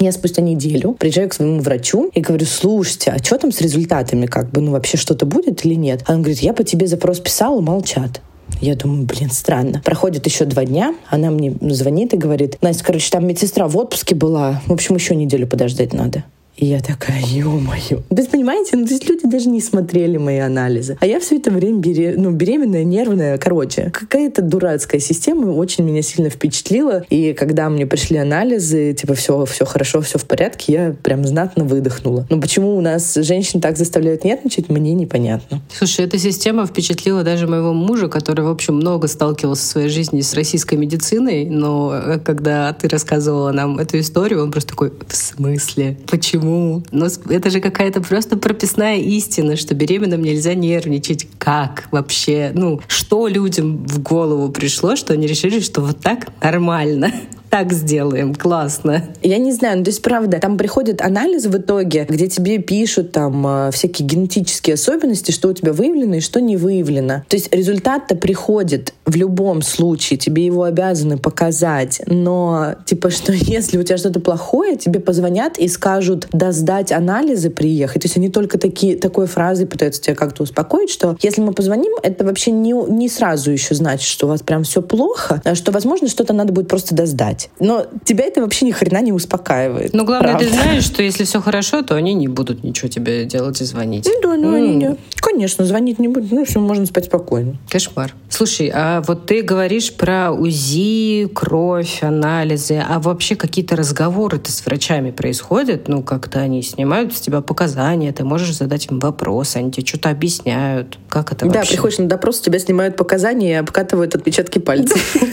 Я 0.00 0.12
спустя 0.12 0.42
неделю 0.42 0.92
приезжаю 0.92 1.28
к 1.28 1.34
своему 1.34 1.60
врачу 1.60 2.10
и 2.14 2.20
говорю, 2.20 2.46
слушайте, 2.46 3.10
а 3.10 3.18
что 3.18 3.36
там 3.36 3.50
с 3.50 3.60
результатами? 3.60 4.26
Как 4.26 4.50
бы, 4.50 4.60
ну 4.60 4.70
вообще 4.70 4.96
что-то 4.96 5.26
будет 5.26 5.64
или 5.64 5.74
нет? 5.74 6.04
Он 6.08 6.18
говорит, 6.18 6.38
я 6.38 6.52
по 6.52 6.62
тебе 6.62 6.86
запрос 6.86 7.18
писал, 7.18 7.60
молчат. 7.60 8.20
Я 8.60 8.76
думаю, 8.76 9.04
блин, 9.04 9.30
странно. 9.30 9.82
Проходит 9.84 10.26
еще 10.26 10.44
два 10.44 10.64
дня, 10.64 10.94
она 11.10 11.30
мне 11.30 11.54
звонит 11.60 12.14
и 12.14 12.16
говорит, 12.16 12.58
Настя, 12.62 12.84
короче, 12.84 13.10
там 13.10 13.26
медсестра 13.26 13.66
в 13.66 13.76
отпуске 13.76 14.14
была, 14.14 14.62
в 14.66 14.72
общем, 14.72 14.94
еще 14.94 15.14
неделю 15.14 15.46
подождать 15.46 15.92
надо. 15.92 16.24
И 16.58 16.66
я 16.66 16.80
такая, 16.80 17.22
ё-моё. 17.22 18.02
То 18.08 18.16
есть, 18.16 18.30
понимаете, 18.30 18.76
ну, 18.76 18.84
то 18.84 18.92
есть 18.92 19.08
люди 19.08 19.28
даже 19.28 19.48
не 19.48 19.60
смотрели 19.60 20.16
мои 20.16 20.38
анализы. 20.38 20.98
А 21.00 21.06
я 21.06 21.20
все 21.20 21.36
это 21.36 21.52
время 21.52 21.78
бере... 21.78 22.14
ну, 22.16 22.32
беременная, 22.32 22.82
нервная. 22.82 23.38
Короче, 23.38 23.90
какая-то 23.94 24.42
дурацкая 24.42 25.00
система 25.00 25.52
очень 25.52 25.84
меня 25.84 26.02
сильно 26.02 26.30
впечатлила. 26.30 27.04
И 27.10 27.32
когда 27.32 27.68
мне 27.70 27.86
пришли 27.86 28.16
анализы, 28.16 28.92
типа, 28.92 29.14
все, 29.14 29.44
все 29.44 29.64
хорошо, 29.64 30.00
все 30.00 30.18
в 30.18 30.24
порядке, 30.24 30.72
я 30.72 30.96
прям 31.00 31.24
знатно 31.24 31.64
выдохнула. 31.64 32.26
Но 32.28 32.40
почему 32.40 32.76
у 32.76 32.80
нас 32.80 33.14
женщин 33.14 33.60
так 33.60 33.76
заставляют 33.76 34.24
нервничать, 34.24 34.68
мне 34.68 34.94
непонятно. 34.94 35.62
Слушай, 35.72 36.06
эта 36.06 36.18
система 36.18 36.66
впечатлила 36.66 37.22
даже 37.22 37.46
моего 37.46 37.72
мужа, 37.72 38.08
который, 38.08 38.44
в 38.44 38.50
общем, 38.50 38.74
много 38.74 39.06
сталкивался 39.06 39.62
в 39.62 39.66
своей 39.66 39.88
жизни 39.90 40.22
с 40.22 40.34
российской 40.34 40.74
медициной, 40.74 41.44
но 41.44 41.94
э, 41.94 42.18
когда 42.18 42.72
ты 42.72 42.88
рассказывала 42.88 43.52
нам 43.52 43.78
эту 43.78 44.00
историю, 44.00 44.42
он 44.42 44.50
просто 44.50 44.70
такой, 44.70 44.92
в 45.06 45.14
смысле? 45.14 45.96
Почему? 46.08 46.47
Почему. 46.48 46.82
Но 46.90 47.06
это 47.30 47.50
же 47.50 47.60
какая-то 47.60 48.00
просто 48.00 48.36
прописная 48.36 48.96
истина, 48.96 49.56
что 49.56 49.74
беременным 49.74 50.22
нельзя 50.22 50.54
нервничать. 50.54 51.26
Как 51.38 51.88
вообще? 51.90 52.52
Ну, 52.54 52.80
что 52.88 53.28
людям 53.28 53.86
в 53.86 54.00
голову 54.02 54.50
пришло, 54.50 54.96
что 54.96 55.12
они 55.12 55.26
решили, 55.26 55.60
что 55.60 55.80
вот 55.80 56.00
так 56.00 56.28
нормально? 56.42 57.12
Так 57.50 57.72
сделаем, 57.72 58.34
классно. 58.34 59.04
Я 59.22 59.38
не 59.38 59.52
знаю, 59.52 59.78
ну, 59.78 59.84
то 59.84 59.90
есть 59.90 60.02
правда, 60.02 60.38
там 60.38 60.58
приходит 60.58 61.00
анализ 61.00 61.46
в 61.46 61.56
итоге, 61.56 62.06
где 62.08 62.28
тебе 62.28 62.58
пишут 62.58 63.12
там 63.12 63.46
э, 63.46 63.70
всякие 63.72 64.06
генетические 64.06 64.74
особенности, 64.74 65.32
что 65.32 65.48
у 65.48 65.52
тебя 65.52 65.72
выявлено 65.72 66.16
и 66.16 66.20
что 66.20 66.40
не 66.40 66.56
выявлено. 66.56 67.22
То 67.28 67.36
есть 67.36 67.54
результат-то 67.54 68.16
приходит 68.16 68.92
в 69.06 69.16
любом 69.16 69.62
случае, 69.62 70.18
тебе 70.18 70.44
его 70.44 70.64
обязаны 70.64 71.16
показать, 71.16 72.02
но 72.06 72.74
типа 72.84 73.10
что 73.10 73.32
если 73.34 73.78
у 73.78 73.82
тебя 73.82 73.96
что-то 73.96 74.20
плохое, 74.20 74.76
тебе 74.76 75.00
позвонят 75.00 75.58
и 75.58 75.68
скажут, 75.68 76.28
да 76.32 76.52
сдать 76.52 76.92
анализы, 76.92 77.50
приехать. 77.50 78.02
То 78.02 78.06
есть 78.06 78.16
они 78.16 78.28
только 78.28 78.58
такие, 78.58 78.96
такой 78.96 79.26
фразой 79.26 79.66
пытаются 79.66 80.02
тебя 80.02 80.14
как-то 80.14 80.42
успокоить, 80.42 80.90
что 80.90 81.16
если 81.22 81.40
мы 81.40 81.52
позвоним, 81.52 81.92
это 82.02 82.24
вообще 82.24 82.50
не, 82.50 82.72
не 82.72 83.08
сразу 83.08 83.50
еще 83.50 83.74
значит, 83.74 84.08
что 84.08 84.26
у 84.26 84.28
вас 84.30 84.42
прям 84.42 84.64
все 84.64 84.82
плохо, 84.82 85.40
а 85.44 85.54
что, 85.54 85.72
возможно, 85.72 86.08
что-то 86.08 86.32
надо 86.32 86.52
будет 86.52 86.68
просто 86.68 86.94
досдать 86.94 87.37
делать. 87.38 87.50
Но 87.60 87.86
тебя 88.04 88.24
это 88.24 88.40
вообще 88.40 88.66
ни 88.66 88.72
хрена 88.72 89.00
не 89.00 89.12
успокаивает. 89.12 89.92
Ну, 89.94 90.04
главное, 90.04 90.32
правда. 90.32 90.48
ты 90.48 90.54
знаешь, 90.54 90.84
что 90.84 91.02
если 91.02 91.24
все 91.24 91.40
хорошо, 91.40 91.82
то 91.82 91.94
они 91.94 92.14
не 92.14 92.28
будут 92.28 92.64
ничего 92.64 92.88
тебе 92.88 93.24
делать 93.24 93.60
и 93.60 93.64
звонить. 93.64 94.06
Ну, 94.06 94.20
да, 94.22 94.36
ну, 94.36 94.54
они 94.54 94.74
не. 94.74 94.96
Конечно, 95.16 95.64
звонить 95.64 95.98
не 95.98 96.08
будут. 96.08 96.32
Ну, 96.32 96.44
все, 96.44 96.60
можно 96.60 96.86
спать 96.86 97.06
спокойно. 97.06 97.56
Кошмар. 97.68 98.14
Слушай, 98.28 98.70
а 98.74 99.02
вот 99.02 99.26
ты 99.26 99.42
говоришь 99.42 99.92
про 99.94 100.32
УЗИ, 100.32 101.28
кровь, 101.32 102.02
анализы, 102.02 102.82
а 102.86 102.98
вообще 102.98 103.36
какие-то 103.36 103.76
разговоры-то 103.76 104.50
с 104.50 104.64
врачами 104.64 105.10
происходят? 105.10 105.88
Ну, 105.88 106.02
как-то 106.02 106.40
они 106.40 106.62
снимают 106.62 107.14
с 107.14 107.20
тебя 107.20 107.40
показания, 107.40 108.12
ты 108.12 108.24
можешь 108.24 108.56
задать 108.56 108.86
им 108.90 108.98
вопрос, 108.98 109.56
они 109.56 109.70
тебе 109.70 109.86
что-то 109.86 110.10
объясняют. 110.10 110.98
Как 111.08 111.32
это 111.32 111.46
вообще? 111.46 111.60
Да, 111.60 111.66
приходишь 111.66 111.98
на 111.98 112.06
допрос, 112.06 112.40
тебя 112.40 112.58
снимают 112.58 112.96
показания 112.96 113.50
и 113.50 113.54
обкатывают 113.54 114.14
отпечатки 114.14 114.58
пальцев. 114.58 115.16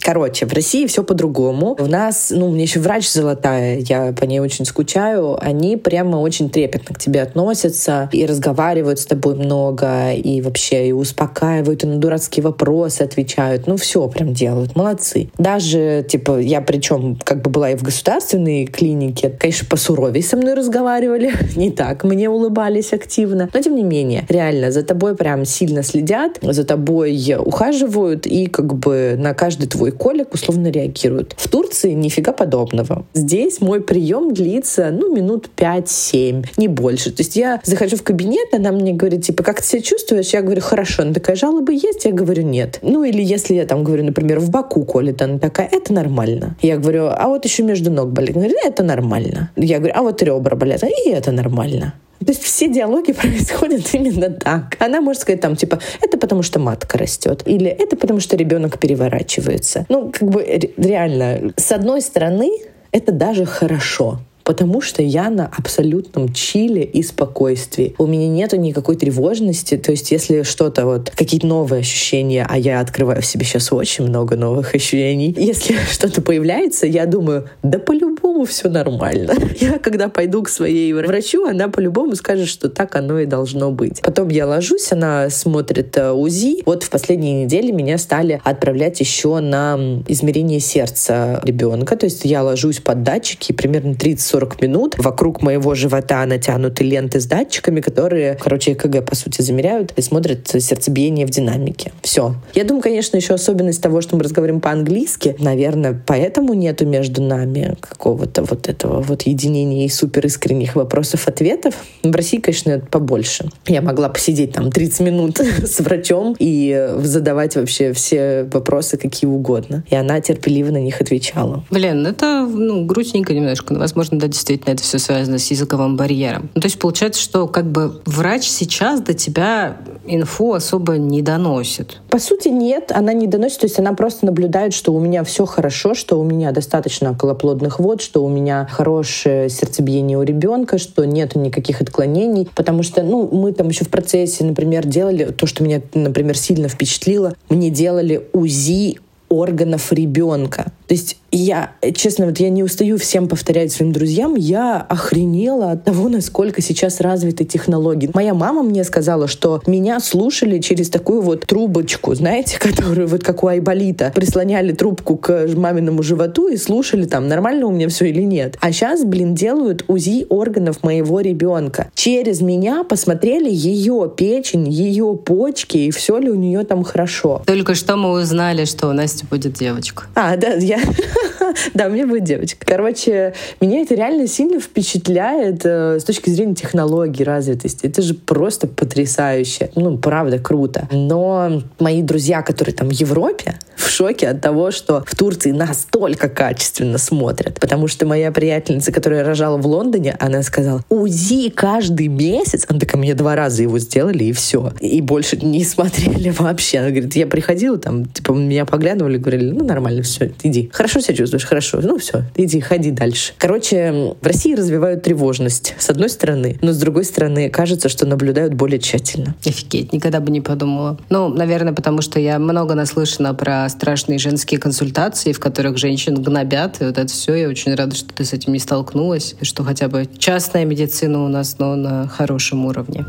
Короче, 0.00 0.46
в 0.46 0.52
России 0.52 0.86
все 0.86 1.02
по-другому. 1.02 1.76
У 1.78 1.86
нас, 1.86 2.30
ну, 2.30 2.50
мне 2.50 2.62
еще 2.62 2.80
врач 2.80 3.08
золотая, 3.08 3.78
я 3.78 4.12
по 4.12 4.24
ней 4.24 4.40
очень 4.40 4.64
скучаю. 4.64 5.38
Они 5.40 5.76
прямо 5.76 6.16
очень 6.16 6.50
трепетно 6.50 6.94
к 6.94 6.98
тебе 6.98 7.22
относятся 7.22 8.08
и 8.12 8.26
разговаривают 8.26 8.98
с 8.98 9.06
тобой 9.06 9.34
много, 9.34 10.12
и 10.12 10.40
вообще 10.40 10.88
и 10.88 10.92
успокаивают, 10.92 11.84
и 11.84 11.86
на 11.86 11.98
дурацкие 11.98 12.42
вопросы 12.42 13.02
отвечают. 13.02 13.66
Ну, 13.66 13.76
все 13.76 14.08
прям 14.08 14.32
делают. 14.32 14.74
Молодцы. 14.74 15.30
Даже, 15.38 16.04
типа, 16.08 16.38
я 16.40 16.60
причем 16.60 17.18
как 17.22 17.42
бы 17.42 17.50
была 17.50 17.70
и 17.70 17.76
в 17.76 17.82
государственной 17.82 18.66
клинике, 18.66 19.30
конечно, 19.30 19.66
посуровей 19.68 20.22
со 20.22 20.36
мной 20.36 20.54
разговаривали, 20.54 21.32
не 21.56 21.70
так 21.70 22.04
мне 22.04 22.28
улыбались 22.28 22.92
активно. 22.92 23.48
Но, 23.52 23.60
тем 23.60 23.74
не 23.74 23.82
менее, 23.82 24.24
реально, 24.28 24.70
за 24.70 24.82
тобой 24.82 25.14
прям 25.14 25.44
сильно 25.44 25.82
следят, 25.82 26.38
за 26.42 26.64
тобой 26.64 27.10
ухаживают 27.38 28.26
и 28.26 28.46
как 28.46 28.74
бы 28.74 29.14
на 29.18 29.34
каждый 29.34 29.68
твой 29.68 29.89
колик 29.90 30.34
условно 30.34 30.68
реагируют. 30.68 31.34
В 31.36 31.48
Турции 31.48 31.92
нифига 31.92 32.32
подобного. 32.32 33.04
Здесь 33.14 33.60
мой 33.60 33.80
прием 33.80 34.32
длится, 34.32 34.90
ну, 34.90 35.14
минут 35.14 35.50
5-7, 35.56 36.46
не 36.56 36.68
больше. 36.68 37.10
То 37.10 37.22
есть 37.22 37.36
я 37.36 37.60
захожу 37.64 37.96
в 37.96 38.02
кабинет, 38.02 38.52
она 38.52 38.72
мне 38.72 38.92
говорит, 38.92 39.24
типа, 39.24 39.42
как 39.42 39.60
ты 39.60 39.66
себя 39.66 39.82
чувствуешь? 39.82 40.28
Я 40.28 40.42
говорю, 40.42 40.60
хорошо. 40.60 41.02
Она 41.02 41.12
такая, 41.12 41.36
жалобы 41.36 41.72
есть? 41.74 42.04
Я 42.04 42.12
говорю, 42.12 42.42
нет. 42.42 42.78
Ну, 42.82 43.04
или 43.04 43.22
если 43.22 43.54
я 43.54 43.66
там 43.66 43.84
говорю, 43.84 44.04
например, 44.04 44.40
в 44.40 44.50
боку 44.50 44.84
колет, 44.84 45.22
она 45.22 45.38
такая, 45.38 45.68
это 45.70 45.92
нормально. 45.92 46.56
Я 46.62 46.76
говорю, 46.76 47.06
а 47.06 47.28
вот 47.28 47.44
еще 47.44 47.62
между 47.62 47.90
ног 47.90 48.10
болит. 48.10 48.36
Она 48.36 48.46
говорит, 48.46 48.64
это 48.64 48.82
нормально. 48.82 49.50
Я 49.56 49.78
говорю, 49.78 49.94
а 49.96 50.02
вот 50.02 50.22
ребра 50.22 50.56
болят, 50.56 50.82
и 50.84 51.10
это 51.10 51.32
нормально. 51.32 51.94
То 52.20 52.32
есть 52.32 52.42
все 52.42 52.68
диалоги 52.68 53.12
происходят 53.20 53.92
именно 53.94 54.30
так. 54.30 54.76
Она 54.78 55.00
может 55.00 55.22
сказать 55.22 55.40
там, 55.40 55.56
типа, 55.56 55.80
это 56.00 56.18
потому 56.18 56.42
что 56.42 56.58
матка 56.58 56.98
растет, 56.98 57.42
или 57.46 57.68
это 57.68 57.96
потому 57.96 58.20
что 58.20 58.36
ребенок 58.36 58.78
переворачивается. 58.78 59.86
Ну, 59.88 60.12
как 60.12 60.28
бы 60.28 60.42
реально, 60.76 61.52
с 61.56 61.72
одной 61.72 62.02
стороны, 62.02 62.50
это 62.92 63.12
даже 63.12 63.44
хорошо 63.46 64.20
потому 64.50 64.80
что 64.80 65.00
я 65.00 65.30
на 65.30 65.46
абсолютном 65.46 66.32
чиле 66.32 66.82
и 66.82 67.04
спокойствии. 67.04 67.94
У 67.98 68.06
меня 68.08 68.26
нету 68.26 68.56
никакой 68.56 68.96
тревожности, 68.96 69.76
то 69.76 69.92
есть 69.92 70.10
если 70.10 70.42
что-то 70.42 70.86
вот, 70.86 71.10
какие-то 71.10 71.46
новые 71.46 71.82
ощущения, 71.82 72.44
а 72.50 72.58
я 72.58 72.80
открываю 72.80 73.22
в 73.22 73.26
себе 73.26 73.44
сейчас 73.44 73.72
очень 73.72 74.08
много 74.08 74.34
новых 74.34 74.74
ощущений, 74.74 75.32
если 75.38 75.76
что-то 75.92 76.20
появляется, 76.20 76.88
я 76.88 77.06
думаю, 77.06 77.48
да 77.62 77.78
по-любому 77.78 78.44
все 78.44 78.68
нормально. 78.68 79.34
Я 79.60 79.78
когда 79.78 80.08
пойду 80.08 80.42
к 80.42 80.48
своей 80.48 80.92
врачу, 80.94 81.46
она 81.46 81.68
по-любому 81.68 82.16
скажет, 82.16 82.48
что 82.48 82.68
так 82.68 82.96
оно 82.96 83.20
и 83.20 83.26
должно 83.26 83.70
быть. 83.70 84.00
Потом 84.00 84.30
я 84.30 84.46
ложусь, 84.46 84.90
она 84.90 85.30
смотрит 85.30 85.96
э, 85.96 86.10
УЗИ. 86.10 86.62
Вот 86.66 86.82
в 86.82 86.90
последние 86.90 87.44
недели 87.44 87.70
меня 87.70 87.98
стали 87.98 88.40
отправлять 88.42 88.98
еще 88.98 89.38
на 89.38 89.78
измерение 90.08 90.58
сердца 90.58 91.40
ребенка, 91.44 91.96
то 91.96 92.06
есть 92.06 92.24
я 92.24 92.42
ложусь 92.42 92.80
под 92.80 93.04
датчики, 93.04 93.52
примерно 93.52 93.94
30 93.94 94.39
40 94.40 94.62
минут. 94.62 94.94
Вокруг 94.98 95.42
моего 95.42 95.74
живота 95.74 96.24
натянуты 96.24 96.84
ленты 96.84 97.20
с 97.20 97.26
датчиками, 97.26 97.80
которые, 97.80 98.36
короче, 98.40 98.72
ЭКГ, 98.72 99.04
по 99.04 99.14
сути, 99.14 99.42
замеряют 99.42 99.92
и 99.96 100.02
смотрят 100.02 100.48
сердцебиение 100.48 101.26
в 101.26 101.30
динамике. 101.30 101.92
Все. 102.02 102.34
Я 102.54 102.64
думаю, 102.64 102.82
конечно, 102.82 103.16
еще 103.16 103.34
особенность 103.34 103.82
того, 103.82 104.00
что 104.00 104.16
мы 104.16 104.22
разговариваем 104.22 104.60
по-английски. 104.60 105.36
Наверное, 105.38 106.00
поэтому 106.06 106.54
нету 106.54 106.86
между 106.86 107.22
нами 107.22 107.76
какого-то 107.80 108.42
вот 108.44 108.68
этого 108.68 109.00
вот 109.02 109.22
единения 109.22 109.84
и 109.84 109.88
супер 109.88 110.26
искренних 110.26 110.74
вопросов-ответов. 110.74 111.74
В 112.02 112.14
России, 112.14 112.38
конечно, 112.38 112.70
это 112.70 112.86
побольше. 112.86 113.50
Я 113.66 113.82
могла 113.82 114.08
посидеть 114.08 114.52
там 114.52 114.70
30 114.70 115.00
минут 115.00 115.38
с 115.64 115.80
врачом 115.80 116.34
и 116.38 116.94
задавать 116.98 117.56
вообще 117.56 117.92
все 117.92 118.48
вопросы 118.50 118.96
какие 118.96 119.28
угодно. 119.28 119.84
И 119.90 119.94
она 119.94 120.20
терпеливо 120.20 120.70
на 120.70 120.80
них 120.80 121.00
отвечала. 121.00 121.64
Блин, 121.70 122.06
это 122.06 122.48
ну, 122.50 122.86
грустненько 122.86 123.34
немножко. 123.34 123.74
Возможно, 123.74 124.18
действительно 124.30 124.72
это 124.72 124.82
все 124.82 124.98
связано 124.98 125.38
с 125.38 125.50
языковым 125.50 125.96
барьером. 125.96 126.50
Ну, 126.54 126.60
то 126.60 126.66
есть 126.66 126.78
получается, 126.78 127.20
что 127.20 127.46
как 127.46 127.70
бы 127.70 128.00
врач 128.06 128.44
сейчас 128.44 129.00
до 129.00 129.14
тебя 129.14 129.76
инфу 130.06 130.52
особо 130.54 130.96
не 130.96 131.22
доносит. 131.22 132.00
По 132.10 132.18
сути, 132.18 132.48
нет, 132.48 132.92
она 132.92 133.12
не 133.12 133.26
доносит, 133.26 133.60
то 133.60 133.66
есть 133.66 133.78
она 133.78 133.92
просто 133.92 134.26
наблюдает, 134.26 134.72
что 134.72 134.92
у 134.92 135.00
меня 135.00 135.24
все 135.24 135.46
хорошо, 135.46 135.94
что 135.94 136.18
у 136.18 136.24
меня 136.24 136.52
достаточно 136.52 137.12
околоплодных 137.12 137.78
вод, 137.78 138.00
что 138.00 138.24
у 138.24 138.28
меня 138.28 138.66
хорошее 138.70 139.50
сердцебиение 139.50 140.18
у 140.18 140.22
ребенка, 140.22 140.78
что 140.78 141.04
нет 141.04 141.36
никаких 141.36 141.80
отклонений, 141.80 142.48
потому 142.54 142.82
что, 142.82 143.02
ну, 143.02 143.28
мы 143.30 143.52
там 143.52 143.68
еще 143.68 143.84
в 143.84 143.88
процессе, 143.88 144.44
например, 144.44 144.86
делали 144.86 145.24
то, 145.26 145.46
что 145.46 145.62
меня, 145.62 145.80
например, 145.94 146.36
сильно 146.36 146.68
впечатлило, 146.68 147.34
мне 147.48 147.70
делали 147.70 148.28
УЗИ 148.32 148.98
органов 149.30 149.92
ребенка. 149.92 150.72
То 150.88 150.94
есть 150.94 151.19
я, 151.32 151.72
честно, 151.94 152.26
вот 152.26 152.38
я 152.40 152.50
не 152.50 152.62
устаю 152.62 152.98
всем 152.98 153.28
повторять 153.28 153.72
своим 153.72 153.92
друзьям, 153.92 154.34
я 154.34 154.80
охренела 154.80 155.72
от 155.72 155.84
того, 155.84 156.08
насколько 156.08 156.60
сейчас 156.60 157.00
развиты 157.00 157.44
технологии. 157.44 158.10
Моя 158.14 158.34
мама 158.34 158.62
мне 158.62 158.84
сказала, 158.84 159.28
что 159.28 159.62
меня 159.66 160.00
слушали 160.00 160.58
через 160.58 160.90
такую 160.90 161.22
вот 161.22 161.42
трубочку, 161.46 162.14
знаете, 162.14 162.58
которую 162.60 163.08
вот 163.08 163.22
как 163.22 163.44
у 163.44 163.46
Айболита. 163.46 164.12
Прислоняли 164.14 164.72
трубку 164.72 165.16
к 165.16 165.46
маминому 165.54 166.02
животу 166.02 166.48
и 166.48 166.56
слушали 166.56 167.04
там, 167.04 167.28
нормально 167.28 167.66
у 167.66 167.70
меня 167.70 167.88
все 167.88 168.06
или 168.06 168.22
нет. 168.22 168.56
А 168.60 168.72
сейчас, 168.72 169.04
блин, 169.04 169.34
делают 169.34 169.84
УЗИ 169.88 170.26
органов 170.28 170.82
моего 170.82 171.20
ребенка. 171.20 171.90
Через 171.94 172.40
меня 172.40 172.84
посмотрели 172.84 173.50
ее 173.50 174.10
печень, 174.16 174.68
ее 174.68 175.16
почки 175.16 175.76
и 175.76 175.90
все 175.90 176.18
ли 176.18 176.30
у 176.30 176.34
нее 176.34 176.64
там 176.64 176.82
хорошо. 176.82 177.42
Только 177.46 177.74
что 177.74 177.96
мы 177.96 178.10
узнали, 178.10 178.64
что 178.64 178.88
у 178.88 178.92
Насти 178.92 179.24
будет 179.30 179.54
девочка. 179.54 180.04
А, 180.14 180.36
да, 180.36 180.54
я 180.54 180.80
Да, 181.74 181.86
у 181.86 181.90
меня 181.90 182.06
будет 182.06 182.24
девочка. 182.24 182.64
Короче, 182.64 183.34
меня 183.60 183.80
это 183.80 183.94
реально 183.94 184.26
сильно 184.26 184.60
впечатляет 184.60 185.62
э, 185.64 185.98
с 186.00 186.04
точки 186.04 186.30
зрения 186.30 186.54
технологий, 186.54 187.24
развитости. 187.24 187.86
Это 187.86 188.02
же 188.02 188.14
просто 188.14 188.66
потрясающе. 188.66 189.70
Ну, 189.74 189.98
правда, 189.98 190.38
круто. 190.38 190.88
Но 190.90 191.62
мои 191.78 192.02
друзья, 192.02 192.42
которые 192.42 192.74
там 192.74 192.88
в 192.88 192.92
Европе, 192.92 193.58
в 193.76 193.88
шоке 193.88 194.28
от 194.28 194.40
того, 194.40 194.70
что 194.70 195.04
в 195.06 195.16
Турции 195.16 195.52
настолько 195.52 196.28
качественно 196.28 196.98
смотрят. 196.98 197.58
Потому 197.60 197.88
что 197.88 198.06
моя 198.06 198.30
приятельница, 198.30 198.92
которая 198.92 199.24
рожала 199.24 199.56
в 199.56 199.66
Лондоне, 199.66 200.16
она 200.20 200.42
сказала, 200.42 200.84
УЗИ 200.88 201.50
каждый 201.50 202.08
месяц. 202.08 202.66
Она 202.68 202.78
такая, 202.78 202.98
мне 202.98 203.14
два 203.14 203.34
раза 203.34 203.62
его 203.62 203.78
сделали, 203.78 204.24
и 204.24 204.32
все. 204.32 204.72
И 204.80 205.00
больше 205.00 205.36
не 205.36 205.64
смотрели 205.64 206.30
вообще. 206.30 206.78
Она 206.78 206.90
говорит, 206.90 207.16
я 207.16 207.26
приходила 207.26 207.78
там, 207.78 208.04
типа, 208.04 208.32
меня 208.32 208.64
поглядывали, 208.64 209.16
говорили, 209.16 209.50
ну, 209.50 209.64
нормально, 209.64 210.02
все, 210.02 210.32
иди. 210.42 210.70
Хорошо 210.72 211.00
себя 211.10 211.16
чувствуешь? 211.16 211.44
Хорошо. 211.44 211.80
Ну, 211.82 211.98
все, 211.98 212.24
иди, 212.36 212.60
ходи 212.60 212.90
дальше. 212.90 213.32
Короче, 213.38 214.14
в 214.20 214.26
России 214.26 214.54
развивают 214.54 215.02
тревожность, 215.02 215.74
с 215.78 215.90
одной 215.90 216.08
стороны, 216.08 216.58
но 216.62 216.72
с 216.72 216.78
другой 216.78 217.04
стороны, 217.04 217.50
кажется, 217.50 217.88
что 217.88 218.06
наблюдают 218.06 218.54
более 218.54 218.78
тщательно. 218.78 219.34
Офигеть, 219.44 219.92
никогда 219.92 220.20
бы 220.20 220.30
не 220.30 220.40
подумала. 220.40 220.98
Ну, 221.08 221.28
наверное, 221.28 221.72
потому 221.72 222.02
что 222.02 222.20
я 222.20 222.38
много 222.38 222.74
наслышана 222.74 223.34
про 223.34 223.68
страшные 223.68 224.18
женские 224.18 224.60
консультации, 224.60 225.32
в 225.32 225.40
которых 225.40 225.78
женщин 225.78 226.22
гнобят, 226.22 226.80
и 226.80 226.84
вот 226.84 226.98
это 226.98 227.08
все. 227.08 227.34
Я 227.34 227.48
очень 227.48 227.74
рада, 227.74 227.94
что 227.94 228.12
ты 228.12 228.24
с 228.24 228.32
этим 228.32 228.52
не 228.52 228.58
столкнулась, 228.58 229.34
и 229.40 229.44
что 229.44 229.64
хотя 229.64 229.88
бы 229.88 230.08
частная 230.18 230.64
медицина 230.64 231.24
у 231.24 231.28
нас 231.28 231.58
но 231.58 231.74
на 231.74 232.08
хорошем 232.08 232.64
уровне. 232.66 233.04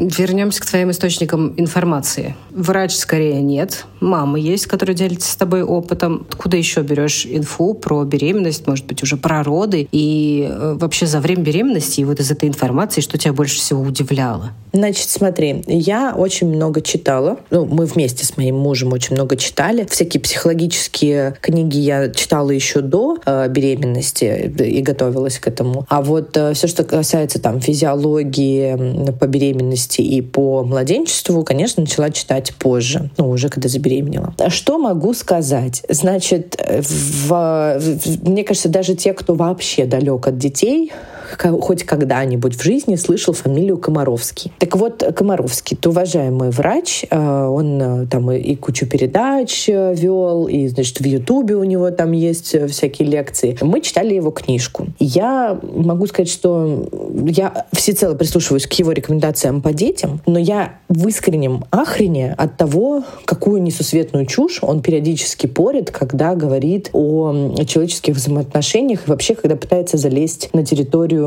Вернемся 0.00 0.60
к 0.60 0.66
твоим 0.66 0.90
источникам 0.90 1.54
информации. 1.56 2.36
Врач 2.50 2.94
скорее 2.94 3.40
нет, 3.42 3.84
мама 4.00 4.38
есть, 4.38 4.66
которая 4.66 4.96
делится 4.96 5.30
с 5.30 5.36
тобой 5.36 5.62
опытом. 5.62 6.26
Откуда 6.28 6.56
еще 6.56 6.82
берешь 6.82 7.26
инфу 7.26 7.74
про 7.74 8.04
беременность, 8.04 8.66
может 8.66 8.86
быть, 8.86 9.02
уже 9.02 9.16
про 9.16 9.42
роды? 9.42 9.88
И 9.90 10.46
э, 10.48 10.76
вообще 10.78 11.06
за 11.06 11.20
время 11.20 11.42
беременности 11.42 12.00
и 12.00 12.04
вот 12.04 12.20
из 12.20 12.30
этой 12.30 12.48
информации, 12.48 13.00
что 13.00 13.18
тебя 13.18 13.32
больше 13.32 13.58
всего 13.58 13.82
удивляло? 13.82 14.52
Значит, 14.72 15.08
смотри, 15.08 15.64
я 15.66 16.14
очень 16.16 16.48
много 16.48 16.80
читала. 16.80 17.38
Ну, 17.50 17.64
мы 17.64 17.86
вместе 17.86 18.24
с 18.24 18.36
моим 18.36 18.56
мужем 18.56 18.92
очень 18.92 19.14
много 19.14 19.36
читали. 19.36 19.86
Всякие 19.90 20.20
психологические 20.20 21.36
книги 21.40 21.78
я 21.78 22.10
читала 22.10 22.50
еще 22.50 22.80
до 22.80 23.18
э, 23.24 23.48
беременности 23.48 24.52
и 24.58 24.80
готовилась 24.82 25.38
к 25.38 25.48
этому. 25.48 25.86
А 25.88 26.02
вот 26.02 26.36
э, 26.36 26.54
все, 26.54 26.66
что 26.66 26.84
касается 26.84 27.40
там 27.40 27.60
физиологии 27.60 29.10
по 29.12 29.26
беременности 29.26 29.87
и 29.96 30.20
по 30.20 30.62
младенчеству, 30.62 31.42
конечно, 31.44 31.82
начала 31.82 32.10
читать 32.10 32.54
позже, 32.54 33.10
ну, 33.16 33.30
уже 33.30 33.48
когда 33.48 33.68
забеременела. 33.68 34.34
Что 34.48 34.78
могу 34.78 35.14
сказать? 35.14 35.82
Значит, 35.88 36.56
в, 36.60 37.28
в, 37.28 38.28
мне 38.28 38.44
кажется, 38.44 38.68
даже 38.68 38.94
те, 38.94 39.12
кто 39.12 39.34
вообще 39.34 39.86
далек 39.86 40.26
от 40.26 40.38
детей, 40.38 40.92
хоть 41.36 41.84
когда-нибудь 41.84 42.56
в 42.56 42.62
жизни 42.62 42.96
слышал 42.96 43.34
фамилию 43.34 43.78
Комаровский. 43.78 44.52
Так 44.58 44.76
вот, 44.76 45.02
Комаровский, 45.14 45.76
это 45.76 45.90
уважаемый 45.90 46.50
врач, 46.50 47.04
э, 47.08 47.46
он 47.46 47.80
э, 47.80 48.06
там 48.06 48.30
и 48.32 48.54
кучу 48.56 48.86
передач 48.86 49.68
э, 49.68 49.94
вел, 49.94 50.46
и, 50.46 50.68
значит, 50.68 51.00
в 51.00 51.04
Ютубе 51.04 51.56
у 51.56 51.64
него 51.64 51.90
там 51.90 52.12
есть 52.12 52.56
всякие 52.70 53.08
лекции. 53.08 53.56
Мы 53.60 53.80
читали 53.80 54.14
его 54.14 54.30
книжку. 54.30 54.86
Я 54.98 55.58
могу 55.62 56.06
сказать, 56.06 56.30
что 56.30 56.88
я 57.26 57.66
всецело 57.72 58.14
прислушиваюсь 58.14 58.66
к 58.66 58.72
его 58.74 58.92
рекомендациям 58.92 59.60
по 59.62 59.72
детям, 59.72 60.20
но 60.26 60.38
я 60.38 60.76
в 60.88 61.06
искреннем 61.08 61.64
ахрене 61.70 62.34
от 62.36 62.56
того, 62.56 63.04
какую 63.24 63.62
несусветную 63.62 64.26
чушь 64.26 64.58
он 64.62 64.82
периодически 64.82 65.46
порит, 65.46 65.90
когда 65.90 66.34
говорит 66.34 66.90
о 66.92 67.54
человеческих 67.66 68.14
взаимоотношениях 68.14 69.06
и 69.06 69.10
вообще, 69.10 69.34
когда 69.34 69.56
пытается 69.56 69.96
залезть 69.96 70.50
на 70.52 70.64
территорию 70.64 71.17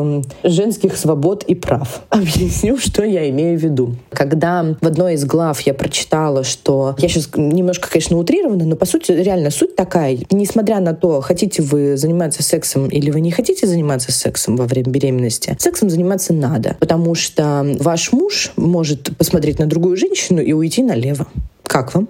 женских 0.44 0.98
свобод 0.98 1.44
и 1.44 1.56
прав. 1.56 2.02
Объясню, 2.10 2.78
что 2.78 3.04
я 3.04 3.30
имею 3.30 3.58
в 3.60 3.62
виду. 3.62 3.96
Когда 4.12 4.76
в 4.80 4.86
одной 4.86 5.16
из 5.16 5.26
глав 5.26 5.60
я 5.62 5.74
прочитала, 5.74 6.44
что 6.44 6.96
я 6.98 7.08
сейчас 7.08 7.30
немножко, 7.36 7.90
конечно, 7.90 8.18
утрирована, 8.18 8.66
но 8.66 8.76
по 8.76 8.86
сути 8.86 9.12
реально 9.12 9.50
суть 9.52 9.76
такая. 9.76 10.18
Несмотря 10.32 10.80
на 10.80 10.94
то, 10.94 11.22
хотите 11.22 11.62
вы 11.62 11.98
заниматься 11.98 12.44
сексом 12.44 12.88
или 12.88 13.12
вы 13.12 13.22
не 13.22 13.32
хотите 13.32 13.68
заниматься 13.68 14.12
сексом 14.12 14.56
во 14.56 14.66
время 14.66 14.90
беременности, 14.90 15.56
сексом 15.60 15.90
заниматься 15.90 16.34
надо, 16.34 16.76
потому 16.80 17.16
что 17.16 17.66
ваш 17.80 18.12
муж 18.12 18.52
может 18.56 19.16
посмотреть 19.18 19.60
на 19.60 19.66
другую 19.66 19.98
женщину 19.98 20.42
и 20.42 20.54
уйти 20.54 20.84
налево. 20.84 21.28
Как 21.64 21.94
вам? 21.94 22.08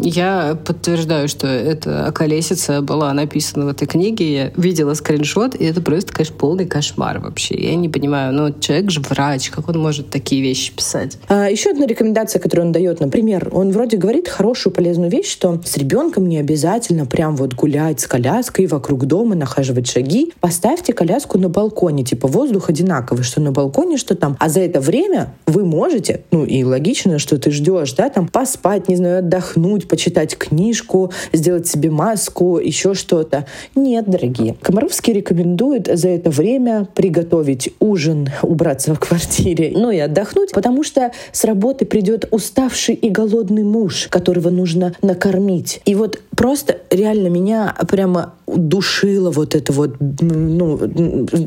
Я 0.00 0.56
подтверждаю, 0.64 1.28
что 1.28 1.46
эта 1.46 2.06
околесица 2.06 2.82
была 2.82 3.12
написана 3.12 3.66
в 3.66 3.68
этой 3.68 3.86
книге. 3.86 4.32
Я 4.32 4.52
видела 4.56 4.94
скриншот, 4.94 5.54
и 5.56 5.64
это 5.64 5.80
просто, 5.80 6.12
конечно, 6.12 6.36
полный 6.36 6.66
кошмар 6.66 7.18
вообще. 7.18 7.56
Я 7.56 7.74
не 7.74 7.88
понимаю, 7.88 8.32
ну, 8.32 8.54
человек 8.58 8.90
же 8.90 9.00
врач, 9.00 9.50
как 9.50 9.68
он 9.68 9.78
может 9.78 10.10
такие 10.10 10.42
вещи 10.42 10.72
писать? 10.72 11.18
А, 11.28 11.50
еще 11.50 11.70
одна 11.70 11.86
рекомендация, 11.86 12.40
которую 12.40 12.66
он 12.66 12.72
дает, 12.72 13.00
например, 13.00 13.48
он 13.52 13.70
вроде 13.70 13.96
говорит 13.96 14.28
хорошую, 14.28 14.72
полезную 14.72 15.10
вещь, 15.10 15.30
что 15.30 15.60
с 15.64 15.76
ребенком 15.76 16.28
не 16.28 16.38
обязательно 16.38 17.06
прям 17.06 17.36
вот 17.36 17.54
гулять 17.54 18.00
с 18.00 18.06
коляской 18.06 18.66
вокруг 18.66 19.06
дома, 19.06 19.34
нахаживать 19.34 19.88
шаги. 19.88 20.32
Поставьте 20.40 20.92
коляску 20.92 21.38
на 21.38 21.48
балконе, 21.48 22.04
типа 22.04 22.28
воздух 22.28 22.70
одинаковый, 22.70 23.24
что 23.24 23.40
на 23.40 23.52
балконе, 23.52 23.96
что 23.96 24.14
там. 24.14 24.36
А 24.38 24.48
за 24.48 24.60
это 24.60 24.80
время 24.80 25.34
вы 25.46 25.64
можете, 25.64 26.22
ну 26.30 26.44
и 26.44 26.62
логично, 26.62 27.18
что 27.18 27.38
ты 27.38 27.50
ждешь, 27.50 27.92
да, 27.94 28.08
там 28.08 28.28
поспать, 28.28 28.88
не 28.88 28.96
знаю, 28.96 29.18
отдохнуть, 29.18 29.87
почитать 29.88 30.36
книжку, 30.36 31.12
сделать 31.32 31.66
себе 31.66 31.90
маску, 31.90 32.58
еще 32.58 32.94
что-то. 32.94 33.46
Нет, 33.74 34.04
дорогие. 34.06 34.54
Комаровский 34.60 35.12
рекомендует 35.12 35.88
за 35.92 36.08
это 36.08 36.30
время 36.30 36.86
приготовить 36.94 37.70
ужин, 37.80 38.28
убраться 38.42 38.94
в 38.94 39.00
квартире, 39.00 39.72
ну 39.74 39.90
и 39.90 39.98
отдохнуть, 39.98 40.52
потому 40.52 40.82
что 40.82 41.12
с 41.32 41.44
работы 41.44 41.84
придет 41.84 42.28
уставший 42.30 42.94
и 42.94 43.10
голодный 43.10 43.64
муж, 43.64 44.08
которого 44.10 44.50
нужно 44.50 44.94
накормить. 45.02 45.80
И 45.84 45.94
вот 45.94 46.20
просто 46.36 46.78
реально 46.90 47.28
меня 47.28 47.74
прямо 47.88 48.34
душило 48.56 49.30
вот 49.30 49.54
это 49.54 49.72
вот, 49.72 49.96
ну, 50.00 50.78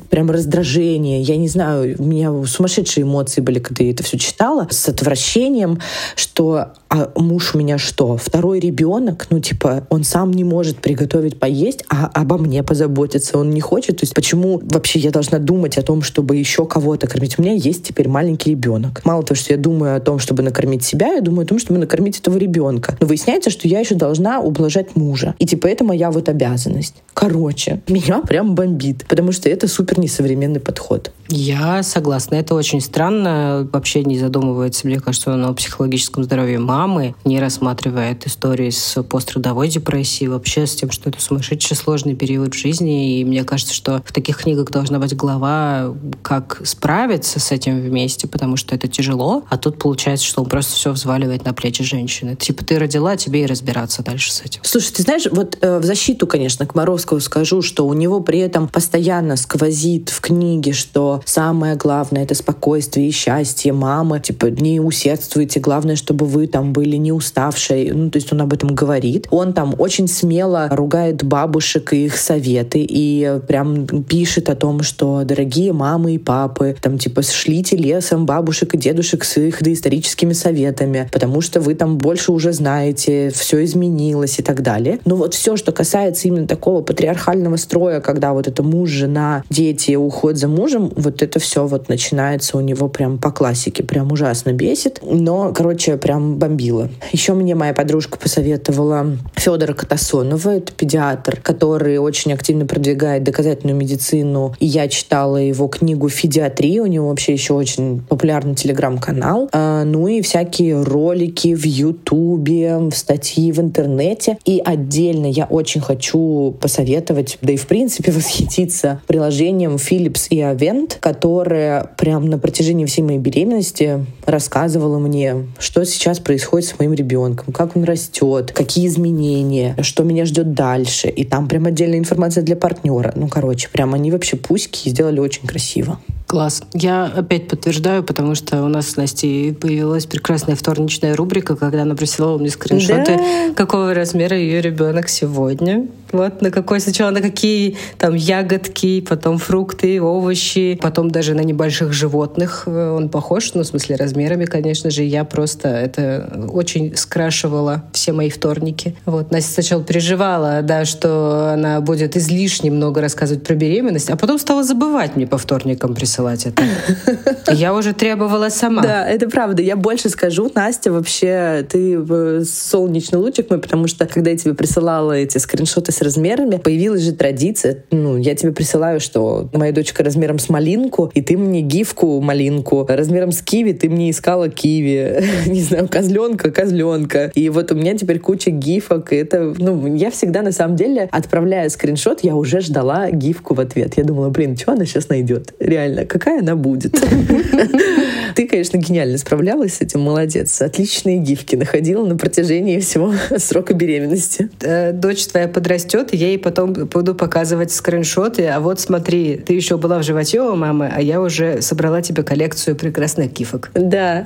прям 0.09 0.31
раздражение. 0.31 1.21
Я 1.21 1.37
не 1.37 1.47
знаю, 1.47 1.95
у 1.97 2.03
меня 2.03 2.31
сумасшедшие 2.45 3.03
эмоции 3.03 3.41
были, 3.41 3.59
когда 3.59 3.83
я 3.83 3.91
это 3.91 4.03
все 4.03 4.17
читала, 4.17 4.67
с 4.69 4.87
отвращением, 4.89 5.79
что 6.15 6.73
а 6.93 7.09
муж 7.15 7.55
у 7.55 7.57
меня 7.57 7.77
что, 7.77 8.17
второй 8.17 8.59
ребенок, 8.59 9.27
ну, 9.29 9.39
типа, 9.39 9.87
он 9.89 10.03
сам 10.03 10.31
не 10.31 10.43
может 10.43 10.79
приготовить 10.79 11.39
поесть, 11.39 11.85
а 11.87 12.11
обо 12.13 12.37
мне 12.37 12.63
позаботиться 12.63 13.37
он 13.37 13.51
не 13.51 13.61
хочет. 13.61 13.97
То 13.97 14.03
есть 14.03 14.13
почему 14.13 14.59
вообще 14.61 14.99
я 14.99 15.11
должна 15.11 15.39
думать 15.39 15.77
о 15.77 15.83
том, 15.83 16.01
чтобы 16.01 16.35
еще 16.35 16.65
кого-то 16.65 17.07
кормить? 17.07 17.39
У 17.39 17.43
меня 17.43 17.53
есть 17.53 17.85
теперь 17.85 18.09
маленький 18.09 18.49
ребенок. 18.49 19.05
Мало 19.05 19.23
того, 19.23 19.37
что 19.37 19.53
я 19.53 19.57
думаю 19.57 19.95
о 19.95 20.01
том, 20.01 20.19
чтобы 20.19 20.43
накормить 20.43 20.83
себя, 20.83 21.13
я 21.13 21.21
думаю 21.21 21.45
о 21.45 21.47
том, 21.47 21.59
чтобы 21.59 21.79
накормить 21.79 22.19
этого 22.19 22.37
ребенка. 22.37 22.97
Но 22.99 23.07
выясняется, 23.07 23.51
что 23.51 23.69
я 23.69 23.79
еще 23.79 23.95
должна 23.95 24.41
ублажать 24.41 24.97
мужа. 24.97 25.33
И 25.39 25.45
типа 25.45 25.67
это 25.67 25.85
моя 25.85 26.11
вот 26.11 26.27
обязанность. 26.27 26.90
Короче, 27.13 27.81
меня 27.87 28.21
прям 28.21 28.55
бомбит, 28.55 29.05
потому 29.07 29.31
что 29.31 29.49
это 29.49 29.67
супер 29.67 29.99
несовременный 29.99 30.59
подход. 30.59 31.11
Я 31.27 31.81
согласна. 31.83 32.35
Это 32.35 32.55
очень 32.55 32.81
странно. 32.81 33.67
Вообще 33.71 34.03
не 34.03 34.17
задумывается, 34.17 34.87
мне 34.87 34.99
кажется, 34.99 35.35
на 35.35 35.53
психологическом 35.53 36.23
здоровье 36.23 36.59
мамы, 36.59 37.15
не 37.23 37.39
рассматривает 37.39 38.27
истории 38.27 38.69
с 38.69 39.01
пострадовой 39.03 39.69
депрессией, 39.69 40.29
вообще 40.29 40.67
с 40.67 40.75
тем, 40.75 40.91
что 40.91 41.09
это 41.09 41.21
сумасшедший 41.21 41.77
сложный 41.77 42.15
период 42.15 42.53
в 42.53 42.57
жизни. 42.57 43.19
И 43.19 43.25
мне 43.25 43.43
кажется, 43.43 43.73
что 43.73 44.01
в 44.05 44.11
таких 44.11 44.37
книгах 44.37 44.71
должна 44.71 44.99
быть 44.99 45.15
глава, 45.15 45.95
как 46.21 46.61
справиться 46.65 47.39
с 47.39 47.51
этим 47.51 47.79
вместе, 47.79 48.27
потому 48.27 48.57
что 48.57 48.75
это 48.75 48.87
тяжело. 48.87 49.43
А 49.49 49.57
тут 49.57 49.77
получается, 49.79 50.25
что 50.25 50.41
он 50.41 50.49
просто 50.49 50.73
все 50.73 50.91
взваливает 50.91 51.45
на 51.45 51.53
плечи 51.53 51.83
женщины. 51.83 52.35
Типа 52.35 52.65
ты 52.65 52.77
родила, 52.77 53.15
тебе 53.15 53.43
и 53.43 53.45
разбираться 53.45 54.03
дальше 54.03 54.33
с 54.33 54.41
этим. 54.41 54.61
Слушай, 54.63 54.91
ты 54.93 55.03
знаешь, 55.03 55.27
вот 55.31 55.57
э, 55.61 55.79
в 55.79 55.85
защиту, 55.85 56.27
конечно, 56.27 56.65
Комаровского 56.81 57.19
скажу, 57.19 57.61
что 57.61 57.85
у 57.85 57.93
него 57.93 58.21
при 58.21 58.39
этом 58.39 58.67
постоянно 58.67 59.35
сквозит 59.35 60.09
в 60.09 60.19
книге, 60.19 60.73
что 60.73 61.21
самое 61.25 61.75
главное— 61.75 62.23
это 62.23 62.33
спокойствие 62.33 63.09
и 63.09 63.11
счастье 63.11 63.71
мамы. 63.71 64.19
Типа, 64.19 64.47
не 64.47 64.79
усердствуйте, 64.79 65.59
главное, 65.59 65.95
чтобы 65.95 66.25
вы 66.25 66.47
там 66.47 66.73
были 66.73 66.95
не 66.95 67.11
уставшие. 67.11 67.93
Ну, 67.93 68.09
то 68.09 68.17
есть 68.17 68.33
он 68.33 68.41
об 68.41 68.51
этом 68.51 68.73
говорит. 68.73 69.27
Он 69.29 69.53
там 69.53 69.75
очень 69.77 70.07
смело 70.07 70.69
ругает 70.71 71.23
бабушек 71.23 71.93
и 71.93 72.05
их 72.05 72.17
советы 72.17 72.83
и 72.89 73.39
прям 73.47 73.85
пишет 73.85 74.49
о 74.49 74.55
том, 74.55 74.81
что 74.81 75.21
дорогие 75.23 75.73
мамы 75.73 76.15
и 76.15 76.17
папы, 76.17 76.75
там 76.81 76.97
типа 76.97 77.21
шлите 77.21 77.77
лесом 77.77 78.25
бабушек 78.25 78.73
и 78.73 78.77
дедушек 78.79 79.23
с 79.23 79.37
их 79.37 79.61
доисторическими 79.61 80.33
советами, 80.33 81.07
потому 81.11 81.41
что 81.41 81.61
вы 81.61 81.75
там 81.75 81.99
больше 81.99 82.31
уже 82.31 82.53
знаете, 82.53 83.29
все 83.29 83.63
изменилось 83.63 84.39
и 84.39 84.41
так 84.41 84.63
далее. 84.63 84.99
Но 85.05 85.15
вот 85.15 85.35
все, 85.35 85.55
что 85.57 85.71
касается 85.71 86.27
именно 86.27 86.47
такого 86.47 86.70
патриархального 86.79 87.57
строя, 87.57 87.99
когда 87.99 88.31
вот 88.31 88.47
это 88.47 88.63
муж, 88.63 88.89
жена, 88.89 89.43
дети, 89.49 89.95
уход 89.95 90.37
за 90.37 90.47
мужем, 90.47 90.93
вот 90.95 91.21
это 91.21 91.39
все 91.39 91.67
вот 91.67 91.89
начинается 91.89 92.57
у 92.57 92.61
него 92.61 92.87
прям 92.87 93.17
по 93.17 93.31
классике, 93.31 93.83
прям 93.83 94.11
ужасно 94.11 94.53
бесит. 94.53 95.01
Но, 95.03 95.51
короче, 95.51 95.97
прям 95.97 96.37
бомбило. 96.37 96.89
Еще 97.11 97.33
мне 97.33 97.55
моя 97.55 97.73
подружка 97.73 98.17
посоветовала 98.17 99.17
Федора 99.35 99.73
Катасонова, 99.73 100.49
это 100.51 100.71
педиатр, 100.71 101.41
который 101.41 101.97
очень 101.97 102.31
активно 102.31 102.65
продвигает 102.65 103.23
доказательную 103.23 103.75
медицину. 103.75 104.55
И 104.59 104.65
я 104.65 104.87
читала 104.87 105.37
его 105.37 105.67
книгу 105.67 106.07
«Федиатрия», 106.09 106.81
у 106.81 106.85
него 106.85 107.09
вообще 107.09 107.33
еще 107.33 107.53
очень 107.53 108.01
популярный 108.07 108.55
телеграм-канал. 108.55 109.49
А, 109.51 109.83
ну 109.83 110.07
и 110.07 110.21
всякие 110.21 110.81
ролики 110.81 111.53
в 111.55 111.65
Ютубе, 111.65 112.89
статьи 112.93 113.51
в 113.51 113.59
интернете. 113.59 114.37
И 114.45 114.61
отдельно 114.63 115.25
я 115.25 115.45
очень 115.45 115.81
хочу 115.81 116.55
посоветовать, 116.61 117.37
да 117.41 117.53
и 117.53 117.57
в 117.57 117.67
принципе 117.67 118.11
восхититься 118.13 119.01
приложением 119.07 119.75
Philips 119.75 120.27
и 120.29 120.37
Avent, 120.37 120.97
которая 120.99 121.89
прям 121.97 122.29
на 122.29 122.37
протяжении 122.37 122.85
всей 122.85 123.01
моей 123.01 123.19
беременности 123.19 124.05
рассказывала 124.25 124.99
мне, 124.99 125.47
что 125.59 125.83
сейчас 125.85 126.19
происходит 126.19 126.69
с 126.69 126.79
моим 126.79 126.93
ребенком, 126.93 127.53
как 127.53 127.75
он 127.75 127.83
растет, 127.83 128.51
какие 128.51 128.87
изменения, 128.87 129.75
что 129.81 130.03
меня 130.03 130.25
ждет 130.25 130.53
дальше. 130.53 131.07
И 131.09 131.25
там 131.25 131.47
прям 131.47 131.65
отдельная 131.65 131.99
информация 131.99 132.43
для 132.43 132.55
партнера. 132.55 133.13
Ну, 133.15 133.27
короче, 133.27 133.69
прям 133.69 133.93
они 133.93 134.11
вообще 134.11 134.37
пуськи 134.37 134.89
сделали 134.89 135.19
очень 135.19 135.47
красиво. 135.47 135.99
Класс. 136.31 136.63
Я 136.73 137.07
опять 137.07 137.49
подтверждаю, 137.49 138.03
потому 138.03 138.35
что 138.35 138.63
у 138.63 138.69
нас 138.69 138.91
с 138.91 138.95
Настей 138.95 139.53
появилась 139.53 140.05
прекрасная 140.05 140.55
вторничная 140.55 141.13
рубрика, 141.13 141.57
когда 141.57 141.81
она 141.81 141.93
присылала 141.93 142.37
мне 142.37 142.49
скриншоты, 142.49 143.17
да. 143.17 143.53
какого 143.53 143.93
размера 143.93 144.37
ее 144.37 144.61
ребенок 144.61 145.09
сегодня. 145.09 145.87
Вот 146.11 146.41
на 146.41 146.51
какой 146.51 146.79
сначала 146.79 147.11
на 147.11 147.21
какие 147.21 147.77
там 147.97 148.13
ягодки, 148.13 149.01
потом 149.01 149.37
фрукты, 149.37 150.01
овощи, 150.01 150.77
потом 150.81 151.11
даже 151.11 151.33
на 151.33 151.41
небольших 151.41 151.93
животных 151.93 152.67
он 152.67 153.09
похож, 153.09 153.53
ну, 153.53 153.63
в 153.63 153.65
смысле 153.65 153.95
размерами, 153.95 154.45
конечно 154.45 154.89
же. 154.89 155.03
Я 155.03 155.23
просто 155.23 155.67
это 155.69 156.47
очень 156.51 156.95
скрашивала 156.95 157.83
все 157.93 158.13
мои 158.13 158.29
вторники. 158.29 158.95
Вот 159.05 159.31
Настя 159.31 159.53
сначала 159.53 159.83
переживала, 159.83 160.61
да, 160.61 160.85
что 160.85 161.51
она 161.53 161.81
будет 161.81 162.17
излишне 162.17 162.71
много 162.71 163.01
рассказывать 163.01 163.43
про 163.43 163.55
беременность, 163.55 164.09
а 164.09 164.17
потом 164.17 164.39
стала 164.39 164.63
забывать 164.63 165.15
мне 165.15 165.27
по 165.27 165.37
вторникам 165.37 165.95
присылать 165.95 166.45
это. 166.45 166.63
Я 167.51 167.73
уже 167.73 167.93
требовала 167.93 168.49
сама. 168.49 168.81
Да, 168.81 169.07
это 169.07 169.29
правда. 169.29 169.61
Я 169.61 169.75
больше 169.75 170.09
скажу, 170.09 170.51
Настя, 170.53 170.91
вообще, 170.91 171.65
ты 171.69 172.45
солнечный 172.45 173.19
лучик 173.19 173.49
мой, 173.49 173.59
потому 173.59 173.87
что 173.87 174.05
когда 174.05 174.31
я 174.31 174.37
тебе 174.37 174.53
присылала 174.53 175.13
эти 175.13 175.37
скриншоты 175.37 175.91
с 175.91 176.00
размерами, 176.01 176.57
появилась 176.57 177.01
же 177.01 177.13
традиция. 177.13 177.83
Ну, 177.91 178.17
я 178.17 178.35
тебе 178.35 178.51
присылаю, 178.51 178.99
что 178.99 179.49
моя 179.53 179.71
дочка 179.71 180.03
размером 180.03 180.39
с 180.39 180.49
малинку, 180.49 181.11
и 181.13 181.21
ты 181.21 181.37
мне 181.37 181.61
гифку 181.61 182.19
малинку. 182.21 182.85
Размером 182.87 183.31
с 183.31 183.41
киви 183.41 183.73
ты 183.73 183.89
мне 183.89 184.11
искала 184.11 184.49
киви. 184.49 185.23
Не 185.47 185.61
знаю, 185.61 185.87
козленка, 185.87 186.51
козленка. 186.51 187.31
И 187.35 187.49
вот 187.49 187.71
у 187.71 187.75
меня 187.75 187.95
теперь 187.95 188.19
куча 188.19 188.51
гифок. 188.51 189.13
И 189.13 189.17
это, 189.17 189.53
ну, 189.57 189.95
я 189.95 190.11
всегда 190.11 190.41
на 190.41 190.51
самом 190.51 190.75
деле, 190.75 191.07
отправляя 191.11 191.69
скриншот, 191.69 192.23
я 192.23 192.35
уже 192.35 192.61
ждала 192.61 193.11
гифку 193.11 193.53
в 193.53 193.59
ответ. 193.59 193.97
Я 193.97 194.03
думала, 194.03 194.29
блин, 194.29 194.57
что 194.57 194.73
она 194.73 194.85
сейчас 194.85 195.09
найдет? 195.09 195.53
Реально, 195.59 196.05
какая 196.05 196.39
она 196.39 196.55
будет? 196.55 196.93
Ты, 198.35 198.47
конечно, 198.47 198.77
гениально 198.77 199.17
справлялась 199.17 199.75
с 199.75 199.81
этим, 199.81 200.01
молодец. 200.01 200.61
Отличные 200.61 201.17
гифки 201.17 201.55
находила 201.55 202.05
на 202.05 202.17
протяжении 202.17 202.79
всего 202.79 203.13
срока 203.37 203.73
беременности. 203.73 204.49
Э, 204.61 204.91
дочь 204.93 205.27
твоя 205.27 205.47
подрастет 205.47 205.90
подрастет, 205.91 206.13
и 206.13 206.17
я 206.17 206.27
ей 206.27 206.37
потом 206.37 206.73
буду 206.73 207.15
показывать 207.15 207.71
скриншоты, 207.71 208.47
а 208.47 208.59
вот 208.59 208.79
смотри, 208.79 209.37
ты 209.37 209.53
еще 209.53 209.77
была 209.77 209.99
в 209.99 210.03
животе 210.03 210.41
у 210.41 210.55
мамы, 210.55 210.91
а 210.93 211.01
я 211.01 211.21
уже 211.21 211.61
собрала 211.61 212.01
тебе 212.01 212.23
коллекцию 212.23 212.75
прекрасных 212.75 213.33
гифок. 213.33 213.71
Да. 213.73 214.25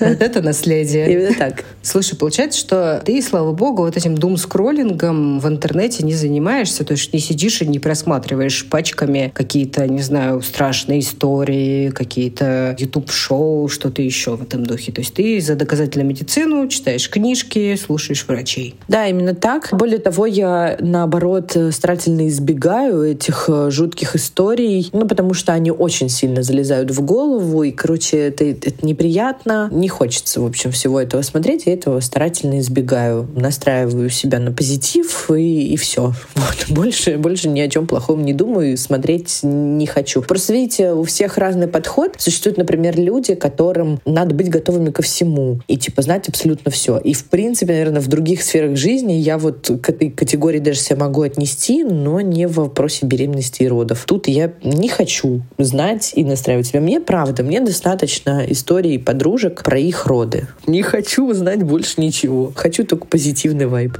Вот 0.00 0.20
это 0.20 0.42
наследие. 0.42 1.10
Именно 1.10 1.34
так. 1.34 1.64
Слушай, 1.82 2.16
получается, 2.16 2.58
что 2.58 3.02
ты, 3.04 3.20
слава 3.22 3.52
богу, 3.52 3.82
вот 3.82 3.96
этим 3.96 4.16
дум-скроллингом 4.16 5.40
в 5.40 5.48
интернете 5.48 6.04
не 6.04 6.14
занимаешься, 6.14 6.84
то 6.84 6.92
есть 6.92 7.12
не 7.12 7.20
сидишь 7.20 7.62
и 7.62 7.66
не 7.66 7.78
просматриваешь 7.78 8.66
пачками 8.68 9.30
какие-то, 9.34 9.86
не 9.86 10.02
знаю, 10.02 10.42
страшные 10.42 11.00
истории, 11.00 11.90
какие-то 11.90 12.76
YouTube-шоу, 12.78 13.68
что-то 13.68 14.02
еще 14.02 14.36
в 14.36 14.42
этом 14.42 14.64
духе. 14.64 14.92
То 14.92 15.00
есть 15.00 15.14
ты 15.14 15.40
за 15.40 15.54
доказательную 15.54 16.08
медицину 16.08 16.68
читаешь 16.68 17.08
книжки, 17.08 17.76
слушаешь 17.76 18.24
врачей. 18.26 18.74
Да, 18.88 19.06
именно 19.06 19.34
так. 19.34 19.68
Более 19.72 19.98
того, 19.98 20.26
я, 20.26 20.76
наоборот, 21.06 21.56
старательно 21.70 22.26
избегаю 22.26 23.04
этих 23.04 23.44
э, 23.48 23.70
жутких 23.70 24.16
историй, 24.16 24.90
ну, 24.92 25.06
потому 25.06 25.34
что 25.34 25.52
они 25.52 25.70
очень 25.70 26.08
сильно 26.08 26.42
залезают 26.42 26.90
в 26.90 27.00
голову, 27.00 27.62
и, 27.62 27.70
короче, 27.70 28.18
это, 28.18 28.44
это 28.44 28.84
неприятно. 28.84 29.68
Не 29.70 29.88
хочется, 29.88 30.40
в 30.40 30.46
общем, 30.46 30.72
всего 30.72 31.00
этого 31.00 31.22
смотреть, 31.22 31.66
я 31.66 31.74
этого 31.74 32.00
старательно 32.00 32.58
избегаю. 32.58 33.28
Настраиваю 33.36 34.10
себя 34.10 34.40
на 34.40 34.50
позитив, 34.50 35.30
и, 35.30 35.74
и 35.74 35.76
все. 35.76 36.12
Вот. 36.34 36.66
Больше, 36.68 37.18
больше 37.18 37.48
ни 37.48 37.60
о 37.60 37.68
чем 37.68 37.86
плохом 37.86 38.24
не 38.24 38.32
думаю, 38.32 38.76
смотреть 38.76 39.40
не 39.42 39.86
хочу. 39.86 40.22
Просто, 40.22 40.52
видите, 40.52 40.92
у 40.92 41.04
всех 41.04 41.38
разный 41.38 41.66
подход. 41.66 42.14
Существуют, 42.18 42.58
например, 42.58 42.98
люди, 42.98 43.34
которым 43.34 44.00
надо 44.04 44.34
быть 44.34 44.48
готовыми 44.48 44.90
ко 44.90 45.02
всему 45.02 45.60
и, 45.66 45.76
типа, 45.76 46.02
знать 46.02 46.28
абсолютно 46.28 46.70
все. 46.70 46.98
И, 46.98 47.14
в 47.14 47.24
принципе, 47.24 47.72
наверное, 47.72 48.00
в 48.00 48.08
других 48.08 48.42
сферах 48.42 48.76
жизни 48.76 49.14
я 49.14 49.38
вот 49.38 49.70
к 49.82 49.88
этой 49.88 50.10
категории 50.10 50.58
даже 50.58 50.80
себя 50.80 50.95
могу 50.96 51.22
отнести, 51.22 51.84
но 51.84 52.20
не 52.20 52.46
в 52.46 52.54
вопросе 52.54 53.06
беременности 53.06 53.62
и 53.62 53.68
родов. 53.68 54.04
Тут 54.06 54.28
я 54.28 54.52
не 54.62 54.88
хочу 54.88 55.42
знать 55.58 56.12
и 56.14 56.24
настраивать 56.24 56.66
себя. 56.66 56.80
Мне, 56.80 57.00
правда, 57.00 57.42
мне 57.42 57.60
достаточно 57.60 58.44
истории 58.48 58.98
подружек 58.98 59.62
про 59.62 59.78
их 59.78 60.06
роды. 60.06 60.48
Не 60.66 60.82
хочу 60.82 61.32
знать 61.32 61.62
больше 61.62 62.00
ничего. 62.00 62.52
Хочу 62.54 62.84
только 62.84 63.06
позитивный 63.06 63.66
вайб. 63.66 63.96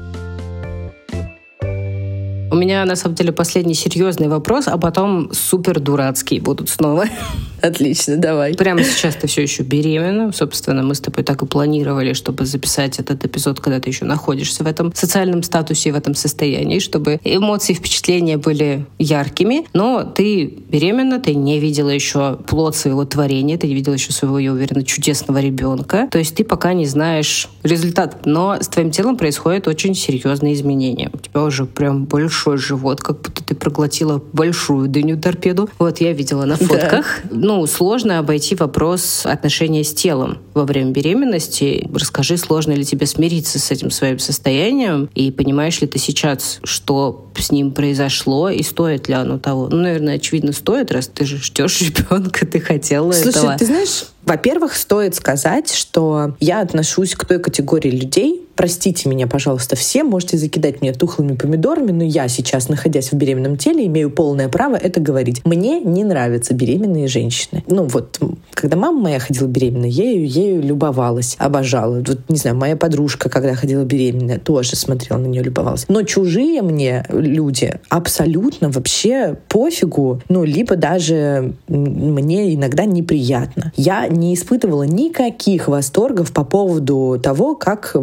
У 2.56 2.58
меня, 2.58 2.86
на 2.86 2.96
самом 2.96 3.14
деле, 3.16 3.32
последний 3.32 3.74
серьезный 3.74 4.28
вопрос, 4.28 4.66
а 4.66 4.78
потом 4.78 5.28
супер 5.34 5.78
дурацкие 5.78 6.40
будут 6.40 6.70
снова. 6.70 7.04
Отлично, 7.62 8.16
давай. 8.16 8.54
Прямо 8.54 8.82
сейчас 8.82 9.14
ты 9.16 9.26
все 9.26 9.42
еще 9.42 9.62
беременна. 9.62 10.32
Собственно, 10.32 10.82
мы 10.82 10.94
с 10.94 11.00
тобой 11.00 11.24
так 11.24 11.42
и 11.42 11.46
планировали, 11.46 12.12
чтобы 12.12 12.46
записать 12.46 12.98
этот 12.98 13.24
эпизод, 13.24 13.60
когда 13.60 13.80
ты 13.80 13.90
еще 13.90 14.04
находишься 14.04 14.64
в 14.64 14.66
этом 14.66 14.94
социальном 14.94 15.42
статусе, 15.42 15.92
в 15.92 15.96
этом 15.96 16.14
состоянии, 16.14 16.78
чтобы 16.78 17.20
эмоции, 17.24 17.74
впечатления 17.74 18.38
были 18.38 18.86
яркими. 18.98 19.66
Но 19.74 20.04
ты 20.04 20.46
беременна, 20.46 21.18
ты 21.20 21.34
не 21.34 21.58
видела 21.58 21.90
еще 21.90 22.36
плод 22.46 22.76
своего 22.76 23.04
творения, 23.04 23.58
ты 23.58 23.66
не 23.66 23.74
видела 23.74 23.94
еще 23.94 24.12
своего, 24.12 24.38
я 24.38 24.52
уверена, 24.52 24.82
чудесного 24.82 25.38
ребенка. 25.38 26.08
То 26.10 26.18
есть 26.18 26.36
ты 26.36 26.44
пока 26.44 26.72
не 26.72 26.86
знаешь 26.86 27.48
результат. 27.62 28.26
Но 28.26 28.56
с 28.60 28.68
твоим 28.68 28.90
телом 28.90 29.16
происходят 29.16 29.66
очень 29.66 29.94
серьезные 29.94 30.54
изменения. 30.54 31.10
У 31.12 31.18
тебя 31.18 31.42
уже 31.42 31.66
прям 31.66 32.06
большой 32.46 32.58
живот, 32.58 33.00
как 33.00 33.20
будто 33.20 33.42
ты 33.42 33.54
проглотила 33.54 34.22
большую 34.32 34.88
дыню 34.88 35.20
торпеду. 35.20 35.68
Вот 35.78 36.00
я 36.00 36.12
видела 36.12 36.44
на 36.44 36.56
фотках. 36.56 37.20
Да 37.24 37.30
ну, 37.30 37.66
сложно 37.66 38.18
обойти 38.18 38.54
вопрос 38.54 39.22
отношения 39.24 39.82
с 39.82 39.92
телом 39.92 40.38
во 40.54 40.64
время 40.64 40.92
беременности. 40.92 41.88
Расскажи, 41.92 42.36
сложно 42.36 42.72
ли 42.72 42.84
тебе 42.84 43.06
смириться 43.06 43.58
с 43.58 43.70
этим 43.70 43.90
своим 43.90 44.18
состоянием, 44.18 45.08
и 45.14 45.30
понимаешь 45.30 45.80
ли 45.80 45.86
ты 45.86 45.98
сейчас, 45.98 46.60
что 46.62 47.26
с 47.36 47.50
ним 47.50 47.72
произошло, 47.72 48.48
и 48.48 48.62
стоит 48.62 49.08
ли 49.08 49.14
оно 49.14 49.38
того? 49.38 49.68
Ну, 49.68 49.78
наверное, 49.78 50.16
очевидно, 50.16 50.52
стоит, 50.52 50.92
раз 50.92 51.08
ты 51.08 51.24
же 51.24 51.38
ждешь 51.38 51.80
ребенка, 51.82 52.46
ты 52.46 52.60
хотела 52.60 53.12
Слушай, 53.12 53.28
этого. 53.30 53.42
Слушай, 53.42 53.58
ты 53.58 53.66
знаешь, 53.66 54.04
во-первых, 54.24 54.74
стоит 54.74 55.14
сказать, 55.14 55.72
что 55.72 56.34
я 56.40 56.60
отношусь 56.60 57.14
к 57.14 57.24
той 57.24 57.38
категории 57.38 57.90
людей, 57.90 58.45
простите 58.56 59.08
меня, 59.08 59.26
пожалуйста, 59.26 59.76
все, 59.76 60.02
можете 60.02 60.38
закидать 60.38 60.82
меня 60.82 60.92
тухлыми 60.94 61.36
помидорами, 61.36 61.92
но 61.92 62.02
я 62.02 62.28
сейчас, 62.28 62.68
находясь 62.68 63.12
в 63.12 63.16
беременном 63.16 63.56
теле, 63.56 63.86
имею 63.86 64.10
полное 64.10 64.48
право 64.48 64.74
это 64.74 65.00
говорить. 65.00 65.44
Мне 65.44 65.80
не 65.80 66.04
нравятся 66.04 66.54
беременные 66.54 67.06
женщины. 67.06 67.62
Ну 67.68 67.84
вот, 67.84 68.18
когда 68.52 68.76
мама 68.76 69.00
моя 69.00 69.18
ходила 69.18 69.46
беременной, 69.46 69.90
ею, 69.90 70.26
ею 70.26 70.62
любовалась, 70.62 71.36
обожала. 71.38 71.96
Вот, 71.96 72.18
не 72.28 72.36
знаю, 72.36 72.56
моя 72.56 72.76
подружка, 72.76 73.28
когда 73.28 73.54
ходила 73.54 73.84
беременная, 73.84 74.38
тоже 74.38 74.76
смотрела 74.76 75.18
на 75.18 75.26
нее, 75.26 75.42
любовалась. 75.42 75.84
Но 75.88 76.02
чужие 76.02 76.62
мне 76.62 77.04
люди 77.10 77.74
абсолютно 77.88 78.70
вообще 78.70 79.36
пофигу, 79.48 80.22
ну, 80.28 80.44
либо 80.44 80.76
даже 80.76 81.54
мне 81.68 82.54
иногда 82.54 82.84
неприятно. 82.84 83.72
Я 83.76 84.08
не 84.08 84.34
испытывала 84.34 84.84
никаких 84.84 85.68
восторгов 85.68 86.32
по 86.32 86.44
поводу 86.44 87.20
того, 87.22 87.54
как 87.54 87.94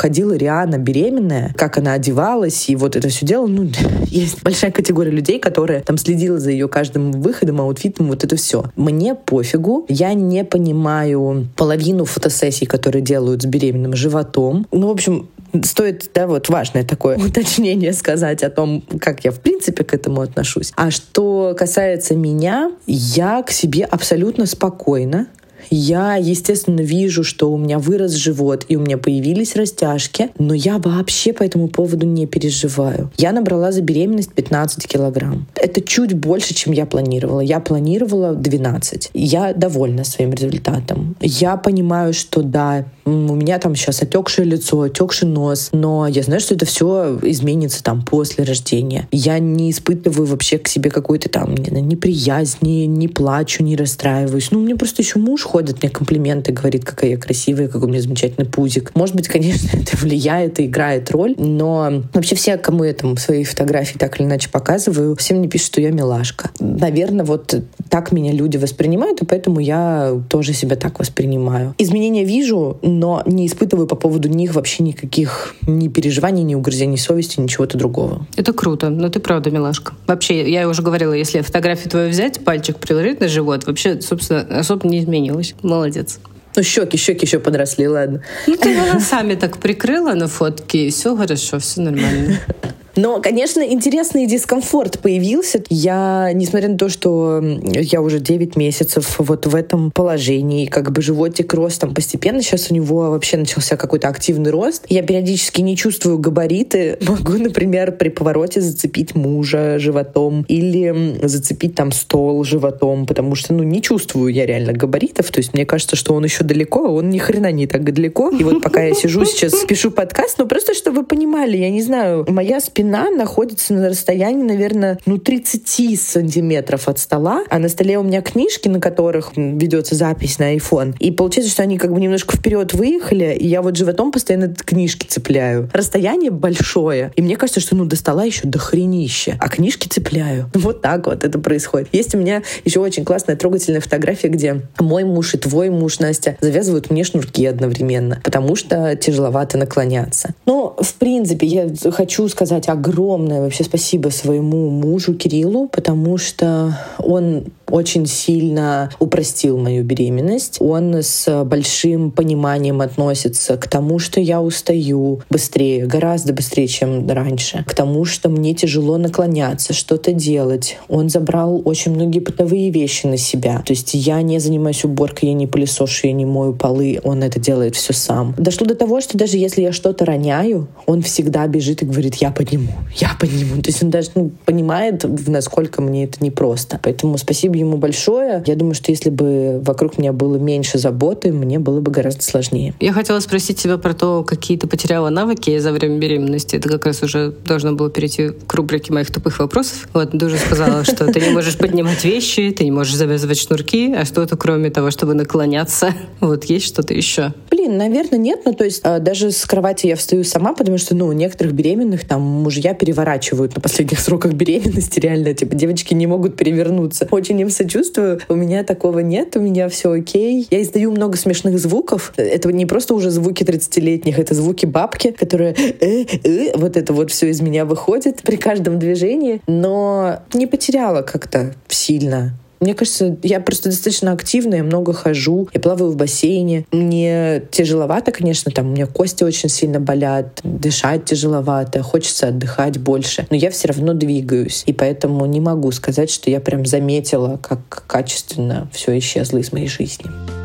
ходила 0.00 0.32
Риана 0.32 0.78
беременная, 0.78 1.52
как 1.56 1.76
она 1.76 1.92
одевалась, 1.92 2.70
и 2.70 2.76
вот 2.76 2.96
это 2.96 3.08
все 3.08 3.26
дело. 3.26 3.46
Ну, 3.46 3.70
есть 4.06 4.42
большая 4.42 4.70
категория 4.70 5.10
людей, 5.10 5.38
которые 5.38 5.80
там 5.80 5.98
следила 5.98 6.38
за 6.38 6.50
ее 6.50 6.68
каждым 6.68 7.12
выходом, 7.12 7.60
аутфитом, 7.60 8.08
вот 8.08 8.24
это 8.24 8.36
все. 8.36 8.64
Мне 8.76 9.14
пофигу. 9.14 9.84
Я 9.88 10.14
не 10.14 10.42
понимаю 10.44 11.48
половину 11.54 12.06
фотосессий, 12.06 12.66
которые 12.66 13.02
делают 13.02 13.42
с 13.42 13.44
беременным 13.44 13.94
животом. 13.94 14.66
Ну, 14.72 14.88
в 14.88 14.90
общем, 14.90 15.28
стоит, 15.64 16.10
да, 16.14 16.26
вот 16.26 16.48
важное 16.48 16.84
такое 16.84 17.18
уточнение 17.26 17.92
сказать 17.92 18.42
о 18.42 18.50
том, 18.50 18.82
как 19.00 19.24
я 19.24 19.32
в 19.32 19.40
принципе 19.40 19.84
к 19.84 19.92
этому 19.92 20.22
отношусь. 20.22 20.72
А 20.76 20.90
что 20.90 21.54
касается 21.58 22.14
меня, 22.16 22.72
я 22.86 23.42
к 23.42 23.50
себе 23.50 23.84
абсолютно 23.84 24.46
спокойно 24.46 25.26
я, 25.70 26.16
естественно, 26.16 26.80
вижу, 26.80 27.24
что 27.24 27.50
у 27.52 27.58
меня 27.58 27.78
вырос 27.78 28.12
живот 28.12 28.64
и 28.68 28.76
у 28.76 28.80
меня 28.80 28.98
появились 28.98 29.56
растяжки, 29.56 30.30
но 30.38 30.54
я 30.54 30.78
вообще 30.78 31.32
по 31.32 31.42
этому 31.42 31.68
поводу 31.68 32.06
не 32.06 32.26
переживаю. 32.26 33.10
Я 33.16 33.32
набрала 33.32 33.72
за 33.72 33.82
беременность 33.82 34.32
15 34.32 34.86
килограмм. 34.86 35.46
Это 35.54 35.80
чуть 35.80 36.14
больше, 36.14 36.54
чем 36.54 36.72
я 36.72 36.86
планировала. 36.86 37.40
Я 37.40 37.60
планировала 37.60 38.34
12. 38.34 39.10
Я 39.14 39.52
довольна 39.52 40.04
своим 40.04 40.32
результатом. 40.32 41.16
Я 41.20 41.56
понимаю, 41.56 42.12
что 42.14 42.42
да, 42.42 42.84
у 43.04 43.10
меня 43.10 43.58
там 43.58 43.74
сейчас 43.74 44.02
отекшее 44.02 44.46
лицо, 44.46 44.82
отекший 44.82 45.28
нос, 45.28 45.70
но 45.72 46.06
я 46.06 46.22
знаю, 46.22 46.40
что 46.40 46.54
это 46.54 46.66
все 46.66 47.18
изменится 47.22 47.82
там 47.82 48.02
после 48.02 48.44
рождения. 48.44 49.08
Я 49.10 49.38
не 49.38 49.70
испытываю 49.70 50.26
вообще 50.26 50.58
к 50.58 50.68
себе 50.68 50.90
какой-то 50.90 51.28
там 51.28 51.54
не, 51.54 51.80
неприязни, 51.80 52.84
не 52.84 53.08
плачу, 53.08 53.62
не 53.62 53.76
расстраиваюсь. 53.76 54.50
Ну, 54.50 54.60
мне 54.60 54.76
просто 54.76 55.02
еще 55.02 55.18
муж 55.18 55.42
ходит, 55.50 55.82
мне 55.82 55.90
комплименты 55.90 56.52
говорит, 56.52 56.84
какая 56.84 57.10
я 57.10 57.16
красивая, 57.16 57.66
какой 57.66 57.88
у 57.88 57.90
меня 57.90 58.00
замечательный 58.00 58.46
пузик. 58.46 58.92
Может 58.94 59.16
быть, 59.16 59.26
конечно, 59.26 59.68
это 59.72 59.96
влияет 59.96 60.60
и 60.60 60.66
играет 60.66 61.10
роль, 61.10 61.34
но 61.36 62.04
вообще 62.14 62.36
все, 62.36 62.56
кому 62.56 62.84
я 62.84 62.92
там 62.92 63.16
свои 63.16 63.42
фотографии 63.42 63.98
так 63.98 64.20
или 64.20 64.26
иначе 64.26 64.48
показываю, 64.48 65.16
всем 65.16 65.38
мне 65.38 65.48
пишут, 65.48 65.66
что 65.66 65.80
я 65.80 65.90
милашка. 65.90 66.50
Наверное, 66.60 67.24
вот 67.24 67.54
так 67.90 68.12
меня 68.12 68.32
люди 68.32 68.56
воспринимают, 68.56 69.20
и 69.20 69.24
поэтому 69.26 69.60
я 69.60 70.18
тоже 70.28 70.52
себя 70.52 70.76
так 70.76 71.00
воспринимаю. 71.00 71.74
Изменения 71.76 72.24
вижу, 72.24 72.78
но 72.82 73.22
не 73.26 73.46
испытываю 73.46 73.86
по 73.86 73.96
поводу 73.96 74.28
них 74.28 74.54
вообще 74.54 74.84
никаких 74.84 75.54
ни 75.66 75.88
переживаний, 75.88 76.44
ни 76.44 76.54
угрызений 76.54 76.98
совести, 76.98 77.40
ничего-то 77.40 77.76
другого. 77.76 78.26
Это 78.36 78.52
круто, 78.52 78.90
но 78.90 79.08
ты 79.08 79.18
правда 79.18 79.50
милашка. 79.50 79.94
Вообще, 80.06 80.50
я 80.50 80.68
уже 80.68 80.82
говорила, 80.82 81.12
если 81.12 81.40
фотографию 81.40 81.90
твою 81.90 82.10
взять, 82.10 82.44
пальчик 82.44 82.78
приложить 82.78 83.20
на 83.20 83.28
живот, 83.28 83.66
вообще, 83.66 84.00
собственно, 84.00 84.40
особо 84.60 84.88
не 84.88 85.00
изменилось. 85.00 85.54
Молодец. 85.62 86.20
Ну, 86.56 86.62
щеки, 86.62 86.96
щеки 86.96 87.26
еще 87.26 87.38
подросли, 87.38 87.88
ладно. 87.88 88.22
Ну, 88.46 88.56
ты 88.56 89.00
сами 89.00 89.34
так 89.34 89.58
прикрыла 89.58 90.14
на 90.14 90.28
фотке, 90.28 90.86
и 90.86 90.90
все 90.90 91.16
хорошо, 91.16 91.58
все 91.58 91.80
нормально. 91.80 92.38
Но, 92.96 93.20
конечно, 93.20 93.62
интересный 93.62 94.26
дискомфорт 94.26 95.00
появился. 95.00 95.62
Я, 95.68 96.30
несмотря 96.34 96.68
на 96.68 96.78
то, 96.78 96.88
что 96.88 97.40
я 97.42 98.02
уже 98.02 98.18
9 98.18 98.56
месяцев 98.56 99.16
вот 99.18 99.46
в 99.46 99.54
этом 99.54 99.90
положении, 99.90 100.66
как 100.66 100.90
бы 100.92 101.02
животик 101.02 101.54
рос 101.54 101.78
там 101.78 101.94
постепенно, 101.94 102.42
сейчас 102.42 102.70
у 102.70 102.74
него 102.74 103.10
вообще 103.10 103.36
начался 103.36 103.76
какой-то 103.76 104.08
активный 104.08 104.50
рост. 104.50 104.84
Я 104.88 105.02
периодически 105.02 105.60
не 105.60 105.76
чувствую 105.76 106.18
габариты. 106.18 106.98
Могу, 107.06 107.32
например, 107.38 107.92
при 107.92 108.08
повороте 108.08 108.60
зацепить 108.60 109.14
мужа 109.14 109.78
животом 109.78 110.44
или 110.48 111.20
зацепить 111.22 111.74
там 111.74 111.92
стол 111.92 112.42
животом, 112.44 113.06
потому 113.06 113.34
что, 113.34 113.54
ну, 113.54 113.62
не 113.62 113.82
чувствую 113.82 114.32
я 114.32 114.46
реально 114.46 114.72
габаритов. 114.72 115.30
То 115.30 115.38
есть 115.38 115.54
мне 115.54 115.64
кажется, 115.64 115.96
что 115.96 116.14
он 116.14 116.24
еще 116.24 116.44
далеко, 116.44 116.86
а 116.86 116.90
он 116.90 117.10
ни 117.10 117.18
хрена 117.18 117.52
не 117.52 117.66
так 117.66 117.84
далеко. 117.84 118.30
И 118.30 118.42
вот 118.42 118.62
пока 118.62 118.82
я 118.82 118.94
сижу 118.94 119.24
сейчас, 119.24 119.54
пишу 119.64 119.90
подкаст, 119.90 120.38
ну, 120.38 120.46
просто 120.46 120.74
чтобы 120.74 121.00
вы 121.00 121.06
понимали, 121.06 121.56
я 121.56 121.70
не 121.70 121.82
знаю, 121.82 122.26
моя 122.28 122.60
спина 122.60 122.79
спина 122.80 123.10
находится 123.10 123.74
на 123.74 123.90
расстоянии, 123.90 124.42
наверное, 124.42 124.98
ну, 125.04 125.18
30 125.18 126.00
сантиметров 126.00 126.88
от 126.88 126.98
стола, 126.98 127.44
а 127.50 127.58
на 127.58 127.68
столе 127.68 127.98
у 127.98 128.02
меня 128.02 128.22
книжки, 128.22 128.68
на 128.68 128.80
которых 128.80 129.32
ведется 129.36 129.94
запись 129.94 130.38
на 130.38 130.56
iPhone. 130.56 130.94
И 130.98 131.10
получается, 131.10 131.52
что 131.52 131.62
они 131.62 131.76
как 131.76 131.92
бы 131.92 132.00
немножко 132.00 132.38
вперед 132.38 132.72
выехали, 132.72 133.36
и 133.38 133.46
я 133.46 133.60
вот 133.60 133.76
животом 133.76 134.12
постоянно 134.12 134.54
книжки 134.54 135.04
цепляю. 135.06 135.68
Расстояние 135.74 136.30
большое. 136.30 137.12
И 137.16 137.20
мне 137.22 137.36
кажется, 137.36 137.60
что 137.60 137.76
ну 137.76 137.84
до 137.84 137.96
стола 137.96 138.24
еще 138.24 138.46
до 138.46 138.58
хренище, 138.58 139.36
а 139.38 139.50
книжки 139.50 139.86
цепляю. 139.86 140.50
Вот 140.70 140.82
так 140.82 141.06
вот 141.06 141.24
это 141.24 141.38
происходит. 141.38 141.88
Есть 141.92 142.14
у 142.14 142.18
меня 142.18 142.42
еще 142.64 142.80
очень 142.80 143.04
классная 143.04 143.34
трогательная 143.34 143.80
фотография, 143.80 144.28
где 144.28 144.62
мой 144.78 145.04
муж 145.04 145.34
и 145.34 145.38
твой 145.38 145.68
муж, 145.68 145.98
Настя, 145.98 146.36
завязывают 146.40 146.90
мне 146.90 147.02
шнурки 147.02 147.44
одновременно, 147.44 148.20
потому 148.22 148.56
что 148.56 148.94
тяжеловато 148.96 149.58
наклоняться. 149.58 150.34
Но, 150.46 150.76
в 150.80 150.94
принципе, 150.94 151.46
я 151.46 151.70
хочу 151.90 152.28
сказать 152.28 152.69
огромное 152.70 153.40
вообще 153.40 153.64
спасибо 153.64 154.08
своему 154.08 154.70
мужу 154.70 155.14
Кириллу, 155.14 155.68
потому 155.68 156.16
что 156.18 156.78
он 156.98 157.44
очень 157.70 158.06
сильно 158.06 158.90
упростил 158.98 159.58
мою 159.58 159.84
беременность. 159.84 160.58
Он 160.60 160.94
с 160.94 161.44
большим 161.44 162.10
пониманием 162.10 162.80
относится 162.80 163.56
к 163.56 163.68
тому, 163.68 163.98
что 163.98 164.20
я 164.20 164.40
устаю 164.40 165.22
быстрее, 165.30 165.86
гораздо 165.86 166.32
быстрее, 166.32 166.66
чем 166.66 167.08
раньше, 167.08 167.64
к 167.66 167.74
тому, 167.74 168.04
что 168.04 168.28
мне 168.28 168.54
тяжело 168.54 168.98
наклоняться, 168.98 169.72
что-то 169.72 170.12
делать. 170.12 170.76
Он 170.88 171.08
забрал 171.08 171.62
очень 171.64 171.92
многие 171.92 172.20
бытовые 172.20 172.70
вещи 172.70 173.06
на 173.06 173.16
себя. 173.16 173.62
То 173.64 173.72
есть 173.72 173.94
я 173.94 174.22
не 174.22 174.38
занимаюсь 174.38 174.84
уборкой, 174.84 175.30
я 175.30 175.34
не 175.34 175.46
пылесошу, 175.46 176.06
я 176.06 176.12
не 176.12 176.24
мою 176.24 176.54
полы, 176.54 177.00
он 177.02 177.22
это 177.22 177.38
делает 177.38 177.76
все 177.76 177.92
сам. 177.92 178.34
Дошло 178.38 178.66
до 178.66 178.74
того, 178.74 179.00
что 179.00 179.16
даже 179.16 179.36
если 179.36 179.62
я 179.62 179.72
что-то 179.72 180.04
роняю, 180.04 180.68
он 180.86 181.02
всегда 181.02 181.46
бежит 181.46 181.82
и 181.82 181.86
говорит, 181.86 182.16
я 182.16 182.30
подниму, 182.30 182.72
я 182.96 183.10
подниму. 183.18 183.62
То 183.62 183.68
есть 183.68 183.82
он 183.82 183.90
даже 183.90 184.10
ну, 184.14 184.30
понимает, 184.44 185.04
насколько 185.28 185.82
мне 185.82 186.04
это 186.04 186.22
непросто. 186.24 186.80
Поэтому 186.82 187.18
спасибо 187.18 187.59
ему 187.60 187.76
большое. 187.76 188.42
Я 188.46 188.56
думаю, 188.56 188.74
что 188.74 188.90
если 188.90 189.10
бы 189.10 189.60
вокруг 189.64 189.98
меня 189.98 190.12
было 190.12 190.36
меньше 190.36 190.78
заботы, 190.78 191.32
мне 191.32 191.58
было 191.58 191.80
бы 191.80 191.90
гораздо 191.90 192.22
сложнее. 192.22 192.74
Я 192.80 192.92
хотела 192.92 193.20
спросить 193.20 193.58
тебя 193.58 193.78
про 193.78 193.94
то, 193.94 194.24
какие 194.24 194.58
ты 194.58 194.66
потеряла 194.66 195.10
навыки 195.10 195.56
за 195.58 195.72
время 195.72 195.98
беременности. 195.98 196.56
Это 196.56 196.68
как 196.68 196.86
раз 196.86 197.02
уже 197.02 197.34
должно 197.44 197.72
было 197.72 197.90
перейти 197.90 198.30
к 198.30 198.54
рубрике 198.54 198.92
моих 198.92 199.10
тупых 199.10 199.38
вопросов. 199.38 199.88
Вот, 199.92 200.10
ты 200.10 200.26
уже 200.26 200.38
сказала, 200.38 200.84
что 200.90 201.12
ты 201.12 201.20
не 201.20 201.30
можешь 201.30 201.56
поднимать 201.56 202.04
вещи, 202.04 202.50
ты 202.56 202.64
не 202.64 202.70
можешь 202.70 202.94
завязывать 202.94 203.38
шнурки, 203.38 203.94
а 203.94 204.04
что-то 204.04 204.36
кроме 204.36 204.70
того, 204.70 204.90
чтобы 204.90 205.14
наклоняться. 205.14 205.94
Вот 206.20 206.44
есть 206.44 206.66
что-то 206.66 206.92
еще? 206.92 207.32
Блин, 207.50 207.78
наверное, 207.78 208.18
нет. 208.18 208.40
Ну, 208.44 208.52
то 208.52 208.64
есть 208.64 208.80
а, 208.84 208.98
даже 208.98 209.30
с 209.30 209.44
кровати 209.46 209.86
я 209.86 209.96
встаю 209.96 210.22
сама, 210.22 210.52
потому 210.52 210.76
что, 210.76 210.94
ну, 210.94 211.06
у 211.06 211.12
некоторых 211.12 211.54
беременных 211.54 212.06
там 212.06 212.20
мужья 212.20 212.74
переворачивают 212.74 213.54
на 213.54 213.60
последних 213.60 214.00
сроках 214.00 214.32
беременности, 214.32 215.00
реально. 215.00 215.34
Типа 215.34 215.54
девочки 215.54 215.94
не 215.94 216.06
могут 216.06 216.36
перевернуться. 216.36 217.08
Очень 217.10 217.40
им 217.40 217.49
сочувствую. 217.50 218.20
У 218.28 218.34
меня 218.34 218.64
такого 218.64 219.00
нет, 219.00 219.36
у 219.36 219.40
меня 219.40 219.68
все 219.68 219.92
окей. 219.92 220.46
Я 220.50 220.62
издаю 220.62 220.90
много 220.92 221.16
смешных 221.16 221.58
звуков. 221.58 222.12
Это 222.16 222.50
не 222.52 222.66
просто 222.66 222.94
уже 222.94 223.10
звуки 223.10 223.42
30-летних, 223.42 224.18
это 224.18 224.34
звуки 224.34 224.66
бабки, 224.66 225.10
которые 225.10 225.54
э, 225.54 226.04
э, 226.24 226.56
вот 226.56 226.76
это 226.76 226.92
вот 226.92 227.10
все 227.10 227.28
из 227.28 227.40
меня 227.40 227.64
выходит 227.64 228.22
при 228.22 228.36
каждом 228.36 228.78
движении, 228.78 229.40
но 229.46 230.20
не 230.34 230.46
потеряла 230.46 231.02
как-то 231.02 231.54
сильно 231.68 232.34
мне 232.60 232.74
кажется, 232.74 233.16
я 233.22 233.40
просто 233.40 233.70
достаточно 233.70 234.12
активная, 234.12 234.62
много 234.62 234.92
хожу, 234.92 235.48
я 235.52 235.60
плаваю 235.60 235.90
в 235.90 235.96
бассейне. 235.96 236.66
Мне 236.72 237.42
тяжеловато, 237.50 238.12
конечно, 238.12 238.52
там 238.52 238.68
у 238.68 238.70
меня 238.72 238.86
кости 238.86 239.24
очень 239.24 239.48
сильно 239.48 239.80
болят, 239.80 240.40
дышать 240.44 241.06
тяжеловато, 241.06 241.82
хочется 241.82 242.28
отдыхать 242.28 242.78
больше, 242.78 243.26
но 243.30 243.36
я 243.36 243.50
все 243.50 243.68
равно 243.68 243.94
двигаюсь. 243.94 244.62
И 244.66 244.72
поэтому 244.72 245.24
не 245.26 245.40
могу 245.40 245.72
сказать, 245.72 246.10
что 246.10 246.30
я 246.30 246.40
прям 246.40 246.66
заметила, 246.66 247.38
как 247.42 247.84
качественно 247.86 248.68
все 248.72 248.98
исчезло 248.98 249.38
из 249.38 249.52
моей 249.52 249.68
жизни. 249.68 250.39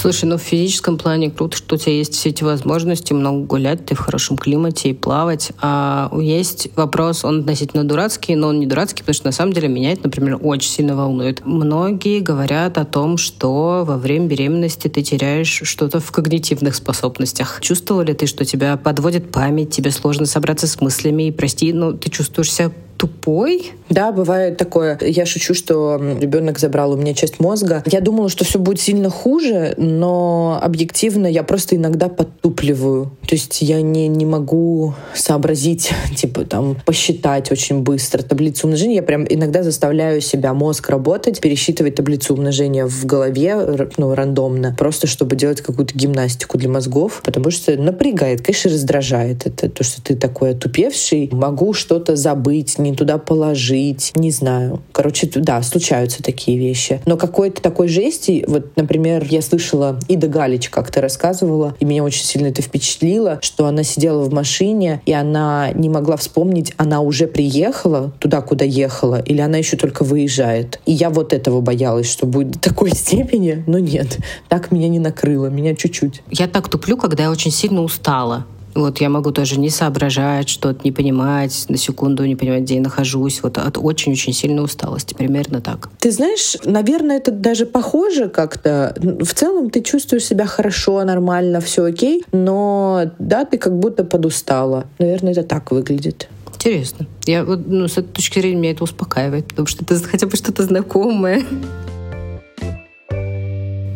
Слушай, 0.00 0.24
ну 0.24 0.38
в 0.38 0.40
физическом 0.40 0.96
плане 0.96 1.30
круто, 1.30 1.58
что 1.58 1.74
у 1.74 1.78
тебя 1.78 1.92
есть 1.92 2.14
все 2.14 2.30
эти 2.30 2.42
возможности, 2.42 3.12
много 3.12 3.44
гулять, 3.44 3.84
ты 3.84 3.94
в 3.94 3.98
хорошем 3.98 4.38
климате 4.38 4.88
и 4.88 4.94
плавать. 4.94 5.52
А 5.60 6.10
есть 6.18 6.68
вопрос, 6.74 7.22
он 7.22 7.40
относительно 7.40 7.84
дурацкий, 7.84 8.34
но 8.34 8.48
он 8.48 8.60
не 8.60 8.66
дурацкий, 8.66 9.02
потому 9.02 9.12
что 9.12 9.26
на 9.26 9.32
самом 9.32 9.52
деле 9.52 9.68
меня 9.68 9.92
это, 9.92 10.04
например, 10.04 10.38
очень 10.40 10.70
сильно 10.70 10.96
волнует. 10.96 11.44
Многие 11.44 12.20
говорят 12.20 12.78
о 12.78 12.86
том, 12.86 13.18
что 13.18 13.84
во 13.86 13.98
время 13.98 14.26
беременности 14.26 14.88
ты 14.88 15.02
теряешь 15.02 15.60
что-то 15.64 16.00
в 16.00 16.10
когнитивных 16.12 16.76
способностях. 16.76 17.58
Чувствовала 17.60 18.00
ли 18.00 18.14
ты, 18.14 18.26
что 18.26 18.46
тебя 18.46 18.78
подводит 18.78 19.30
память, 19.30 19.68
тебе 19.68 19.90
сложно 19.90 20.24
собраться 20.24 20.66
с 20.66 20.80
мыслями 20.80 21.24
и, 21.24 21.30
прости, 21.30 21.74
но 21.74 21.92
ты 21.92 22.08
чувствуешь 22.08 22.50
себя 22.50 22.72
тупой. 23.00 23.72
Да, 23.88 24.12
бывает 24.12 24.58
такое. 24.58 24.98
Я 25.00 25.24
шучу, 25.24 25.54
что 25.54 25.98
ребенок 26.20 26.58
забрал 26.58 26.92
у 26.92 26.96
меня 26.96 27.14
часть 27.14 27.40
мозга. 27.40 27.82
Я 27.86 28.02
думала, 28.02 28.28
что 28.28 28.44
все 28.44 28.58
будет 28.58 28.78
сильно 28.78 29.08
хуже, 29.08 29.72
но 29.78 30.60
объективно 30.62 31.26
я 31.26 31.42
просто 31.42 31.76
иногда 31.76 32.08
подтупливаю. 32.08 33.10
То 33.26 33.34
есть 33.34 33.62
я 33.62 33.80
не, 33.80 34.06
не 34.06 34.26
могу 34.26 34.92
сообразить, 35.14 35.92
типа 36.14 36.44
там 36.44 36.76
посчитать 36.84 37.50
очень 37.50 37.80
быстро 37.80 38.22
таблицу 38.22 38.66
умножения. 38.66 38.96
Я 38.96 39.02
прям 39.02 39.24
иногда 39.26 39.62
заставляю 39.62 40.20
себя 40.20 40.52
мозг 40.52 40.90
работать, 40.90 41.40
пересчитывать 41.40 41.94
таблицу 41.94 42.34
умножения 42.34 42.86
в 42.86 43.06
голове, 43.06 43.88
ну, 43.96 44.14
рандомно, 44.14 44.76
просто 44.78 45.06
чтобы 45.06 45.36
делать 45.36 45.62
какую-то 45.62 45.96
гимнастику 45.96 46.58
для 46.58 46.68
мозгов, 46.68 47.22
потому 47.24 47.50
что 47.50 47.74
напрягает, 47.78 48.42
конечно, 48.42 48.70
раздражает 48.70 49.46
это, 49.46 49.70
то, 49.70 49.82
что 49.82 50.02
ты 50.02 50.16
такой 50.16 50.50
отупевший, 50.50 51.30
могу 51.32 51.72
что-то 51.72 52.14
забыть, 52.14 52.78
не 52.78 52.89
не 52.90 52.96
туда 52.96 53.18
положить, 53.18 54.12
не 54.14 54.30
знаю. 54.30 54.82
Короче, 54.92 55.30
да, 55.34 55.62
случаются 55.62 56.22
такие 56.22 56.58
вещи. 56.58 57.00
Но 57.06 57.16
какой-то 57.16 57.62
такой 57.62 57.88
жести, 57.88 58.44
вот, 58.46 58.76
например, 58.76 59.26
я 59.30 59.42
слышала, 59.42 59.98
Ида 60.08 60.28
Галич 60.28 60.68
как-то 60.68 61.00
рассказывала, 61.00 61.74
и 61.80 61.84
меня 61.84 62.04
очень 62.04 62.24
сильно 62.24 62.48
это 62.48 62.62
впечатлило, 62.62 63.38
что 63.42 63.66
она 63.66 63.82
сидела 63.82 64.22
в 64.22 64.32
машине, 64.32 65.00
и 65.06 65.12
она 65.12 65.70
не 65.72 65.88
могла 65.88 66.16
вспомнить, 66.16 66.72
она 66.76 67.00
уже 67.00 67.26
приехала 67.26 68.12
туда, 68.18 68.40
куда 68.40 68.64
ехала, 68.64 69.20
или 69.20 69.40
она 69.40 69.58
еще 69.58 69.76
только 69.76 70.04
выезжает. 70.04 70.80
И 70.86 70.92
я 70.92 71.10
вот 71.10 71.32
этого 71.32 71.60
боялась, 71.60 72.10
что 72.10 72.26
будет 72.26 72.52
до 72.52 72.58
такой 72.58 72.90
степени, 72.90 73.62
но 73.66 73.78
нет, 73.78 74.18
так 74.48 74.72
меня 74.72 74.88
не 74.88 74.98
накрыло, 74.98 75.46
меня 75.46 75.74
чуть-чуть. 75.74 76.22
Я 76.30 76.48
так 76.48 76.68
туплю, 76.68 76.96
когда 76.96 77.24
я 77.24 77.30
очень 77.30 77.50
сильно 77.50 77.82
устала. 77.82 78.46
Вот 78.74 79.00
я 79.00 79.08
могу 79.08 79.30
тоже 79.32 79.58
не 79.58 79.70
соображать, 79.70 80.48
что-то 80.48 80.80
не 80.84 80.92
понимать, 80.92 81.66
на 81.68 81.76
секунду 81.76 82.24
не 82.24 82.36
понимать, 82.36 82.62
где 82.62 82.76
я 82.76 82.80
нахожусь. 82.80 83.42
Вот 83.42 83.58
от 83.58 83.78
очень-очень 83.78 84.32
сильной 84.32 84.64
усталости. 84.64 85.14
Примерно 85.14 85.60
так. 85.60 85.90
Ты 85.98 86.10
знаешь, 86.10 86.56
наверное, 86.64 87.16
это 87.18 87.30
даже 87.30 87.66
похоже 87.66 88.28
как-то. 88.28 88.94
В 88.96 89.34
целом 89.34 89.70
ты 89.70 89.82
чувствуешь 89.82 90.24
себя 90.24 90.46
хорошо, 90.46 91.02
нормально, 91.04 91.60
все 91.60 91.84
окей, 91.84 92.24
но 92.32 93.10
да, 93.18 93.44
ты 93.44 93.58
как 93.58 93.78
будто 93.78 94.04
подустала. 94.04 94.86
Наверное, 94.98 95.32
это 95.32 95.42
так 95.42 95.70
выглядит. 95.70 96.28
Интересно. 96.54 97.06
Я 97.24 97.44
вот, 97.44 97.66
ну, 97.66 97.88
с 97.88 97.92
этой 97.92 98.12
точки 98.12 98.38
зрения 98.38 98.58
меня 98.58 98.70
это 98.72 98.84
успокаивает, 98.84 99.48
потому 99.48 99.66
что 99.66 99.82
это 99.82 99.96
хотя 100.04 100.26
бы 100.26 100.36
что-то 100.36 100.62
знакомое. 100.62 101.42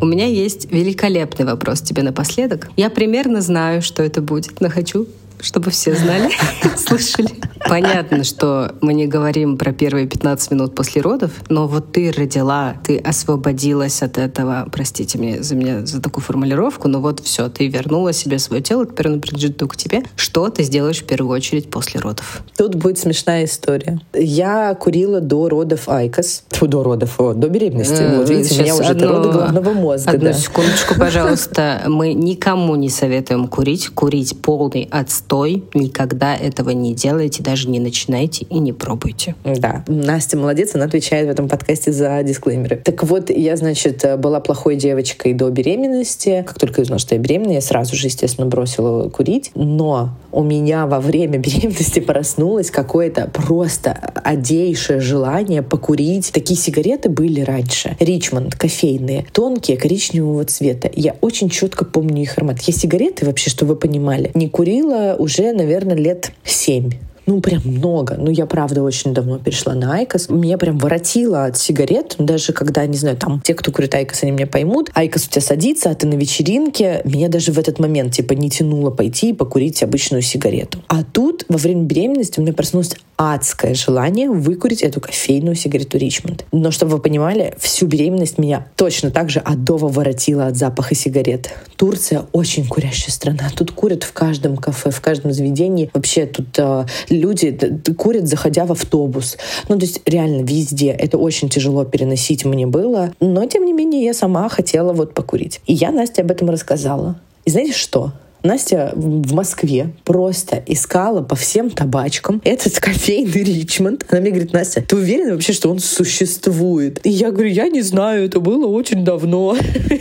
У 0.05 0.07
меня 0.07 0.27
есть 0.27 0.71
великолепный 0.71 1.47
вопрос 1.47 1.81
тебе 1.81 2.03
напоследок. 2.03 2.69
Я 2.77 2.91
примерно 2.91 3.41
знаю, 3.41 3.81
что 3.81 4.03
это 4.03 4.21
будет, 4.21 4.61
но 4.61 4.69
хочу 4.69 5.07
чтобы 5.41 5.71
все 5.71 5.95
знали, 5.95 6.31
слышали. 6.77 7.29
Понятно, 7.67 8.23
что 8.23 8.75
мы 8.81 8.93
не 8.93 9.07
говорим 9.07 9.57
про 9.57 9.73
первые 9.73 10.07
15 10.07 10.51
минут 10.51 10.75
после 10.75 11.01
родов, 11.01 11.31
но 11.49 11.67
вот 11.67 11.91
ты 11.91 12.11
родила, 12.11 12.75
ты 12.83 12.97
освободилась 12.97 14.03
от 14.03 14.17
этого, 14.19 14.67
простите 14.71 15.17
меня 15.17 15.41
за 15.41 15.55
меня 15.55 15.85
за 15.85 16.01
такую 16.01 16.23
формулировку, 16.23 16.87
но 16.87 17.01
вот 17.01 17.21
все, 17.21 17.49
ты 17.49 17.67
вернула 17.67 18.13
себе 18.13 18.37
свое 18.37 18.61
тело, 18.61 18.85
теперь 18.85 19.07
оно 19.07 19.19
принадлежит 19.19 19.57
только 19.57 19.75
тебе. 19.75 20.03
Что 20.15 20.49
ты 20.49 20.63
сделаешь 20.63 21.01
в 21.01 21.05
первую 21.05 21.35
очередь 21.35 21.69
после 21.69 21.99
родов? 21.99 22.43
Тут 22.55 22.75
будет 22.75 22.99
смешная 22.99 23.45
история. 23.45 23.99
Я 24.13 24.75
курила 24.75 25.19
до 25.19 25.49
родов 25.49 25.89
IQOS. 25.89 26.43
До 26.61 26.83
родов, 26.83 27.19
о, 27.19 27.33
до 27.33 27.47
беременности. 27.47 28.01
Э, 28.01 28.17
вот 28.17 28.29
видите, 28.29 28.59
у 28.59 28.63
меня 28.63 28.75
уже 28.75 28.89
одну, 28.89 29.07
роды 29.07 29.29
головного 29.29 29.73
мозга. 29.73 30.11
Одну 30.11 30.25
да. 30.25 30.33
секундочку, 30.33 30.95
пожалуйста. 30.97 31.83
Мы 31.87 32.13
никому 32.13 32.75
не 32.75 32.89
советуем 32.89 33.47
курить. 33.47 33.89
Курить 33.89 34.41
полный 34.41 34.87
отстой 34.91 35.24
отстой. 35.25 35.63
Никогда 35.73 36.35
этого 36.35 36.69
не 36.69 36.93
делайте, 36.93 37.43
даже 37.43 37.69
не 37.69 37.79
начинайте 37.79 38.45
и 38.49 38.59
не 38.59 38.73
пробуйте. 38.73 39.35
Да. 39.43 39.83
Настя 39.87 40.37
молодец, 40.37 40.75
она 40.75 40.85
отвечает 40.85 41.27
в 41.27 41.31
этом 41.31 41.47
подкасте 41.47 41.91
за 41.91 42.21
дисклеймеры. 42.23 42.77
Так 42.77 43.03
вот, 43.03 43.29
я, 43.29 43.55
значит, 43.57 44.05
была 44.19 44.39
плохой 44.39 44.75
девочкой 44.75 45.33
до 45.33 45.49
беременности. 45.49 46.43
Как 46.45 46.59
только 46.59 46.81
узнала, 46.81 46.99
что 46.99 47.15
я 47.15 47.21
беременна, 47.21 47.53
я 47.53 47.61
сразу 47.61 47.95
же, 47.95 48.07
естественно, 48.07 48.47
бросила 48.47 49.09
курить. 49.09 49.51
Но 49.55 50.11
у 50.31 50.43
меня 50.43 50.85
во 50.85 50.99
время 50.99 51.37
беременности 51.39 51.99
проснулось 51.99 52.69
какое-то 52.69 53.29
просто 53.33 53.91
одейшее 54.23 54.99
желание 54.99 55.61
покурить. 55.61 56.31
Такие 56.31 56.59
сигареты 56.59 57.09
были 57.09 57.41
раньше. 57.41 57.95
Ричмонд, 57.99 58.55
кофейные, 58.55 59.25
тонкие, 59.31 59.77
коричневого 59.77 60.45
цвета. 60.45 60.89
Я 60.93 61.15
очень 61.21 61.49
четко 61.49 61.85
помню 61.85 62.21
их 62.21 62.37
аромат. 62.37 62.61
Я 62.61 62.73
сигареты 62.73 63.25
вообще, 63.25 63.49
что 63.49 63.65
вы 63.65 63.75
понимали, 63.75 64.31
не 64.33 64.49
курила 64.49 65.14
уже, 65.15 65.53
наверное, 65.53 65.95
лет 65.95 66.31
семь 66.43 66.91
ну, 67.25 67.41
прям 67.41 67.61
много. 67.65 68.15
Ну, 68.17 68.29
я, 68.29 68.45
правда, 68.45 68.83
очень 68.83 69.13
давно 69.13 69.39
перешла 69.39 69.73
на 69.73 69.95
IQOS. 69.95 70.29
Меня 70.29 70.57
прям 70.57 70.77
воротило 70.77 71.45
от 71.45 71.57
сигарет. 71.57 72.15
Даже 72.19 72.53
когда, 72.53 72.85
не 72.85 72.97
знаю, 72.97 73.17
там, 73.17 73.41
те, 73.41 73.53
кто 73.53 73.71
курит 73.71 73.95
IQOS, 73.95 74.23
они 74.23 74.31
меня 74.31 74.47
поймут. 74.47 74.91
IQOS 74.93 75.27
у 75.27 75.29
тебя 75.31 75.41
садится, 75.41 75.89
а 75.89 75.95
ты 75.95 76.07
на 76.07 76.15
вечеринке. 76.15 77.01
Меня 77.03 77.27
даже 77.27 77.51
в 77.51 77.59
этот 77.59 77.79
момент, 77.79 78.13
типа, 78.13 78.33
не 78.33 78.49
тянуло 78.49 78.91
пойти 78.91 79.29
и 79.29 79.33
покурить 79.33 79.81
обычную 79.81 80.21
сигарету. 80.21 80.79
А 80.87 81.03
тут, 81.03 81.45
во 81.49 81.57
время 81.57 81.83
беременности, 81.83 82.39
у 82.39 82.43
меня 82.43 82.53
проснулось 82.53 82.95
адское 83.17 83.73
желание 83.73 84.29
выкурить 84.29 84.81
эту 84.81 84.99
кофейную 84.99 85.55
сигарету 85.55 85.97
Richmond. 85.97 86.45
Но, 86.51 86.71
чтобы 86.71 86.93
вы 86.93 86.99
понимали, 86.99 87.53
всю 87.57 87.87
беременность 87.87 88.37
меня 88.37 88.67
точно 88.75 89.11
так 89.11 89.29
же 89.29 89.39
адово 89.39 89.87
воротило 89.87 90.47
от 90.47 90.57
запаха 90.57 90.95
сигарет. 90.95 91.51
Турция 91.77 92.25
очень 92.31 92.67
курящая 92.67 93.11
страна. 93.11 93.49
Тут 93.55 93.71
курят 93.71 94.03
в 94.03 94.13
каждом 94.13 94.57
кафе, 94.57 94.91
в 94.91 95.01
каждом 95.01 95.31
заведении. 95.31 95.89
Вообще 95.93 96.25
тут 96.25 96.47
э, 96.57 96.85
люди 97.09 97.57
курят, 97.97 98.27
заходя 98.27 98.65
в 98.65 98.71
автобус. 98.71 99.37
Ну, 99.69 99.77
то 99.77 99.85
есть 99.85 100.01
реально 100.05 100.43
везде. 100.43 100.89
Это 100.89 101.17
очень 101.17 101.49
тяжело 101.49 101.85
переносить 101.85 102.45
мне 102.45 102.67
было. 102.67 103.13
Но, 103.19 103.45
тем 103.45 103.65
не 103.65 103.73
менее, 103.73 104.03
я 104.03 104.13
сама 104.13 104.49
хотела 104.49 104.93
вот 104.93 105.13
покурить. 105.13 105.61
И 105.65 105.73
я 105.73 105.91
Насте 105.91 106.21
об 106.21 106.31
этом 106.31 106.49
рассказала. 106.49 107.19
И 107.45 107.51
знаете 107.51 107.73
что? 107.73 108.11
Настя 108.45 108.91
в 108.95 109.33
Москве 109.33 109.89
просто 110.03 110.63
искала 110.67 111.23
по 111.23 111.35
всем 111.35 111.71
табачкам 111.71 112.41
этот 112.45 112.79
кофейный 112.79 113.43
Ричмонд. 113.43 114.05
Она 114.09 114.21
мне 114.21 114.29
говорит, 114.29 114.53
Настя, 114.53 114.83
ты 114.87 114.95
уверена 114.95 115.33
вообще, 115.33 115.51
что 115.51 115.71
он 115.71 115.79
существует? 115.79 117.03
И 117.03 117.09
я 117.09 117.31
говорю, 117.31 117.49
я 117.49 117.69
не 117.69 117.81
знаю, 117.81 118.25
это 118.25 118.39
было 118.39 118.67
очень 118.67 119.03
давно. 119.03 119.57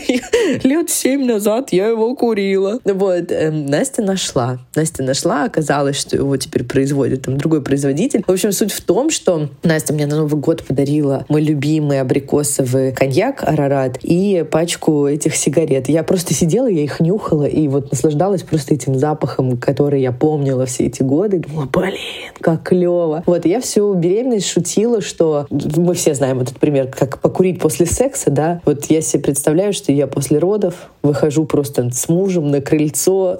Лет 0.62 0.90
семь 0.90 1.24
назад 1.24 1.72
я 1.72 1.88
его 1.88 2.14
курила. 2.14 2.80
Вот, 2.84 3.32
эм, 3.32 3.64
Настя 3.64 4.02
нашла. 4.02 4.58
Настя 4.74 5.02
нашла, 5.02 5.44
оказалось, 5.44 5.96
что 5.96 6.16
его 6.16 6.36
теперь 6.36 6.64
производит 6.64 7.22
там 7.22 7.38
другой 7.38 7.62
производитель. 7.62 8.24
В 8.26 8.30
общем, 8.30 8.52
суть 8.52 8.72
в 8.72 8.82
том, 8.82 9.08
что 9.08 9.48
Настя 9.62 9.94
мне 9.94 10.06
на 10.06 10.16
Новый 10.16 10.38
год 10.38 10.62
подарила 10.64 11.24
мой 11.30 11.40
любимый 11.40 11.98
абрикосовый 11.98 12.92
коньяк 12.92 13.42
Арарат 13.42 13.98
и 14.02 14.44
пачку 14.50 15.06
этих 15.06 15.34
сигарет. 15.34 15.88
Я 15.88 16.02
просто 16.02 16.34
сидела, 16.34 16.66
я 16.66 16.82
их 16.82 17.00
нюхала 17.00 17.44
и 17.44 17.68
вот 17.68 17.90
наслаждалась 17.90 18.33
наслаждалась 18.34 18.42
просто 18.42 18.74
этим 18.74 18.98
запахом, 18.98 19.56
который 19.56 20.00
я 20.00 20.12
помнила 20.12 20.66
все 20.66 20.86
эти 20.86 21.02
годы. 21.02 21.38
Думала, 21.38 21.68
блин, 21.72 22.32
как 22.40 22.62
клево. 22.62 23.22
Вот, 23.26 23.46
я 23.46 23.60
всю 23.60 23.94
беременность 23.94 24.48
шутила, 24.48 25.00
что 25.00 25.46
мы 25.50 25.94
все 25.94 26.14
знаем 26.14 26.40
этот 26.40 26.58
пример, 26.58 26.88
как 26.88 27.20
покурить 27.20 27.60
после 27.60 27.86
секса, 27.86 28.30
да. 28.30 28.60
Вот 28.64 28.86
я 28.86 29.00
себе 29.00 29.22
представляю, 29.22 29.72
что 29.72 29.92
я 29.92 30.06
после 30.06 30.38
родов 30.38 30.90
выхожу 31.02 31.44
просто 31.44 31.90
с 31.92 32.08
мужем 32.08 32.50
на 32.50 32.60
крыльцо 32.60 33.38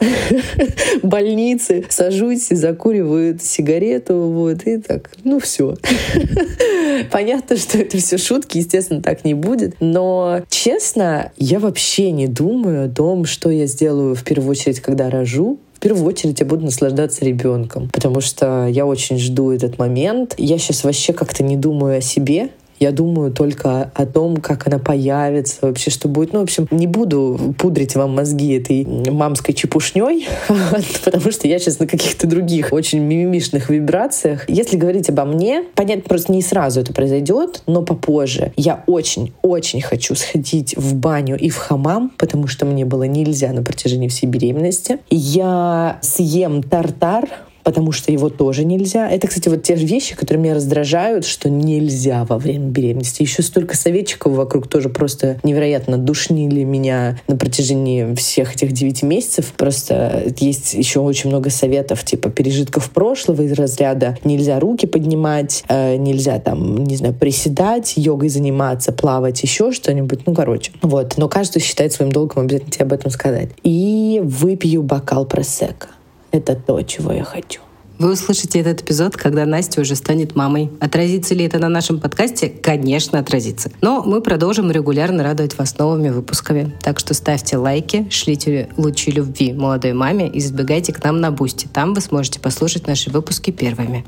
больницы, 1.03 1.85
сажусь 1.89 2.51
и 2.51 2.55
закуриваю 2.55 3.39
сигарету, 3.41 4.17
вот, 4.17 4.63
и 4.67 4.79
так, 4.79 5.11
ну 5.25 5.39
все. 5.41 5.75
Понятно, 7.11 7.57
что 7.57 7.79
это 7.79 7.99
все 7.99 8.19
шутки, 8.19 8.59
естественно, 8.59 9.03
так 9.03 9.25
не 9.25 9.35
будет. 9.35 9.77
Но, 9.81 10.43
честно, 10.49 11.33
я 11.37 11.59
вообще 11.59 12.11
не 12.13 12.27
думаю 12.27 12.87
о 12.87 12.89
том, 12.89 13.25
что 13.25 13.51
я 13.51 13.67
сделаю 13.67 14.15
в 14.15 14.23
первую 14.23 14.51
очередь 14.51 14.81
когда 14.85 15.09
рожу, 15.09 15.59
в 15.73 15.81
первую 15.81 16.05
очередь 16.05 16.41
я 16.41 16.47
буду 16.47 16.67
наслаждаться 16.67 17.25
ребенком, 17.25 17.89
потому 17.91 18.21
что 18.21 18.67
я 18.67 18.85
очень 18.85 19.19
жду 19.19 19.51
этот 19.51 19.79
момент. 19.79 20.35
Я 20.37 20.59
сейчас 20.59 20.85
вообще 20.85 21.13
как-то 21.15 21.43
не 21.43 21.57
думаю 21.57 21.99
о 21.99 22.01
себе, 22.03 22.51
я 22.79 22.93
думаю 22.93 23.33
только 23.33 23.91
о 23.95 24.07
том, 24.07 24.39
как 24.39 24.67
она 24.67 24.79
появится, 24.79 25.59
вообще 25.63 25.91
что 25.91 26.09
будет. 26.09 26.33
Ну, 26.33 26.41
в 26.41 26.43
общем, 26.43 26.67
не 26.71 26.87
буду 26.87 27.55
пудрить 27.59 27.95
вам 27.95 28.15
мозги 28.15 28.57
этой 28.57 28.85
мамской 29.11 29.55
чепушней, 29.55 30.27
потому 31.05 31.31
что 31.31 31.49
я 31.49 31.59
сейчас 31.59 31.79
на 31.79 31.87
каких-то 31.87 32.27
других 32.27 32.73
очень 32.73 33.01
мимимишных 33.01 33.71
вибрациях. 33.71 34.49
Если 34.49 34.77
говорить 34.77 35.09
обо 35.09 35.25
мне, 35.25 35.65
понятно, 35.75 36.05
просто 36.09 36.33
не 36.33 36.43
сразу 36.43 36.81
это 36.81 36.93
произойдет, 36.93 37.63
но 37.67 37.83
попозже. 37.83 38.53
Я 38.57 38.85
очень-очень 38.87 39.81
хочу 39.81 40.15
сходить 40.15 40.77
в 40.77 40.95
баню 40.95 41.37
и 41.39 41.51
в 41.51 41.57
хамам, 41.57 42.13
потому 42.17 42.47
что 42.47 42.67
мне 42.67 42.85
было 42.85 43.05
нельзя 43.05 43.53
на 43.53 43.63
протяжении 43.63 44.09
всей 44.09 44.27
беременности. 44.27 44.99
Я 45.11 45.99
съем 46.03 46.63
тартар, 46.63 47.29
потому 47.65 47.91
что 47.91 48.13
его 48.13 48.29
тоже 48.29 48.65
нельзя. 48.65 49.11
Это, 49.11 49.27
кстати, 49.27 49.49
вот 49.49 49.63
те 49.63 49.77
же 49.77 49.87
вещи, 49.87 50.15
которые 50.15 50.43
меня 50.43 50.55
раздражают, 50.55 51.25
что 51.25 51.49
нельзя 51.49 52.25
во 52.25 52.39
время 52.39 52.67
беременности. 52.67 53.23
Еще 53.23 53.43
столько 53.43 53.77
советчиков 53.77 54.35
вокруг 54.35 54.69
тоже 54.69 54.91
просто 54.91 55.39
невероятно 55.43 55.97
душнили 55.99 56.63
меня 56.63 57.19
на 57.27 57.37
протяжении 57.37 58.15
всех 58.15 58.55
этих 58.55 58.73
девяти 58.73 59.07
месяцев. 59.07 59.53
Просто 59.57 60.25
есть 60.39 60.75
еще 60.75 61.01
очень 61.01 61.31
много 61.31 61.51
советов, 61.51 62.05
типа 62.05 62.31
пережитков 62.31 62.91
прошлого 62.91 63.43
из 63.43 63.53
разряда 63.53 64.19
нельзя 64.25 64.61
руки 64.61 64.87
поднимать, 64.87 65.65
э, 65.69 65.97
нельзя 65.97 66.39
там, 66.39 66.85
не 66.85 66.97
знаю, 66.97 67.15
приседать, 67.15 67.95
йогой 67.97 68.29
заниматься, 68.29 68.93
плавать, 68.93 69.43
еще 69.43 69.73
что-нибудь. 69.73 70.27
Ну, 70.27 70.35
короче. 70.35 70.73
Вот. 70.83 71.17
Но 71.17 71.29
каждый 71.29 71.63
считает 71.63 71.93
своим 71.93 72.13
долгом 72.13 72.45
обязательно 72.45 72.71
тебе 72.71 72.85
об 72.85 72.93
этом 72.93 73.11
сказать. 73.11 73.49
И 73.63 74.21
выпью 74.23 74.83
бокал 74.83 75.25
просекко. 75.25 75.94
Это 76.35 76.57
то, 76.57 76.83
чего 76.83 77.13
я 77.13 77.23
хочу. 77.23 77.61
Вы 78.01 78.15
услышите 78.15 78.59
этот 78.59 78.83
эпизод, 78.83 79.17
когда 79.17 79.47
Настя 79.47 79.81
уже 79.83 79.95
станет 79.95 80.35
мамой. 80.35 80.69
Отразится 80.81 81.33
ли 81.33 81.45
это 81.45 81.61
на 81.61 81.69
нашем 81.69 82.01
подкасте? 82.01 82.49
Конечно, 82.49 83.21
отразится. 83.21 83.71
Но 83.83 84.03
мы 84.03 84.21
продолжим 84.21 84.69
регулярно 84.73 85.23
радовать 85.23 85.57
вас 85.57 85.79
новыми 85.79 86.09
выпусками. 86.09 86.77
Так 86.83 86.99
что 86.99 87.15
ставьте 87.15 87.57
лайки, 87.57 88.09
шлите 88.11 88.69
лучи 88.77 89.13
любви 89.13 89.53
молодой 89.53 89.93
маме 89.93 90.29
и 90.29 90.41
забегайте 90.41 90.93
к 90.93 91.05
нам 91.05 91.21
на 91.21 91.31
Boosty. 91.31 91.69
Там 91.73 91.95
вы 91.95 92.01
сможете 92.01 92.41
послушать 92.41 92.89
наши 92.89 93.11
выпуски 93.11 93.53
первыми. 93.53 94.05